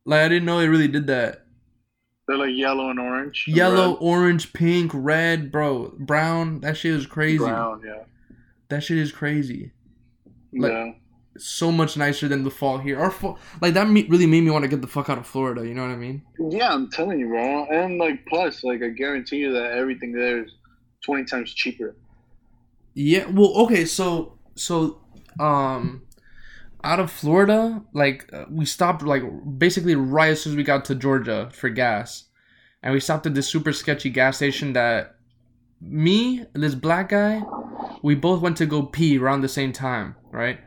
Like 0.05 0.21
I 0.21 0.27
didn't 0.29 0.45
know 0.45 0.59
it 0.59 0.67
really 0.67 0.87
did 0.87 1.07
that. 1.07 1.45
They're 2.27 2.37
like 2.37 2.55
yellow 2.55 2.89
and 2.89 2.99
orange. 2.99 3.45
Yellow, 3.47 3.91
red, 3.91 3.97
orange, 4.01 4.53
pink, 4.53 4.91
red, 4.93 5.51
bro, 5.51 5.93
brown. 5.99 6.61
That 6.61 6.77
shit 6.77 6.93
is 6.93 7.05
crazy. 7.05 7.37
brown. 7.39 7.81
Yeah. 7.85 8.03
That 8.69 8.83
shit 8.83 8.97
is 8.97 9.11
crazy. 9.11 9.71
Like- 10.53 10.71
yeah. 10.71 10.91
So 11.37 11.71
much 11.71 11.95
nicer 11.95 12.27
than 12.27 12.43
the 12.43 12.51
fall 12.51 12.77
here. 12.77 12.99
Our 12.99 13.09
fall, 13.09 13.39
like 13.61 13.73
that, 13.75 13.89
me- 13.89 14.07
really 14.07 14.27
made 14.27 14.43
me 14.43 14.51
want 14.51 14.63
to 14.63 14.67
get 14.67 14.81
the 14.81 14.87
fuck 14.87 15.09
out 15.09 15.17
of 15.17 15.25
Florida. 15.25 15.65
You 15.65 15.73
know 15.73 15.83
what 15.83 15.91
I 15.91 15.95
mean? 15.95 16.23
Yeah, 16.37 16.73
I'm 16.73 16.89
telling 16.89 17.19
you, 17.19 17.27
bro. 17.27 17.65
And 17.65 17.97
like, 17.97 18.25
plus, 18.25 18.63
like, 18.63 18.81
I 18.83 18.89
guarantee 18.89 19.37
you 19.37 19.53
that 19.53 19.71
everything 19.71 20.11
there 20.11 20.43
is 20.43 20.51
twenty 21.05 21.23
times 21.23 21.53
cheaper. 21.53 21.95
Yeah. 22.93 23.27
Well, 23.27 23.53
okay. 23.63 23.85
So, 23.85 24.39
so, 24.55 25.01
um, 25.39 26.03
out 26.83 26.99
of 26.99 27.11
Florida, 27.11 27.81
like 27.93 28.29
uh, 28.33 28.45
we 28.49 28.65
stopped 28.65 29.03
like 29.03 29.23
basically 29.57 29.95
right 29.95 30.31
as 30.31 30.41
soon 30.41 30.53
as 30.53 30.57
we 30.57 30.63
got 30.63 30.83
to 30.85 30.95
Georgia 30.95 31.49
for 31.53 31.69
gas, 31.69 32.25
and 32.83 32.93
we 32.93 32.99
stopped 32.99 33.25
at 33.25 33.35
this 33.35 33.47
super 33.47 33.71
sketchy 33.71 34.09
gas 34.09 34.37
station 34.37 34.73
that 34.73 35.15
me, 35.79 36.45
this 36.53 36.75
black 36.75 37.09
guy, 37.09 37.41
we 38.03 38.15
both 38.15 38.41
went 38.41 38.57
to 38.57 38.65
go 38.65 38.83
pee 38.83 39.17
around 39.17 39.41
the 39.41 39.49
same 39.49 39.71
time, 39.71 40.15
right? 40.31 40.59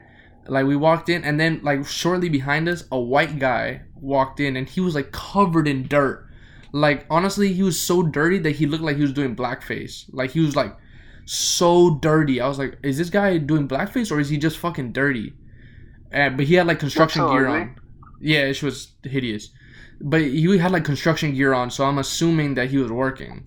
Like 0.46 0.66
we 0.66 0.76
walked 0.76 1.08
in, 1.08 1.24
and 1.24 1.38
then 1.40 1.60
like 1.62 1.86
shortly 1.86 2.28
behind 2.28 2.68
us, 2.68 2.84
a 2.92 2.98
white 2.98 3.38
guy 3.38 3.82
walked 3.94 4.40
in, 4.40 4.56
and 4.56 4.68
he 4.68 4.80
was 4.80 4.94
like 4.94 5.12
covered 5.12 5.66
in 5.66 5.86
dirt. 5.88 6.28
Like 6.72 7.06
honestly, 7.08 7.52
he 7.52 7.62
was 7.62 7.80
so 7.80 8.02
dirty 8.02 8.38
that 8.40 8.52
he 8.52 8.66
looked 8.66 8.84
like 8.84 8.96
he 8.96 9.02
was 9.02 9.12
doing 9.12 9.36
blackface. 9.36 10.04
Like 10.12 10.32
he 10.32 10.40
was 10.40 10.56
like 10.56 10.76
so 11.24 11.96
dirty. 11.96 12.40
I 12.40 12.48
was 12.48 12.58
like, 12.58 12.78
is 12.82 12.98
this 12.98 13.10
guy 13.10 13.38
doing 13.38 13.68
blackface 13.68 14.10
or 14.10 14.20
is 14.20 14.28
he 14.28 14.36
just 14.36 14.58
fucking 14.58 14.92
dirty? 14.92 15.34
And 16.10 16.36
but 16.36 16.46
he 16.46 16.54
had 16.54 16.66
like 16.66 16.78
construction 16.78 17.22
so 17.22 17.30
gear 17.30 17.46
ugly. 17.46 17.60
on. 17.60 17.76
Yeah, 18.20 18.40
it 18.40 18.62
was 18.62 18.92
hideous. 19.02 19.50
But 20.00 20.22
he 20.22 20.58
had 20.58 20.72
like 20.72 20.84
construction 20.84 21.34
gear 21.34 21.54
on, 21.54 21.70
so 21.70 21.84
I'm 21.84 21.98
assuming 21.98 22.54
that 22.54 22.70
he 22.70 22.78
was 22.78 22.90
working. 22.90 23.46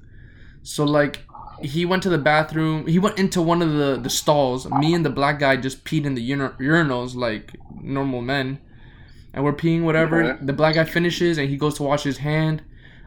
So 0.63 0.83
like 0.83 1.23
he 1.61 1.85
went 1.85 2.03
to 2.03 2.09
the 2.09 2.17
bathroom. 2.17 2.87
He 2.87 2.99
went 2.99 3.17
into 3.17 3.41
one 3.41 3.61
of 3.61 3.73
the 3.73 3.99
the 4.01 4.09
stalls. 4.09 4.69
Me 4.69 4.93
and 4.93 5.05
the 5.05 5.09
black 5.09 5.39
guy 5.39 5.57
just 5.57 5.83
peed 5.83 6.05
in 6.05 6.15
the 6.15 6.33
ur- 6.33 6.55
urinals 6.59 7.15
like 7.15 7.55
normal 7.81 8.21
men, 8.21 8.59
and 9.33 9.43
we're 9.43 9.53
peeing 9.53 9.83
whatever. 9.83 10.37
The 10.41 10.53
black 10.53 10.75
guy 10.75 10.83
finishes 10.83 11.37
and 11.37 11.49
he 11.49 11.57
goes 11.57 11.75
to 11.75 11.83
wash 11.83 12.03
his 12.03 12.17
hand. 12.17 12.63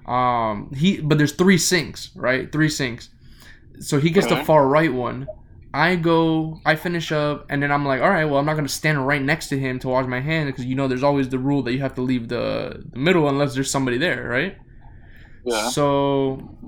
Um, 0.07 0.72
he 0.74 1.01
but 1.01 1.18
there's 1.18 1.32
three 1.32 1.59
sinks, 1.59 2.11
right? 2.14 2.51
Three 2.51 2.68
sinks. 2.68 3.11
So 3.80 3.98
he 3.98 4.11
gets 4.11 4.26
the 4.26 4.36
far 4.44 4.66
right 4.66 4.92
one. 4.92 5.26
I 5.72 5.94
go, 5.94 6.61
I 6.66 6.74
finish 6.74 7.12
up, 7.12 7.46
and 7.48 7.62
then 7.62 7.70
I'm 7.70 7.86
like, 7.86 8.03
all 8.03 8.11
right, 8.11 8.24
well, 8.24 8.40
I'm 8.40 8.46
not 8.46 8.57
gonna 8.57 8.68
stand 8.68 9.07
right 9.07 9.22
next 9.22 9.48
to 9.51 9.59
him 9.59 9.78
to 9.80 9.88
wash 9.88 10.07
my 10.07 10.20
hand 10.20 10.48
because 10.48 10.64
you 10.64 10.74
know 10.74 10.88
there's 10.88 11.05
always 11.05 11.28
the 11.28 11.38
rule 11.38 11.62
that 11.62 11.72
you 11.72 11.78
have 11.78 11.94
to 11.94 12.03
leave 12.03 12.28
the, 12.28 12.82
the 12.90 12.98
middle 12.98 13.28
unless 13.28 13.55
there's 13.55 13.70
somebody 13.70 13.96
there, 13.96 14.28
right? 14.28 14.59
Yeah. 15.44 15.68
So, 15.68 16.59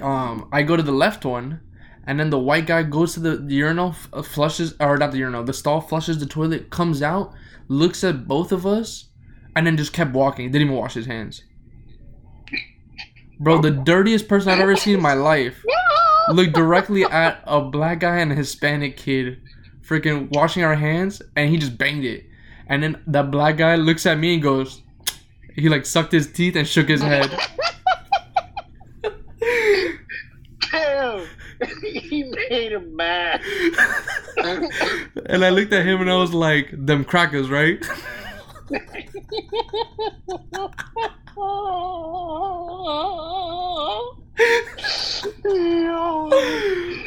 um, 0.00 0.48
I 0.52 0.62
go 0.62 0.76
to 0.76 0.82
the 0.82 0.92
left 0.92 1.24
one, 1.24 1.60
and 2.06 2.18
then 2.20 2.30
the 2.30 2.38
white 2.38 2.66
guy 2.66 2.82
goes 2.82 3.14
to 3.14 3.20
the, 3.20 3.36
the 3.36 3.54
urinal, 3.54 3.90
f- 3.90 4.08
uh, 4.12 4.22
flushes, 4.22 4.74
or 4.80 4.96
not 4.98 5.12
the 5.12 5.18
urinal, 5.18 5.44
the 5.44 5.52
stall, 5.52 5.80
flushes 5.80 6.18
the 6.18 6.26
toilet, 6.26 6.70
comes 6.70 7.02
out, 7.02 7.32
looks 7.68 8.04
at 8.04 8.28
both 8.28 8.52
of 8.52 8.66
us, 8.66 9.08
and 9.56 9.66
then 9.66 9.76
just 9.76 9.92
kept 9.92 10.12
walking. 10.12 10.50
Didn't 10.50 10.66
even 10.68 10.76
wash 10.76 10.94
his 10.94 11.06
hands. 11.06 11.42
Bro, 13.40 13.62
the 13.62 13.70
dirtiest 13.70 14.28
person 14.28 14.50
I've 14.50 14.60
ever 14.60 14.76
seen 14.76 14.94
in 14.94 15.02
my 15.02 15.14
life 15.14 15.62
looked 16.30 16.54
directly 16.54 17.04
at 17.04 17.42
a 17.44 17.60
black 17.60 18.00
guy 18.00 18.18
and 18.18 18.32
a 18.32 18.34
Hispanic 18.34 18.96
kid 18.96 19.40
freaking 19.82 20.30
washing 20.30 20.62
our 20.64 20.74
hands, 20.74 21.20
and 21.36 21.50
he 21.50 21.56
just 21.56 21.76
banged 21.76 22.04
it. 22.04 22.24
And 22.66 22.82
then 22.82 23.02
that 23.08 23.30
black 23.30 23.56
guy 23.56 23.76
looks 23.76 24.06
at 24.06 24.18
me 24.18 24.34
and 24.34 24.42
goes, 24.42 24.82
he 25.54 25.68
like 25.68 25.86
sucked 25.86 26.12
his 26.12 26.32
teeth 26.32 26.56
and 26.56 26.66
shook 26.66 26.88
his 26.88 27.02
head. 27.02 27.30
Damn. 30.74 31.26
he 31.82 32.24
made 32.24 32.72
him 32.72 32.96
mad. 32.96 33.40
and 35.26 35.44
I 35.44 35.50
looked 35.50 35.72
at 35.72 35.86
him 35.86 36.00
and 36.00 36.10
I 36.10 36.16
was 36.16 36.34
like, 36.34 36.68
them 36.72 37.04
crackers, 37.04 37.48
right? 37.48 37.80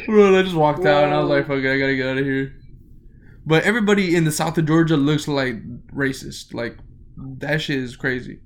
Bro, 0.06 0.38
I 0.38 0.42
just 0.42 0.54
walked 0.54 0.86
out 0.86 1.04
and 1.04 1.12
I 1.12 1.20
was 1.20 1.28
like, 1.28 1.46
fuck 1.46 1.58
it, 1.58 1.70
I 1.70 1.78
gotta 1.78 1.96
get 1.96 2.08
out 2.08 2.18
of 2.18 2.24
here. 2.24 2.54
But 3.44 3.64
everybody 3.64 4.16
in 4.16 4.24
the 4.24 4.32
south 4.32 4.56
of 4.56 4.66
Georgia 4.66 4.96
looks 4.96 5.28
like 5.28 5.56
racist. 5.88 6.54
Like, 6.54 6.78
that 7.16 7.60
shit 7.60 7.78
is 7.78 7.96
crazy. 7.96 8.40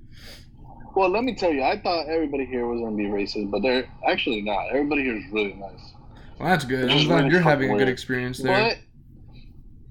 Well, 0.95 1.09
let 1.09 1.23
me 1.23 1.33
tell 1.33 1.51
you, 1.51 1.63
I 1.63 1.79
thought 1.79 2.07
everybody 2.07 2.45
here 2.45 2.67
was 2.67 2.79
gonna 2.79 2.95
be 2.95 3.05
racist, 3.05 3.49
but 3.49 3.61
they're 3.61 3.87
actually 4.07 4.41
not. 4.41 4.69
Everybody 4.69 5.03
here 5.03 5.17
is 5.17 5.23
really 5.31 5.53
nice. 5.53 5.93
Well, 6.39 6.49
that's 6.49 6.65
good. 6.65 6.89
I'm 6.89 7.07
glad 7.07 7.31
you're 7.31 7.41
having 7.41 7.71
a 7.71 7.77
good 7.77 7.89
experience 7.89 8.39
there. 8.39 8.69
But 8.69 8.77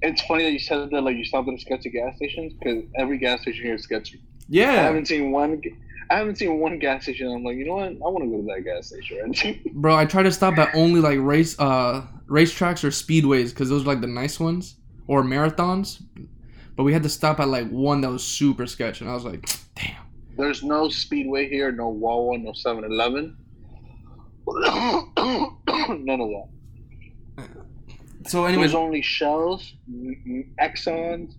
it's 0.02 0.22
funny 0.22 0.44
that 0.44 0.52
you 0.52 0.58
said 0.58 0.90
that 0.90 1.00
like 1.02 1.16
you 1.16 1.24
stopped 1.24 1.48
at 1.48 1.54
a 1.54 1.58
sketchy 1.58 1.90
gas 1.90 2.16
stations 2.16 2.52
because 2.52 2.84
every 2.96 3.18
gas 3.18 3.42
station 3.42 3.64
here 3.64 3.74
is 3.74 3.82
sketchy. 3.82 4.20
Yeah. 4.48 4.70
I 4.70 4.74
haven't 4.74 5.06
seen 5.06 5.32
one. 5.32 5.62
I 6.10 6.16
haven't 6.16 6.36
seen 6.36 6.58
one 6.58 6.78
gas 6.78 7.04
station. 7.04 7.32
I'm 7.32 7.42
like, 7.42 7.56
you 7.56 7.64
know 7.64 7.76
what? 7.76 7.88
I 7.88 7.92
want 7.92 8.24
to 8.24 8.30
go 8.30 8.36
to 8.36 8.54
that 8.54 8.64
gas 8.64 8.88
station. 8.88 9.60
Bro, 9.72 9.96
I 9.96 10.04
try 10.04 10.22
to 10.22 10.32
stop 10.32 10.58
at 10.58 10.74
only 10.74 11.00
like 11.00 11.18
race 11.20 11.58
uh 11.58 12.06
RaceTracs 12.26 12.84
or 12.84 12.88
speedways 12.88 13.50
because 13.50 13.68
those 13.68 13.82
are 13.82 13.86
like 13.86 14.00
the 14.00 14.06
nice 14.06 14.38
ones 14.38 14.76
or 15.06 15.22
marathons. 15.22 16.02
But 16.76 16.84
we 16.84 16.92
had 16.92 17.02
to 17.02 17.08
stop 17.08 17.40
at 17.40 17.48
like 17.48 17.68
one 17.68 18.00
that 18.02 18.10
was 18.10 18.24
super 18.24 18.66
sketchy, 18.66 19.04
and 19.04 19.10
I 19.10 19.14
was 19.14 19.24
like, 19.24 19.48
damn. 19.74 20.01
There's 20.36 20.62
no 20.62 20.88
Speedway 20.88 21.48
here, 21.48 21.72
no 21.72 21.88
Wawa, 21.88 22.38
no 22.38 22.52
7-Eleven. 22.52 23.36
None 24.46 26.20
of 26.20 26.28
that. 26.28 26.48
So, 28.26 28.44
anyways, 28.44 28.72
There's 28.72 28.74
only 28.74 29.02
Shells, 29.02 29.72
Exxons, 30.60 31.34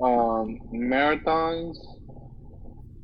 um, 0.00 0.60
Marathons, 0.72 1.76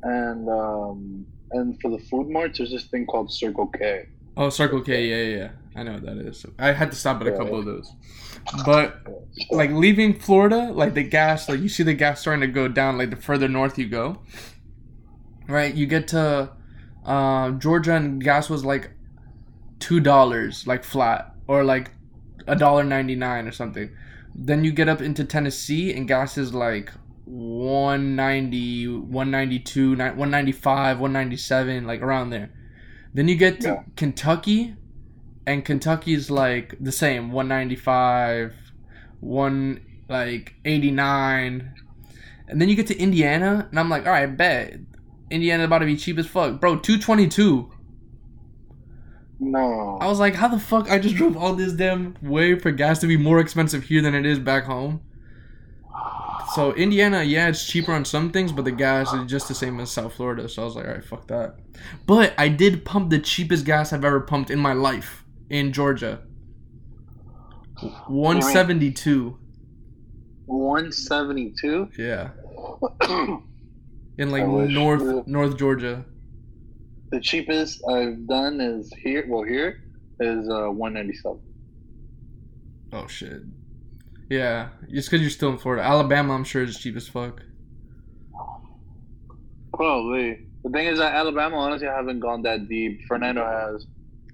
and 0.03 0.49
um, 0.49 1.25
and 1.51 1.79
for 1.81 1.89
the 1.89 1.99
food 1.99 2.29
marts, 2.29 2.59
there's 2.59 2.71
this 2.71 2.85
thing 2.85 3.05
called 3.05 3.31
Circle 3.31 3.67
K. 3.67 4.07
oh 4.35 4.49
Circle 4.49 4.81
K, 4.81 5.07
yeah, 5.07 5.15
yeah, 5.15 5.37
yeah, 5.37 5.51
I 5.75 5.83
know 5.83 5.93
what 5.93 6.03
that 6.03 6.17
is. 6.17 6.45
I 6.59 6.71
had 6.71 6.91
to 6.91 6.97
stop 6.97 7.21
at 7.21 7.27
a 7.27 7.31
couple 7.31 7.57
of 7.57 7.65
those, 7.65 7.91
but 8.65 9.01
like 9.51 9.71
leaving 9.71 10.13
Florida, 10.13 10.71
like 10.71 10.93
the 10.93 11.03
gas, 11.03 11.49
like 11.49 11.59
you 11.59 11.69
see 11.69 11.83
the 11.83 11.93
gas 11.93 12.21
starting 12.21 12.41
to 12.41 12.47
go 12.47 12.67
down, 12.67 12.97
like 12.97 13.09
the 13.09 13.15
further 13.15 13.47
north 13.47 13.77
you 13.77 13.87
go. 13.87 14.19
Right, 15.47 15.73
you 15.73 15.85
get 15.85 16.09
to 16.09 16.51
uh, 17.05 17.51
Georgia, 17.51 17.95
and 17.95 18.21
gas 18.23 18.49
was 18.49 18.65
like 18.65 18.91
two 19.79 19.99
dollars, 19.99 20.67
like 20.67 20.83
flat, 20.83 21.33
or 21.47 21.63
like 21.63 21.91
a 22.47 22.55
dollar 22.55 22.83
ninety 22.83 23.15
nine 23.15 23.47
or 23.47 23.51
something. 23.51 23.89
Then 24.35 24.63
you 24.63 24.71
get 24.71 24.89
up 24.89 25.01
into 25.01 25.23
Tennessee, 25.23 25.93
and 25.93 26.07
gas 26.07 26.37
is 26.37 26.53
like 26.53 26.91
190, 27.25 28.87
192, 28.87 29.89
195, 29.91 30.99
197, 30.99 31.85
like 31.85 32.01
around 32.01 32.29
there. 32.29 32.49
Then 33.13 33.27
you 33.27 33.35
get 33.35 33.61
to 33.61 33.67
Yeah. 33.67 33.83
Kentucky, 33.95 34.75
and 35.45 35.65
Kentucky's 35.65 36.29
like 36.29 36.75
the 36.79 36.91
same, 36.91 37.31
195, 37.31 38.53
one 39.19 39.81
like 40.09 40.55
89. 40.65 41.73
And 42.49 42.61
then 42.61 42.69
you 42.69 42.75
get 42.75 42.87
to 42.87 42.97
Indiana, 42.97 43.67
and 43.69 43.79
I'm 43.79 43.89
like, 43.89 44.05
all 44.05 44.11
right, 44.11 44.37
bet. 44.37 44.79
Indiana 45.29 45.65
about 45.65 45.79
to 45.79 45.85
be 45.85 45.97
cheap 45.97 46.17
as 46.17 46.27
fuck. 46.27 46.59
Bro, 46.59 46.79
222. 46.79 47.71
No. 49.39 49.97
I 50.01 50.07
was 50.07 50.19
like, 50.19 50.35
how 50.35 50.47
the 50.47 50.59
fuck 50.59 50.89
I 50.89 50.99
just 50.99 51.15
drove 51.15 51.37
all 51.37 51.53
this 51.53 51.73
damn 51.73 52.15
way 52.21 52.57
for 52.57 52.71
gas 52.71 52.99
to 52.99 53.07
be 53.07 53.17
more 53.17 53.39
expensive 53.39 53.83
here 53.83 54.01
than 54.01 54.15
it 54.15 54.25
is 54.25 54.39
back 54.39 54.63
home? 54.63 55.01
So 56.53 56.73
Indiana, 56.73 57.23
yeah, 57.23 57.49
it's 57.49 57.65
cheaper 57.67 57.91
on 57.91 58.05
some 58.05 58.31
things, 58.31 58.51
but 58.51 58.65
the 58.65 58.71
gas 58.71 59.13
is 59.13 59.29
just 59.29 59.47
the 59.47 59.53
same 59.53 59.79
as 59.79 59.91
South 59.91 60.13
Florida. 60.13 60.47
So 60.47 60.61
I 60.61 60.65
was 60.65 60.75
like, 60.75 60.85
all 60.85 60.93
right, 60.93 61.03
fuck 61.03 61.27
that. 61.27 61.55
But 62.05 62.33
I 62.37 62.47
did 62.47 62.85
pump 62.85 63.09
the 63.09 63.19
cheapest 63.19 63.65
gas 63.65 63.91
I've 63.93 64.05
ever 64.05 64.21
pumped 64.21 64.49
in 64.49 64.59
my 64.59 64.73
life 64.73 65.25
in 65.49 65.73
Georgia. 65.73 66.21
172. 68.07 69.37
172. 70.45 71.89
Yeah. 71.97 72.29
In 74.17 74.31
like. 74.31 74.45
North 74.47 75.27
North 75.27 75.57
Georgia. 75.57 76.05
the 77.11 77.19
cheapest 77.19 77.81
I've 77.89 78.27
done 78.27 78.59
is 78.59 78.91
here. 79.01 79.25
Well, 79.27 79.43
here 79.43 79.83
is 80.19 80.49
uh, 80.49 80.71
197. 80.71 81.39
Oh 82.93 83.07
shit. 83.07 83.41
Yeah, 84.29 84.69
just 84.89 85.09
because 85.09 85.21
you're 85.21 85.29
still 85.29 85.49
in 85.49 85.57
Florida. 85.57 85.83
Alabama, 85.83 86.33
I'm 86.33 86.43
sure 86.43 86.63
is 86.63 86.77
cheap 86.77 86.97
as 86.97 87.07
fuck. 87.07 87.41
Probably. 89.73 90.47
The 90.63 90.69
thing 90.71 90.87
is 90.87 90.97
that 90.97 91.13
Alabama, 91.13 91.57
honestly, 91.57 91.87
I 91.87 91.95
haven't 91.95 92.19
gone 92.19 92.41
that 92.41 92.67
deep. 92.67 93.01
Fernando 93.07 93.45
has 93.45 93.85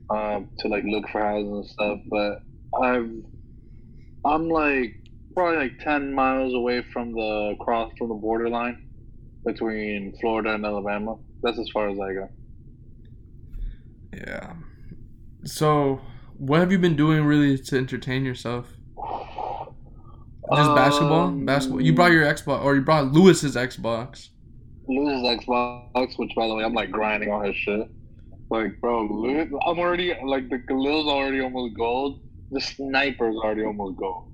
um, 0.09 0.49
to 0.59 0.67
like 0.67 0.83
look 0.85 1.07
for 1.09 1.19
houses 1.19 1.51
and 1.51 1.65
stuff, 1.65 1.99
but 2.09 2.39
I've 2.81 3.11
I'm 4.25 4.49
like 4.49 4.95
probably 5.35 5.57
like 5.57 5.79
10 5.79 6.13
miles 6.13 6.53
away 6.53 6.81
from 6.93 7.11
the 7.11 7.55
cross 7.59 7.91
from 7.97 8.09
the 8.09 8.15
borderline 8.15 8.82
between 9.45 10.15
Florida 10.19 10.53
and 10.53 10.65
Alabama. 10.65 11.17
That's 11.41 11.59
as 11.59 11.69
far 11.69 11.89
as 11.89 11.99
I 11.99 12.13
go. 12.13 12.29
Yeah. 14.13 14.53
So, 15.45 16.01
what 16.37 16.59
have 16.59 16.71
you 16.71 16.79
been 16.79 16.95
doing 16.95 17.25
really 17.25 17.57
to 17.57 17.77
entertain 17.77 18.23
yourself? 18.25 18.67
Just 20.55 20.75
basketball? 20.75 21.27
Um, 21.27 21.45
Basketball. 21.45 21.81
You 21.81 21.93
brought 21.93 22.11
your 22.11 22.25
Xbox, 22.25 22.63
or 22.63 22.75
you 22.75 22.81
brought 22.81 23.11
Lewis's 23.11 23.55
Xbox. 23.55 24.29
Lewis's 24.87 25.23
Xbox, 25.23 26.17
which 26.17 26.31
by 26.35 26.47
the 26.47 26.55
way, 26.55 26.63
I'm 26.63 26.73
like 26.73 26.91
grinding 26.91 27.31
on 27.31 27.45
his 27.45 27.55
shit. 27.55 27.87
Like, 28.49 28.79
bro, 28.81 29.05
Lewis, 29.05 29.49
I'm 29.65 29.79
already 29.79 30.13
like 30.23 30.49
the 30.49 30.57
Galil's 30.57 31.07
already 31.07 31.41
almost 31.41 31.75
gold. 31.75 32.21
The 32.51 32.61
sniper's 32.61 33.35
already 33.37 33.63
almost 33.63 33.97
gold. 33.97 34.32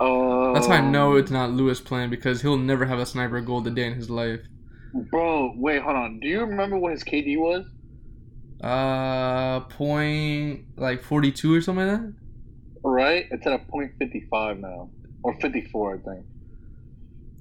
Um, 0.00 0.54
That's 0.54 0.66
how 0.66 0.74
I 0.74 0.80
know 0.80 1.16
it's 1.16 1.30
not 1.30 1.50
Lewis 1.50 1.80
playing 1.80 2.10
because 2.10 2.42
he'll 2.42 2.56
never 2.58 2.86
have 2.86 2.98
a 2.98 3.06
sniper 3.06 3.40
gold 3.40 3.66
a 3.66 3.70
day 3.70 3.86
in 3.86 3.94
his 3.94 4.08
life. 4.10 4.40
Bro, 4.94 5.54
wait, 5.56 5.82
hold 5.82 5.96
on. 5.96 6.20
Do 6.20 6.28
you 6.28 6.40
remember 6.40 6.78
what 6.78 6.92
his 6.92 7.04
KD 7.04 7.38
was? 7.38 7.64
Uh, 8.62 9.60
point 9.60 10.64
like 10.76 11.02
42 11.02 11.54
or 11.54 11.60
something 11.60 11.86
like 11.86 12.00
that. 12.00 12.14
right? 12.82 13.26
It's 13.30 13.46
at 13.46 13.52
a 13.52 13.58
point 13.58 13.92
fifty 13.98 14.26
five 14.30 14.58
now, 14.58 14.90
or 15.22 15.34
fifty 15.40 15.62
four, 15.62 15.94
I 15.94 15.98
think. 15.98 16.26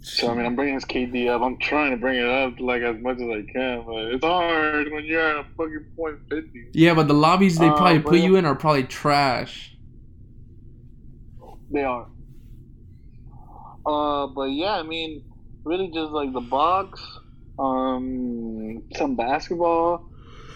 So 0.02 0.30
I 0.32 0.36
mean, 0.36 0.46
I'm 0.46 0.56
bringing 0.56 0.76
his 0.76 0.86
KD 0.86 1.28
up. 1.28 1.42
I'm 1.42 1.58
trying 1.58 1.92
to 1.92 1.98
bring 1.98 2.20
it 2.20 2.26
up 2.30 2.60
like 2.60 2.82
as 2.84 2.98
much 3.02 3.18
as 3.18 3.30
I 3.30 3.42
can, 3.52 3.84
but 3.86 4.14
it's 4.14 4.24
hard 4.24 4.92
when 4.92 5.06
you're 5.06 5.22
at 5.22 5.38
a 5.38 5.44
fucking 5.58 5.86
point 5.96 6.20
fifty. 6.30 6.68
Yeah, 6.74 6.94
but 6.94 7.08
the 7.08 7.14
lobbies 7.16 7.58
they 7.58 7.68
Uh, 7.68 7.76
probably 7.76 8.00
but 8.00 8.10
put 8.12 8.20
you 8.20 8.36
in 8.36 8.46
are 8.46 8.56
probably 8.56 8.84
trash. 8.84 9.76
They 11.72 11.84
are. 11.84 12.08
Uh, 13.88 14.28
but 14.28 14.52
yeah, 14.52 14.74
I 14.74 14.84
mean, 14.84 15.24
really 15.64 15.88
just 15.88 16.12
like 16.12 16.34
the 16.34 16.42
box, 16.42 17.02
um, 17.58 18.84
some 18.96 19.16
basketball. 19.16 20.10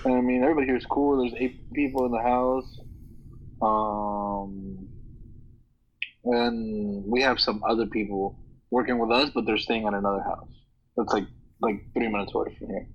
And 0.03 0.15
I 0.15 0.21
mean, 0.21 0.43
everybody 0.43 0.67
here 0.67 0.75
is 0.75 0.86
cool. 0.86 1.21
There's 1.21 1.34
eight 1.39 1.71
people 1.73 2.05
in 2.05 2.11
the 2.11 2.21
house. 2.21 2.79
Um, 3.61 4.89
and 6.25 7.05
we 7.05 7.21
have 7.21 7.39
some 7.39 7.63
other 7.63 7.86
people 7.86 8.38
working 8.69 8.99
with 8.99 9.11
us, 9.11 9.29
but 9.34 9.45
they're 9.45 9.57
staying 9.57 9.88
at 9.88 9.93
another 9.93 10.21
house. 10.21 10.49
That's 10.97 11.13
like 11.13 11.27
like 11.61 11.82
three 11.93 12.07
minutes 12.07 12.34
away 12.34 12.55
from 12.57 12.67
here. 12.67 12.88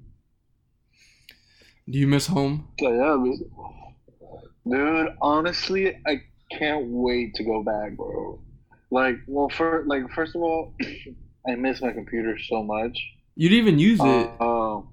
Do 1.89 1.99
you 1.99 2.07
miss 2.07 2.27
home? 2.27 2.69
So 2.81 2.93
yeah, 2.93 3.13
I 3.13 3.17
mean, 3.17 3.51
dude. 4.69 5.09
Honestly, 5.21 5.97
I 6.07 6.23
can't 6.51 6.87
wait 6.89 7.35
to 7.37 7.45
go 7.45 7.63
back, 7.63 7.97
bro. 7.97 8.41
Like, 8.91 9.17
well, 9.27 9.49
for 9.49 9.85
like, 9.87 10.11
first 10.13 10.35
of 10.35 10.43
all, 10.43 10.75
I 11.49 11.55
miss 11.57 11.81
my 11.81 11.93
computer 11.93 12.39
so 12.49 12.63
much. 12.63 12.99
You 13.35 13.49
didn't 13.49 13.67
even 13.67 13.79
use 13.79 14.01
it. 14.01 14.31
Oh, 14.41 14.89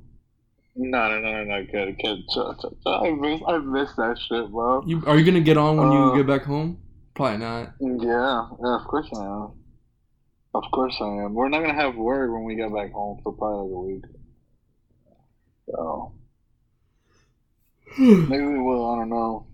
no, 0.75 1.09
no, 1.09 1.19
no, 1.19 1.31
no, 1.31 1.43
no, 1.43 1.65
kid, 1.65 1.97
kid, 1.99 2.19
chill, 2.29 2.55
chill, 2.59 2.77
chill. 2.83 2.93
I 2.93 3.11
miss, 3.11 3.41
I 3.47 3.57
miss 3.59 3.93
that 3.95 4.17
shit, 4.27 4.51
bro. 4.51 4.83
You 4.85 5.03
are 5.05 5.17
you 5.17 5.25
gonna 5.25 5.41
get 5.41 5.57
on 5.57 5.77
when 5.77 5.91
you 5.91 5.99
uh, 5.99 6.15
get 6.15 6.27
back 6.27 6.43
home? 6.43 6.79
Probably 7.13 7.37
not. 7.37 7.73
Yeah, 7.79 8.47
yeah, 8.63 8.75
of 8.75 8.87
course 8.87 9.07
I 9.15 9.23
am. 9.23 9.51
Of 10.55 10.63
course 10.71 10.97
I 10.99 11.05
am. 11.05 11.35
We're 11.35 11.49
not 11.49 11.61
gonna 11.61 11.75
have 11.75 11.95
work 11.95 12.31
when 12.31 12.43
we 12.43 12.55
get 12.55 12.73
back 12.73 12.91
home 12.91 13.19
for 13.23 13.33
probably 13.33 13.69
like 13.69 13.75
a 13.75 13.79
week. 13.79 14.03
So 15.69 16.13
maybe 18.29 18.45
we 18.45 18.59
will. 18.59 18.89
I 18.89 18.99
don't 18.99 19.09
know. 19.09 19.47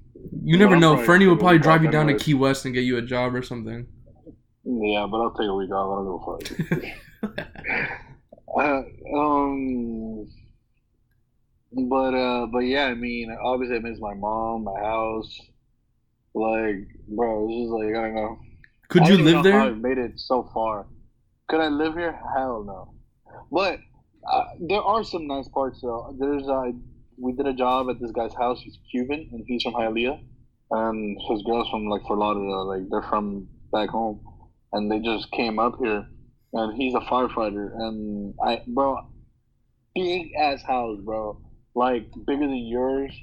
You 0.43 0.57
never 0.57 0.77
know. 0.77 1.03
Fernie 1.03 1.27
will 1.27 1.37
probably 1.37 1.59
drive 1.59 1.83
you 1.83 1.91
down 1.91 2.07
to. 2.07 2.17
Key 2.17 2.33
West 2.33 2.63
and 2.65 2.73
get 2.73 2.81
you 2.81 2.97
a 2.97 3.01
job 3.01 3.35
or 3.35 3.41
something. 3.41 3.87
Yeah, 4.64 5.07
but 5.10 5.22
I'll 5.22 5.34
take 5.34 5.47
a 5.47 5.53
week 5.53 5.72
off. 5.72 5.89
I 5.91 5.95
don't 5.95 6.49
give 6.51 7.28
a 7.28 7.38
fuck. 7.38 7.89
Uh, 8.57 8.82
um, 9.16 10.28
but 11.72 12.16
uh, 12.16 12.47
but 12.47 12.60
yeah, 12.60 12.86
I 12.86 12.95
mean, 12.95 13.36
obviously 13.43 13.78
I 13.78 13.80
miss 13.80 13.99
my 13.99 14.16
mom, 14.16 14.64
my 14.64 14.80
house. 14.80 15.39
Like, 16.34 16.88
bro, 17.07 17.47
it's 17.47 17.60
just 17.60 17.72
like 17.72 17.95
I 17.95 18.07
don't 18.07 18.16
know. 18.16 18.39
Could 18.89 19.07
you 19.07 19.18
live 19.18 19.43
there? 19.43 19.62
I 19.62 19.70
made 19.70 19.97
it 19.97 20.14
so 20.16 20.49
far. 20.53 20.88
Could 21.47 21.62
I 21.62 21.68
live 21.68 21.93
here? 21.95 22.20
Hell 22.36 22.64
no. 22.64 22.93
But 23.51 23.80
uh, 24.32 24.45
there 24.60 24.82
are 24.82 25.03
some 25.03 25.28
nice 25.28 25.47
parts 25.47 25.80
though. 25.82 26.16
There's 26.20 26.47
uh, 26.47 26.72
we 27.18 27.34
did 27.34 27.47
a 27.47 27.53
job 27.53 27.89
at 27.89 27.99
this 27.99 28.12
guy's 28.12 28.34
house. 28.34 28.60
He's 28.62 28.78
Cuban 28.91 29.30
and 29.32 29.43
he's 29.47 29.62
from 29.64 29.74
Hialeah, 29.74 30.20
and 30.72 31.18
his 31.30 31.43
girl's 31.43 31.70
from 31.70 31.88
like 31.88 32.01
Fort 32.03 32.20
Lauderdale. 32.20 32.66
Like 32.68 32.89
they're 32.89 33.10
from 33.10 33.47
back 33.72 33.89
home, 33.89 34.22
and 34.74 34.91
they 34.91 34.99
just 34.99 35.32
came 35.32 35.59
up 35.59 35.76
here. 35.80 36.05
And 36.51 36.74
he's 36.82 36.95
a 36.95 36.99
firefighter, 37.01 37.76
and 37.76 38.34
I, 38.43 38.63
bro, 38.65 38.97
big 39.93 40.32
ass 40.34 40.63
house, 40.63 40.97
bro, 40.99 41.39
like 41.76 42.07
bigger 42.26 42.47
than 42.47 42.65
yours, 42.65 43.13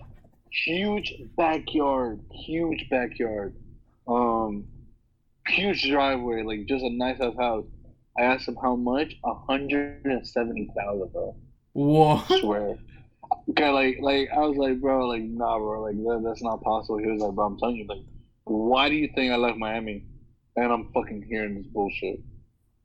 huge 0.64 1.12
backyard, 1.36 2.20
huge 2.30 2.86
backyard, 2.88 3.56
um, 4.06 4.64
huge 5.48 5.88
driveway, 5.88 6.44
like 6.44 6.66
just 6.66 6.84
a 6.84 6.90
nice 6.90 7.20
ass 7.20 7.34
house. 7.36 7.64
I 8.16 8.22
asked 8.22 8.46
him 8.46 8.56
how 8.62 8.76
much, 8.76 9.16
a 9.24 9.34
hundred 9.34 10.04
and 10.04 10.24
seventy 10.24 10.70
thousand, 10.76 11.12
bro. 11.12 11.34
Whoa. 11.72 12.22
I 12.30 12.40
swear. 12.40 12.78
Okay, 13.50 13.70
like, 13.70 13.98
like 14.00 14.28
I 14.32 14.38
was 14.38 14.56
like, 14.56 14.80
bro, 14.80 15.08
like, 15.08 15.22
nah, 15.22 15.58
bro, 15.58 15.82
like 15.82 15.96
that, 15.96 16.22
that's 16.24 16.44
not 16.44 16.62
possible. 16.62 16.98
He 16.98 17.08
was 17.08 17.20
like, 17.20 17.32
bro, 17.32 17.46
I'm 17.46 17.58
telling 17.58 17.74
you, 17.74 17.86
like, 17.88 18.04
why 18.44 18.88
do 18.88 18.94
you 18.94 19.08
think 19.16 19.32
I 19.32 19.36
left 19.36 19.58
Miami, 19.58 20.04
and 20.56 20.72
I'm 20.72 20.90
fucking 20.92 21.26
hearing 21.28 21.56
this 21.56 21.66
bullshit? 21.66 22.20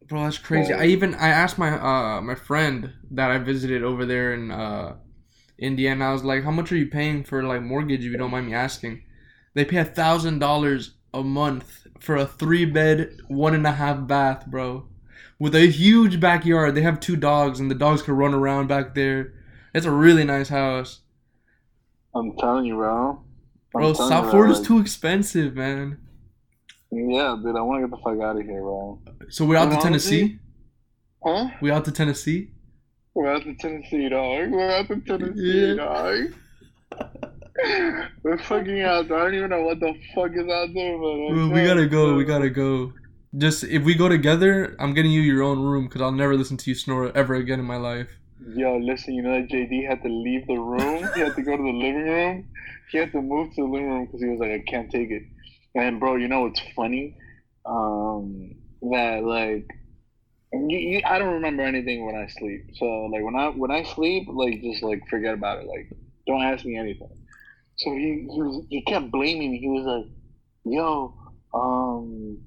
Bro, 0.08 0.24
that's 0.24 0.38
crazy. 0.38 0.74
I 0.74 0.86
even 0.86 1.16
I 1.16 1.30
asked 1.30 1.58
my 1.58 1.72
uh 1.72 2.22
my 2.22 2.36
friend 2.36 2.94
that 3.12 3.32
I 3.32 3.38
visited 3.38 3.84
over 3.84 4.06
there 4.06 4.34
in 4.34 4.52
uh 4.52 4.96
Indiana. 5.60 6.10
I 6.10 6.14
was 6.14 6.24
like, 6.24 6.44
"How 6.44 6.52
much 6.52 6.72
are 6.72 6.78
you 6.78 6.88
paying 6.88 7.24
for 7.24 7.44
like 7.44 7.62
mortgage? 7.62 8.00
If 8.06 8.12
you 8.12 8.18
don't 8.18 8.32
mind 8.32 8.48
me 8.48 8.54
asking." 8.54 9.04
They 9.54 9.66
pay 9.66 9.78
a 9.78 9.86
thousand 9.86 10.40
dollars 10.40 10.96
a 11.14 11.24
month 11.24 11.88
for 12.00 12.16
a 12.16 12.26
three 12.26 12.66
bed, 12.66 13.18
one 13.28 13.54
and 13.54 13.68
a 13.68 13.74
half 13.74 14.08
bath, 14.08 14.46
bro, 14.48 14.88
with 15.40 15.56
a 15.56 15.68
huge 15.68 16.20
backyard. 16.20 16.76
They 16.76 16.82
have 16.82 17.00
two 17.00 17.18
dogs, 17.18 17.60
and 17.60 17.70
the 17.70 17.76
dogs 17.76 18.02
can 18.02 18.16
run 18.16 18.34
around 18.34 18.68
back 18.68 18.96
there. 18.96 19.34
It's 19.74 19.86
a 19.86 19.92
really 19.92 20.24
nice 20.24 20.50
house, 20.50 21.02
I'm 22.14 22.36
telling 22.38 22.66
you, 22.66 22.76
bro. 22.76 23.10
I'm 23.12 23.24
bro. 23.72 23.94
South 23.94 24.32
Florida's 24.32 24.60
like, 24.60 24.68
too 24.68 24.80
expensive, 24.80 25.56
man. 25.56 25.98
Yeah, 26.92 27.38
dude, 27.42 27.56
I 27.56 27.62
want 27.62 27.82
to 27.84 27.88
get 27.88 27.96
the 27.96 28.04
fuck 28.04 28.22
out 28.22 28.38
of 28.38 28.44
here, 28.44 28.62
bro. 28.62 29.00
So 29.30 29.46
we're 29.46 29.58
out 29.58 29.72
to 29.72 29.78
Tennessee. 29.78 30.38
Huh? 31.24 31.50
We 31.62 31.72
out 31.72 31.86
to 31.86 31.92
Tennessee. 31.92 32.50
We're 33.14 33.34
out 33.34 33.44
to 33.44 33.54
Tennessee, 33.56 34.10
dog. 34.10 34.52
We're 34.52 34.72
out 34.72 34.88
to 34.88 35.00
Tennessee, 35.02 35.68
Yeah. 35.68 35.76
dog. 35.76 36.34
We're 38.24 38.38
fucking 38.40 38.82
out. 38.82 39.08
there. 39.08 39.18
I 39.20 39.24
don't 39.26 39.36
even 39.36 39.50
know 39.52 39.62
what 39.64 39.80
the 39.80 39.94
fuck 40.16 40.32
is 40.34 40.50
out 40.50 40.70
there, 40.74 40.98
but 40.98 41.34
Bro, 41.34 41.50
we 41.50 41.64
gotta 41.64 41.86
go. 41.88 42.16
We 42.16 42.24
gotta 42.26 42.50
go. 42.50 42.94
Just 43.38 43.64
if 43.66 43.84
we 43.84 43.94
go 43.94 44.10
together, 44.10 44.76
I'm 44.80 44.94
getting 44.94 45.12
you 45.12 45.22
your 45.22 45.44
own 45.44 45.60
room 45.60 45.86
because 45.86 46.02
I'll 46.02 46.12
never 46.12 46.36
listen 46.36 46.58
to 46.58 46.70
you 46.72 46.76
snore 46.76 47.16
ever 47.16 47.36
again 47.36 47.60
in 47.60 47.66
my 47.66 47.78
life. 47.78 48.08
Yo, 48.56 48.78
listen, 48.78 49.14
you 49.14 49.22
know 49.22 49.40
that 49.40 49.50
JD 49.50 49.88
had 49.88 50.02
to 50.02 50.10
leave 50.10 50.48
the 50.48 50.56
room. 50.58 51.08
he 51.14 51.22
had 51.22 51.36
to 51.36 51.42
go 51.44 51.56
to 51.56 51.62
the 51.64 51.70
living 51.72 52.04
room. 52.08 52.48
He 52.92 52.98
had 52.98 53.12
to 53.12 53.22
move 53.22 53.50
to 53.56 53.62
the 53.62 53.68
living 53.68 53.88
room 53.90 54.06
because 54.06 54.22
he 54.22 54.28
was 54.30 54.40
like, 54.40 54.52
I 54.52 54.60
can't 54.68 54.90
take 54.92 55.12
it. 55.12 55.24
And 55.76 56.00
bro, 56.00 56.16
you 56.16 56.28
know 56.28 56.46
it's 56.48 56.62
funny? 56.76 57.16
Um, 57.66 58.52
that 58.82 59.24
like, 59.24 59.68
you, 60.54 60.78
you, 60.78 61.02
I 61.06 61.20
don't 61.20 61.36
remember 61.36 61.64
anything 61.64 62.06
when 62.06 62.16
I 62.16 62.28
sleep. 62.28 62.62
So 62.76 62.86
like 63.12 63.24
when 63.24 63.36
I 63.36 63.50
when 63.50 63.72
I 63.72 63.84
sleep, 63.84 64.28
like 64.30 64.62
just 64.62 64.84
like 64.84 65.02
forget 65.10 65.34
about 65.34 65.60
it. 65.60 65.68
Like 65.68 65.90
don't 66.28 66.44
ask 66.44 66.66
me 66.66 66.78
anything. 66.78 67.10
So 67.78 67.92
he 67.94 68.28
he 68.32 68.42
was 68.42 68.66
he 68.70 68.82
kept 68.84 69.12
blaming 69.12 69.52
me. 69.52 69.60
He 69.60 69.70
was 69.70 69.86
like, 69.86 70.12
Yo, 70.66 71.16
um, 71.54 72.42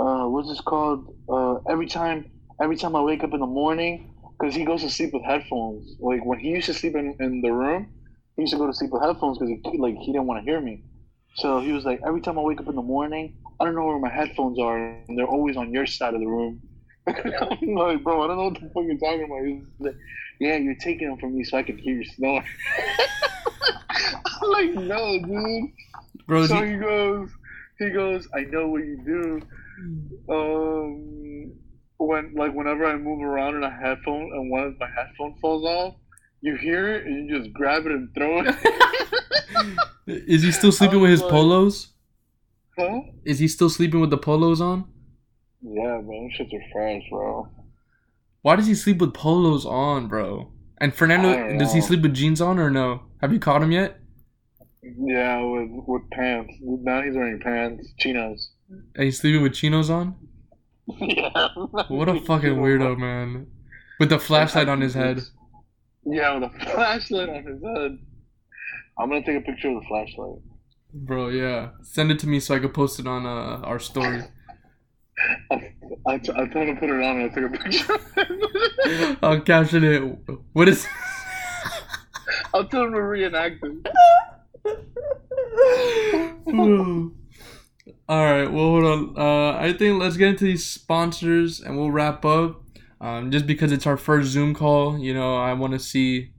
uh, 0.00 0.26
what's 0.28 0.48
this 0.48 0.60
called? 0.60 1.06
Uh, 1.28 1.56
every 1.70 1.86
time 1.86 2.26
every 2.62 2.76
time 2.76 2.96
I 2.96 3.02
wake 3.02 3.24
up 3.24 3.34
in 3.34 3.40
the 3.40 3.46
morning 3.46 4.10
because 4.38 4.54
he 4.54 4.64
goes 4.64 4.82
to 4.82 4.90
sleep 4.90 5.10
with 5.12 5.24
headphones. 5.24 5.96
Like 6.00 6.24
when 6.24 6.38
he 6.40 6.48
used 6.50 6.66
to 6.66 6.74
sleep 6.74 6.96
in, 6.96 7.14
in 7.20 7.40
the 7.42 7.52
room, 7.52 7.88
he 8.36 8.42
used 8.42 8.52
to 8.52 8.58
go 8.58 8.66
to 8.66 8.74
sleep 8.74 8.90
with 8.92 9.02
headphones 9.02 9.38
because 9.38 9.54
he 9.72 9.78
like 9.78 9.96
he 9.96 10.12
didn't 10.12 10.26
want 10.26 10.44
to 10.44 10.50
hear 10.50 10.60
me. 10.60 10.82
So 11.36 11.60
he 11.60 11.72
was 11.72 11.84
like, 11.84 12.00
every 12.06 12.20
time 12.20 12.38
I 12.38 12.42
wake 12.42 12.60
up 12.60 12.68
in 12.68 12.76
the 12.76 12.82
morning, 12.82 13.34
I 13.60 13.64
don't 13.64 13.74
know 13.74 13.84
where 13.86 13.98
my 13.98 14.10
headphones 14.12 14.58
are, 14.58 14.76
and 15.08 15.18
they're 15.18 15.26
always 15.26 15.56
on 15.56 15.72
your 15.72 15.86
side 15.86 16.14
of 16.14 16.20
the 16.20 16.26
room. 16.26 16.60
I'm 17.06 17.74
like, 17.74 18.02
bro, 18.02 18.22
I 18.22 18.26
don't 18.28 18.36
know 18.36 18.44
what 18.44 18.54
the 18.54 18.70
fuck 18.72 18.84
you're 18.84 18.98
talking 18.98 19.24
about. 19.24 19.44
He's 19.46 19.62
like, 19.78 19.96
yeah, 20.40 20.56
you're 20.56 20.74
taking 20.76 21.08
them 21.08 21.18
from 21.18 21.36
me 21.36 21.44
so 21.44 21.58
I 21.58 21.62
can 21.62 21.76
hear 21.78 21.96
you 21.96 22.04
snore. 22.04 22.42
I'm 23.90 24.50
like, 24.50 24.70
no, 24.74 25.18
dude. 25.20 25.70
Bro, 26.26 26.46
so 26.46 26.62
he- 26.62 26.72
he 26.72 26.76
goes, 26.78 27.28
he 27.78 27.90
goes, 27.90 28.28
I 28.34 28.40
know 28.42 28.68
what 28.68 28.84
you 28.84 28.98
do. 29.04 29.40
Um, 30.28 31.52
when 31.98 32.34
like 32.34 32.54
whenever 32.54 32.86
I 32.86 32.96
move 32.96 33.22
around 33.22 33.56
in 33.56 33.62
a 33.64 33.70
headphone 33.70 34.30
and 34.32 34.50
one 34.50 34.64
of 34.64 34.78
my 34.80 34.88
headphone 34.96 35.34
falls 35.40 35.64
off, 35.64 35.94
you 36.40 36.56
hear 36.56 36.94
it 36.94 37.06
and 37.06 37.28
you 37.28 37.38
just 37.38 37.52
grab 37.52 37.86
it 37.86 37.92
and 37.92 38.08
throw 38.14 38.40
it. 38.40 38.46
is 40.06 40.42
he 40.42 40.52
still 40.52 40.72
sleeping 40.72 41.00
with 41.00 41.10
his 41.10 41.20
like- 41.22 41.30
polos? 41.30 41.88
huh? 42.78 43.00
Is 43.24 43.38
he 43.38 43.48
still 43.48 43.70
sleeping 43.70 44.00
with 44.00 44.10
the 44.10 44.18
polos 44.18 44.60
on? 44.60 44.84
Yeah, 45.62 46.00
man, 46.02 46.30
shits 46.38 46.52
are 46.52 46.62
fresh, 46.72 47.02
bro. 47.10 47.48
Why 48.42 48.56
does 48.56 48.66
he 48.66 48.74
sleep 48.74 48.98
with 48.98 49.14
polos 49.14 49.64
on, 49.64 50.08
bro? 50.08 50.52
And 50.78 50.94
Fernando, 50.94 51.56
does 51.58 51.72
he 51.72 51.80
sleep 51.80 52.02
with 52.02 52.14
jeans 52.14 52.40
on 52.40 52.58
or 52.58 52.68
no? 52.70 53.02
Have 53.22 53.32
you 53.32 53.38
caught 53.38 53.62
him 53.62 53.72
yet? 53.72 53.98
Yeah, 54.82 55.40
with 55.40 55.70
with 55.86 56.02
pants. 56.10 56.52
Now 56.60 57.00
he's 57.00 57.14
wearing 57.14 57.40
pants, 57.40 57.88
chinos. 57.98 58.50
And 58.68 59.04
he's 59.04 59.18
sleeping 59.18 59.42
with 59.42 59.54
chinos 59.54 59.88
on? 59.88 60.16
yeah. 60.98 61.48
What 61.88 62.10
a 62.10 62.20
fucking 62.20 62.56
weirdo, 62.56 62.98
man. 62.98 63.46
With 63.98 64.10
the 64.10 64.18
flashlight 64.18 64.68
on 64.68 64.82
his 64.82 64.92
head. 64.92 65.22
Yeah, 66.04 66.34
with 66.34 66.50
a 66.50 66.58
flashlight 66.74 67.30
on 67.30 67.44
his 67.46 67.62
head. 67.62 67.98
I'm 68.98 69.08
gonna 69.08 69.24
take 69.24 69.36
a 69.36 69.40
picture 69.40 69.68
of 69.68 69.74
the 69.74 69.86
flashlight. 69.88 70.40
Bro, 70.92 71.28
yeah. 71.30 71.70
Send 71.82 72.12
it 72.12 72.20
to 72.20 72.28
me 72.28 72.38
so 72.38 72.54
I 72.54 72.60
could 72.60 72.72
post 72.72 73.00
it 73.00 73.06
on 73.06 73.26
uh, 73.26 73.60
our 73.64 73.80
story. 73.80 74.22
I, 75.50 75.72
I, 76.06 76.18
t- 76.18 76.32
I 76.32 76.46
told 76.46 76.68
him 76.68 76.74
to 76.74 76.80
put 76.80 76.90
it 76.90 77.02
on 77.02 77.20
and 77.20 77.30
I 77.30 77.34
took 77.34 77.52
a 77.52 77.58
picture. 77.58 79.18
I'll 79.22 79.40
caption 79.40 79.84
it. 79.84 80.00
What 80.52 80.68
is. 80.68 80.86
I'll 82.54 82.66
tell 82.66 82.84
him 82.84 82.92
to 82.92 83.02
reenact 83.02 83.58
it. 83.62 83.86
All 88.08 88.24
right. 88.24 88.46
Well, 88.46 88.64
hold 88.64 88.84
on. 88.84 89.18
Uh, 89.18 89.58
I 89.58 89.72
think 89.72 90.00
let's 90.00 90.16
get 90.16 90.28
into 90.28 90.44
these 90.44 90.66
sponsors 90.66 91.60
and 91.60 91.76
we'll 91.76 91.90
wrap 91.90 92.24
up. 92.24 92.60
Um, 93.00 93.30
just 93.30 93.46
because 93.46 93.72
it's 93.72 93.86
our 93.86 93.96
first 93.96 94.28
Zoom 94.28 94.54
call, 94.54 94.98
you 94.98 95.12
know, 95.12 95.36
I 95.36 95.52
want 95.52 95.72
to 95.74 95.78
see 95.78 96.33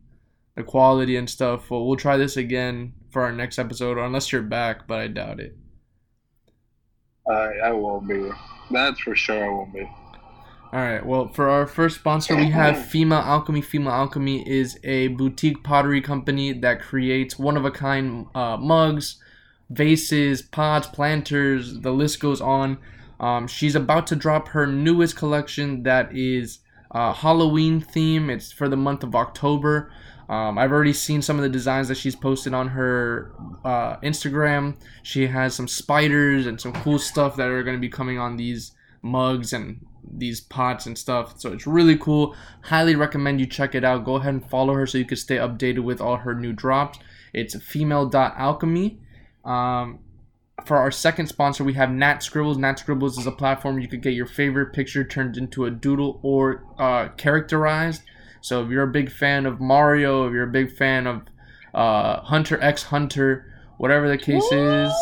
the 0.56 0.64
quality 0.64 1.16
and 1.16 1.30
stuff. 1.30 1.70
Well, 1.70 1.86
we'll 1.86 1.97
try 1.97 2.18
this 2.18 2.38
again 2.38 2.93
for 3.12 3.24
our 3.24 3.32
next 3.32 3.60
episode, 3.60 3.97
unless 3.97 4.32
you're 4.32 4.41
back, 4.41 4.88
but 4.88 4.99
I 4.99 5.08
doubt 5.08 5.39
it. 5.39 5.56
I 7.30 7.53
I 7.66 7.72
won't 7.72 8.08
be. 8.08 8.30
That's 8.72 8.99
for 8.99 9.16
sure. 9.16 9.43
I 9.43 9.49
won't 9.49 9.74
be. 9.74 9.89
All 10.74 10.82
right. 10.82 11.06
Well, 11.06 11.30
for 11.30 11.49
our 11.49 11.68
first 11.68 11.95
sponsor, 11.95 12.36
we 12.36 12.49
have 12.49 12.76
FEMA 12.76 13.24
Alchemy. 13.24 13.62
FEMA 13.62 13.91
Alchemy 13.91 14.47
is 14.47 14.78
a 14.84 15.08
boutique 15.10 15.64
pottery 15.64 16.01
company 16.01 16.51
that 16.51 16.82
creates 16.82 17.39
one 17.39 17.56
of 17.56 17.64
a 17.64 17.72
kind 17.72 18.28
uh, 18.36 18.58
mugs, 18.58 19.22
vases, 19.70 20.41
pots, 20.41 20.88
planters. 20.88 21.80
The 21.80 21.91
list 21.91 22.20
goes 22.20 22.41
on. 22.41 22.78
Um, 23.20 23.47
she's 23.47 23.76
about 23.76 24.08
to 24.08 24.16
drop 24.16 24.49
her 24.49 24.68
newest 24.68 25.16
collection 25.16 25.84
that 25.84 26.14
is 26.14 26.60
uh, 26.91 27.14
Halloween 27.14 27.80
theme. 27.80 28.30
It's 28.30 28.51
for 28.51 28.68
the 28.68 28.76
month 28.76 29.03
of 29.03 29.16
October. 29.16 29.91
Um, 30.28 30.57
I've 30.57 30.71
already 30.71 30.93
seen 30.93 31.21
some 31.21 31.38
of 31.38 31.43
the 31.43 31.49
designs 31.49 31.88
that 31.88 31.97
she's 31.97 32.15
posted 32.15 32.53
on 32.53 32.69
her 32.69 33.32
uh, 33.63 33.97
Instagram. 33.97 34.76
She 35.03 35.28
has 35.28 35.53
some 35.53 35.67
spiders 35.67 36.47
and 36.47 36.59
some 36.59 36.73
cool 36.73 36.99
stuff 36.99 37.36
that 37.36 37.47
are 37.47 37.63
going 37.63 37.78
to 37.78 37.82
be 37.82 37.89
coming 37.89 38.17
on 38.17 38.38
these 38.38 38.71
mugs 39.01 39.53
and 39.53 39.86
these 40.11 40.41
pots 40.41 40.86
and 40.86 40.97
stuff. 40.97 41.39
So 41.39 41.51
it's 41.53 41.67
really 41.67 41.97
cool. 41.97 42.36
Highly 42.63 42.95
recommend 42.95 43.39
you 43.39 43.45
check 43.45 43.76
it 43.76 43.84
out. 43.84 44.05
Go 44.05 44.15
ahead 44.15 44.34
and 44.34 44.49
follow 44.49 44.73
her 44.73 44.88
so 44.88 44.97
you 44.97 45.05
can 45.05 45.17
stay 45.17 45.38
updated 45.38 45.84
with 45.84 46.01
all 46.01 46.17
her 46.17 46.34
new 46.34 46.53
drops. 46.53 46.99
It's 47.34 47.55
female.alchemy. 47.61 48.99
Um, 49.43 49.99
for 50.63 50.78
our 50.78 50.89
second 50.89 51.28
sponsor, 51.28 51.63
we 51.63 51.73
have 51.73 51.91
Nat 51.91 52.23
Scribbles. 52.23 52.57
Nat 52.57 52.80
Scribbles 52.80 53.17
is 53.17 53.28
a 53.28 53.32
platform 53.32 53.80
you 53.80 53.88
could 53.88 54.01
get 54.01 54.13
your 54.13 54.26
favorite 54.26 54.73
picture 54.73 55.03
turned 55.03 55.38
into 55.38 55.65
a 55.65 55.71
doodle 55.71 56.19
or 56.23 56.63
uh, 56.80 57.09
characterized. 57.09 58.01
So 58.45 58.63
if 58.63 58.69
you're 58.69 58.83
a 58.83 58.91
big 58.91 59.11
fan 59.11 59.47
of 59.47 59.59
Mario, 59.59 60.27
if 60.27 60.31
you're 60.31 60.43
a 60.43 60.51
big 60.51 60.71
fan 60.71 61.07
of 61.07 61.23
uh, 61.73 62.21
Hunter 62.21 62.61
x 62.61 62.83
Hunter, 62.83 63.51
whatever 63.77 64.07
the 64.07 64.19
case 64.19 64.45
is, 64.51 64.93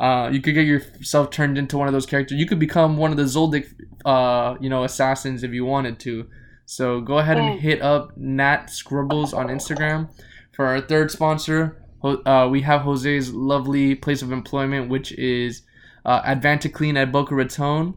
uh, 0.00 0.28
you 0.32 0.40
could 0.40 0.54
get 0.54 0.66
yourself 0.66 1.30
turned 1.30 1.56
into 1.56 1.78
one 1.78 1.86
of 1.86 1.92
those 1.92 2.04
characters. 2.04 2.40
You 2.40 2.46
could 2.46 2.58
become 2.58 2.96
one 2.96 3.12
of 3.12 3.16
the 3.16 3.22
Zoldyck, 3.22 3.68
uh, 4.04 4.56
you 4.60 4.68
know, 4.68 4.82
assassins 4.82 5.44
if 5.44 5.52
you 5.52 5.64
wanted 5.64 6.00
to. 6.00 6.26
So 6.66 7.00
go 7.00 7.18
ahead 7.18 7.38
and 7.38 7.60
hit 7.60 7.80
up 7.80 8.16
Nat 8.16 8.70
Scribbles 8.70 9.32
on 9.32 9.46
Instagram. 9.46 10.08
For 10.50 10.66
our 10.66 10.80
third 10.80 11.12
sponsor, 11.12 11.80
uh, 12.02 12.48
we 12.50 12.62
have 12.62 12.80
Jose's 12.80 13.32
lovely 13.32 13.94
place 13.94 14.20
of 14.20 14.32
employment, 14.32 14.88
which 14.88 15.12
is 15.12 15.62
uh, 16.04 16.22
AdvantaClean 16.22 16.96
at 16.96 17.12
Boca 17.12 17.36
Raton. 17.36 17.94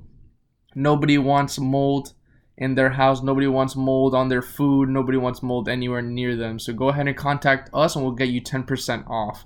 Nobody 0.75 1.17
wants 1.17 1.57
mold 1.57 2.13
in 2.57 2.75
their 2.75 2.91
house. 2.91 3.21
Nobody 3.21 3.47
wants 3.47 3.75
mold 3.75 4.13
on 4.13 4.29
their 4.29 4.41
food. 4.41 4.89
Nobody 4.89 5.17
wants 5.17 5.41
mold 5.41 5.67
anywhere 5.67 6.01
near 6.01 6.35
them. 6.35 6.59
So 6.59 6.73
go 6.73 6.89
ahead 6.89 7.07
and 7.07 7.17
contact 7.17 7.69
us, 7.73 7.95
and 7.95 8.03
we'll 8.03 8.13
get 8.13 8.29
you 8.29 8.41
ten 8.41 8.63
percent 8.63 9.05
off. 9.07 9.45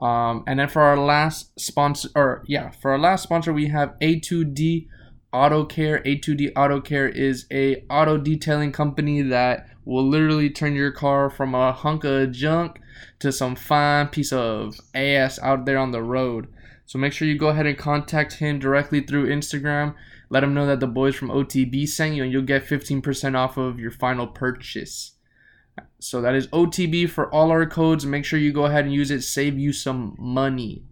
Um, 0.00 0.42
and 0.46 0.58
then 0.58 0.68
for 0.68 0.82
our 0.82 0.96
last 0.96 1.58
sponsor, 1.60 2.08
or 2.14 2.44
yeah, 2.46 2.70
for 2.70 2.90
our 2.90 2.98
last 2.98 3.22
sponsor, 3.22 3.52
we 3.52 3.68
have 3.68 3.94
A2D 4.00 4.88
Auto 5.32 5.64
Care. 5.64 6.02
A2D 6.04 6.52
Auto 6.56 6.80
Care 6.80 7.08
is 7.08 7.46
a 7.52 7.84
auto 7.88 8.18
detailing 8.18 8.72
company 8.72 9.22
that 9.22 9.68
will 9.84 10.06
literally 10.06 10.50
turn 10.50 10.74
your 10.74 10.92
car 10.92 11.28
from 11.30 11.54
a 11.54 11.72
hunk 11.72 12.04
of 12.04 12.32
junk 12.32 12.80
to 13.18 13.32
some 13.32 13.54
fine 13.54 14.08
piece 14.08 14.32
of 14.32 14.80
ass 14.94 15.38
out 15.40 15.64
there 15.64 15.78
on 15.78 15.92
the 15.92 16.02
road. 16.02 16.48
So 16.86 16.98
make 16.98 17.12
sure 17.12 17.28
you 17.28 17.38
go 17.38 17.48
ahead 17.48 17.66
and 17.66 17.78
contact 17.78 18.34
him 18.34 18.58
directly 18.58 19.00
through 19.00 19.28
Instagram. 19.28 19.94
Let 20.32 20.40
them 20.40 20.54
know 20.54 20.64
that 20.66 20.80
the 20.80 20.86
boys 20.86 21.14
from 21.14 21.28
OTB 21.28 21.86
sent 21.86 22.14
you, 22.14 22.22
and 22.24 22.32
you'll 22.32 22.40
get 22.54 22.64
15% 22.64 23.36
off 23.36 23.58
of 23.58 23.78
your 23.78 23.90
final 23.90 24.26
purchase. 24.26 25.12
So 25.98 26.22
that 26.22 26.34
is 26.34 26.46
OTB 26.48 27.10
for 27.10 27.28
all 27.34 27.50
our 27.50 27.66
codes. 27.66 28.06
Make 28.06 28.24
sure 28.24 28.38
you 28.38 28.50
go 28.50 28.64
ahead 28.64 28.86
and 28.86 28.94
use 28.94 29.10
it. 29.10 29.20
Save 29.22 29.58
you 29.58 29.72
some 29.74 30.16
money. 30.18 30.84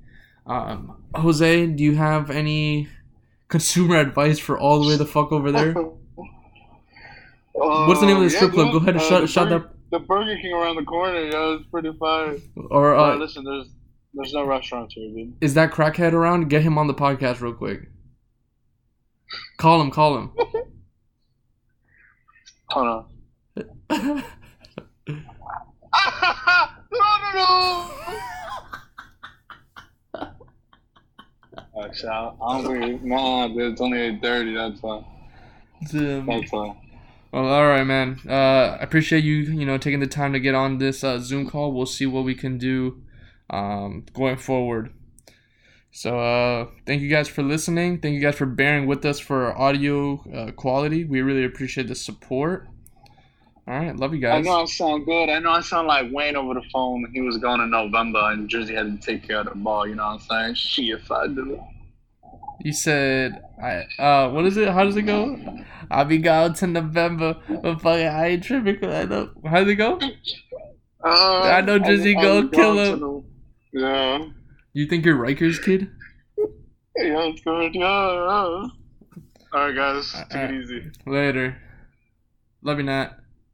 Um, 0.46 1.02
Jose, 1.14 1.66
do 1.68 1.82
you 1.82 1.94
have 1.96 2.30
any 2.30 2.88
consumer 3.48 3.96
advice 3.96 4.38
for 4.38 4.58
all 4.58 4.82
the 4.82 4.88
way 4.88 4.96
the 4.96 5.06
fuck 5.06 5.32
over 5.32 5.50
there? 5.50 5.72
What's 7.54 8.00
the 8.00 8.06
name 8.06 8.16
of 8.16 8.22
the 8.22 8.36
Uh, 8.36 8.38
strip 8.38 8.52
club? 8.52 8.72
Go 8.72 8.76
ahead 8.78 8.94
and 8.96 9.00
uh, 9.02 9.08
shut 9.08 9.28
shut 9.28 9.48
that. 9.48 9.70
The 9.90 9.98
Burger 10.00 10.36
King 10.40 10.52
around 10.52 10.76
the 10.76 10.84
corner, 10.84 11.18
yeah, 11.18 11.56
it's 11.56 11.66
pretty 11.70 11.92
fire. 11.98 12.36
Or 12.70 12.94
Uh, 12.94 13.14
uh, 13.14 13.16
listen, 13.16 13.42
there's 13.44 13.68
there's 14.14 14.32
no 14.34 14.44
restaurants 14.44 14.94
here, 14.94 15.08
dude. 15.14 15.34
is 15.40 15.54
that 15.54 15.72
crackhead 15.72 16.12
around? 16.12 16.48
Get 16.50 16.62
him 16.62 16.76
on 16.78 16.86
the 16.88 16.94
podcast 16.94 17.40
real 17.40 17.54
quick. 17.54 17.88
Call 19.58 19.80
him. 19.80 19.90
Call 19.90 20.18
him. 20.18 20.30
Hold 22.70 22.86
on. 22.86 23.06
no, 23.90 24.22
no, 26.92 27.32
no. 27.34 27.90
Actually, 31.84 32.08
I- 32.10 32.28
I'm 32.28 32.64
hungry. 32.64 32.98
Nah, 33.02 33.48
dude, 33.48 33.72
it's 33.72 33.80
only 33.80 33.98
eight 34.00 34.22
thirty. 34.22 34.54
That's 34.54 34.82
why. 34.82 35.04
Um, 35.94 36.26
That's 36.26 36.52
why. 36.52 36.76
Well, 37.32 37.46
all 37.46 37.66
right, 37.68 37.84
man. 37.84 38.18
Uh, 38.28 38.76
I 38.80 38.82
appreciate 38.82 39.22
you, 39.24 39.36
you 39.36 39.64
know, 39.64 39.78
taking 39.78 40.00
the 40.00 40.06
time 40.06 40.32
to 40.32 40.40
get 40.40 40.54
on 40.54 40.78
this 40.78 41.02
uh, 41.04 41.18
Zoom 41.20 41.48
call. 41.48 41.72
We'll 41.72 41.86
see 41.86 42.06
what 42.06 42.24
we 42.24 42.34
can 42.34 42.58
do 42.58 43.02
um, 43.48 44.04
going 44.12 44.36
forward. 44.36 44.92
So, 45.92 46.18
uh, 46.20 46.66
thank 46.86 47.02
you 47.02 47.08
guys 47.08 47.28
for 47.28 47.42
listening. 47.42 47.98
Thank 48.00 48.14
you 48.14 48.20
guys 48.20 48.36
for 48.36 48.46
bearing 48.46 48.86
with 48.86 49.04
us 49.04 49.18
for 49.18 49.46
our 49.46 49.58
audio 49.58 50.22
uh, 50.32 50.52
quality. 50.52 51.04
We 51.04 51.20
really 51.20 51.44
appreciate 51.44 51.88
the 51.88 51.94
support. 51.96 52.68
All 53.66 53.74
right, 53.78 53.94
love 53.96 54.14
you 54.14 54.20
guys. 54.20 54.46
I 54.46 54.50
know 54.50 54.62
I 54.62 54.64
sound 54.66 55.04
good. 55.04 55.28
I 55.28 55.38
know 55.40 55.50
I 55.50 55.60
sound 55.60 55.88
like 55.88 56.06
Wayne 56.12 56.36
over 56.36 56.54
the 56.54 56.62
phone. 56.72 57.06
He 57.12 57.20
was 57.20 57.38
going 57.38 57.60
in 57.60 57.70
November, 57.70 58.30
and 58.30 58.48
Jersey 58.48 58.74
had 58.74 59.00
to 59.00 59.04
take 59.04 59.26
care 59.26 59.40
of 59.40 59.46
the 59.46 59.54
ball. 59.54 59.86
You 59.86 59.96
know 59.96 60.04
what 60.06 60.22
I'm 60.30 60.54
saying? 60.54 60.54
Shit, 60.90 61.00
if 61.00 61.10
I 61.10 61.26
do. 61.26 61.60
You 62.62 62.72
said, 62.72 63.42
I 63.62 63.84
uh, 64.02 64.30
what 64.30 64.44
is 64.46 64.56
it? 64.56 64.68
How 64.68 64.84
does 64.84 64.96
it 64.96 65.02
go? 65.02 65.38
I'll 65.90 66.04
be 66.04 66.18
gone 66.18 66.54
to 66.54 66.66
November, 66.66 67.36
but 67.48 67.80
fuck 67.80 67.86
I 67.98 68.28
ain't 68.28 68.44
tripping 68.44 68.78
'cause 68.78 68.94
I 68.94 69.04
know. 69.06 69.30
How 69.44 69.60
does 69.60 69.68
it 69.68 69.76
go? 69.76 69.98
Uh, 71.02 71.08
I 71.08 71.60
know 71.62 71.78
gonna 71.78 71.90
I'm 72.18 72.50
kill 72.50 72.78
him. 72.78 73.00
the- 73.00 73.24
Yeah. 73.80 74.24
You 74.72 74.86
think 74.86 75.04
you're 75.04 75.16
Rikers 75.16 75.62
kid? 75.62 75.90
Yeah, 76.96 77.22
it's 77.24 77.40
good. 77.40 77.74
Yeah. 77.74 77.86
All 77.86 78.70
right, 79.52 79.74
guys. 79.74 80.12
Take 80.30 80.50
it 80.50 80.62
easy. 80.62 80.90
Later. 81.06 81.56
Love 82.62 82.78
you, 82.78 82.84
Nat. 82.84 83.19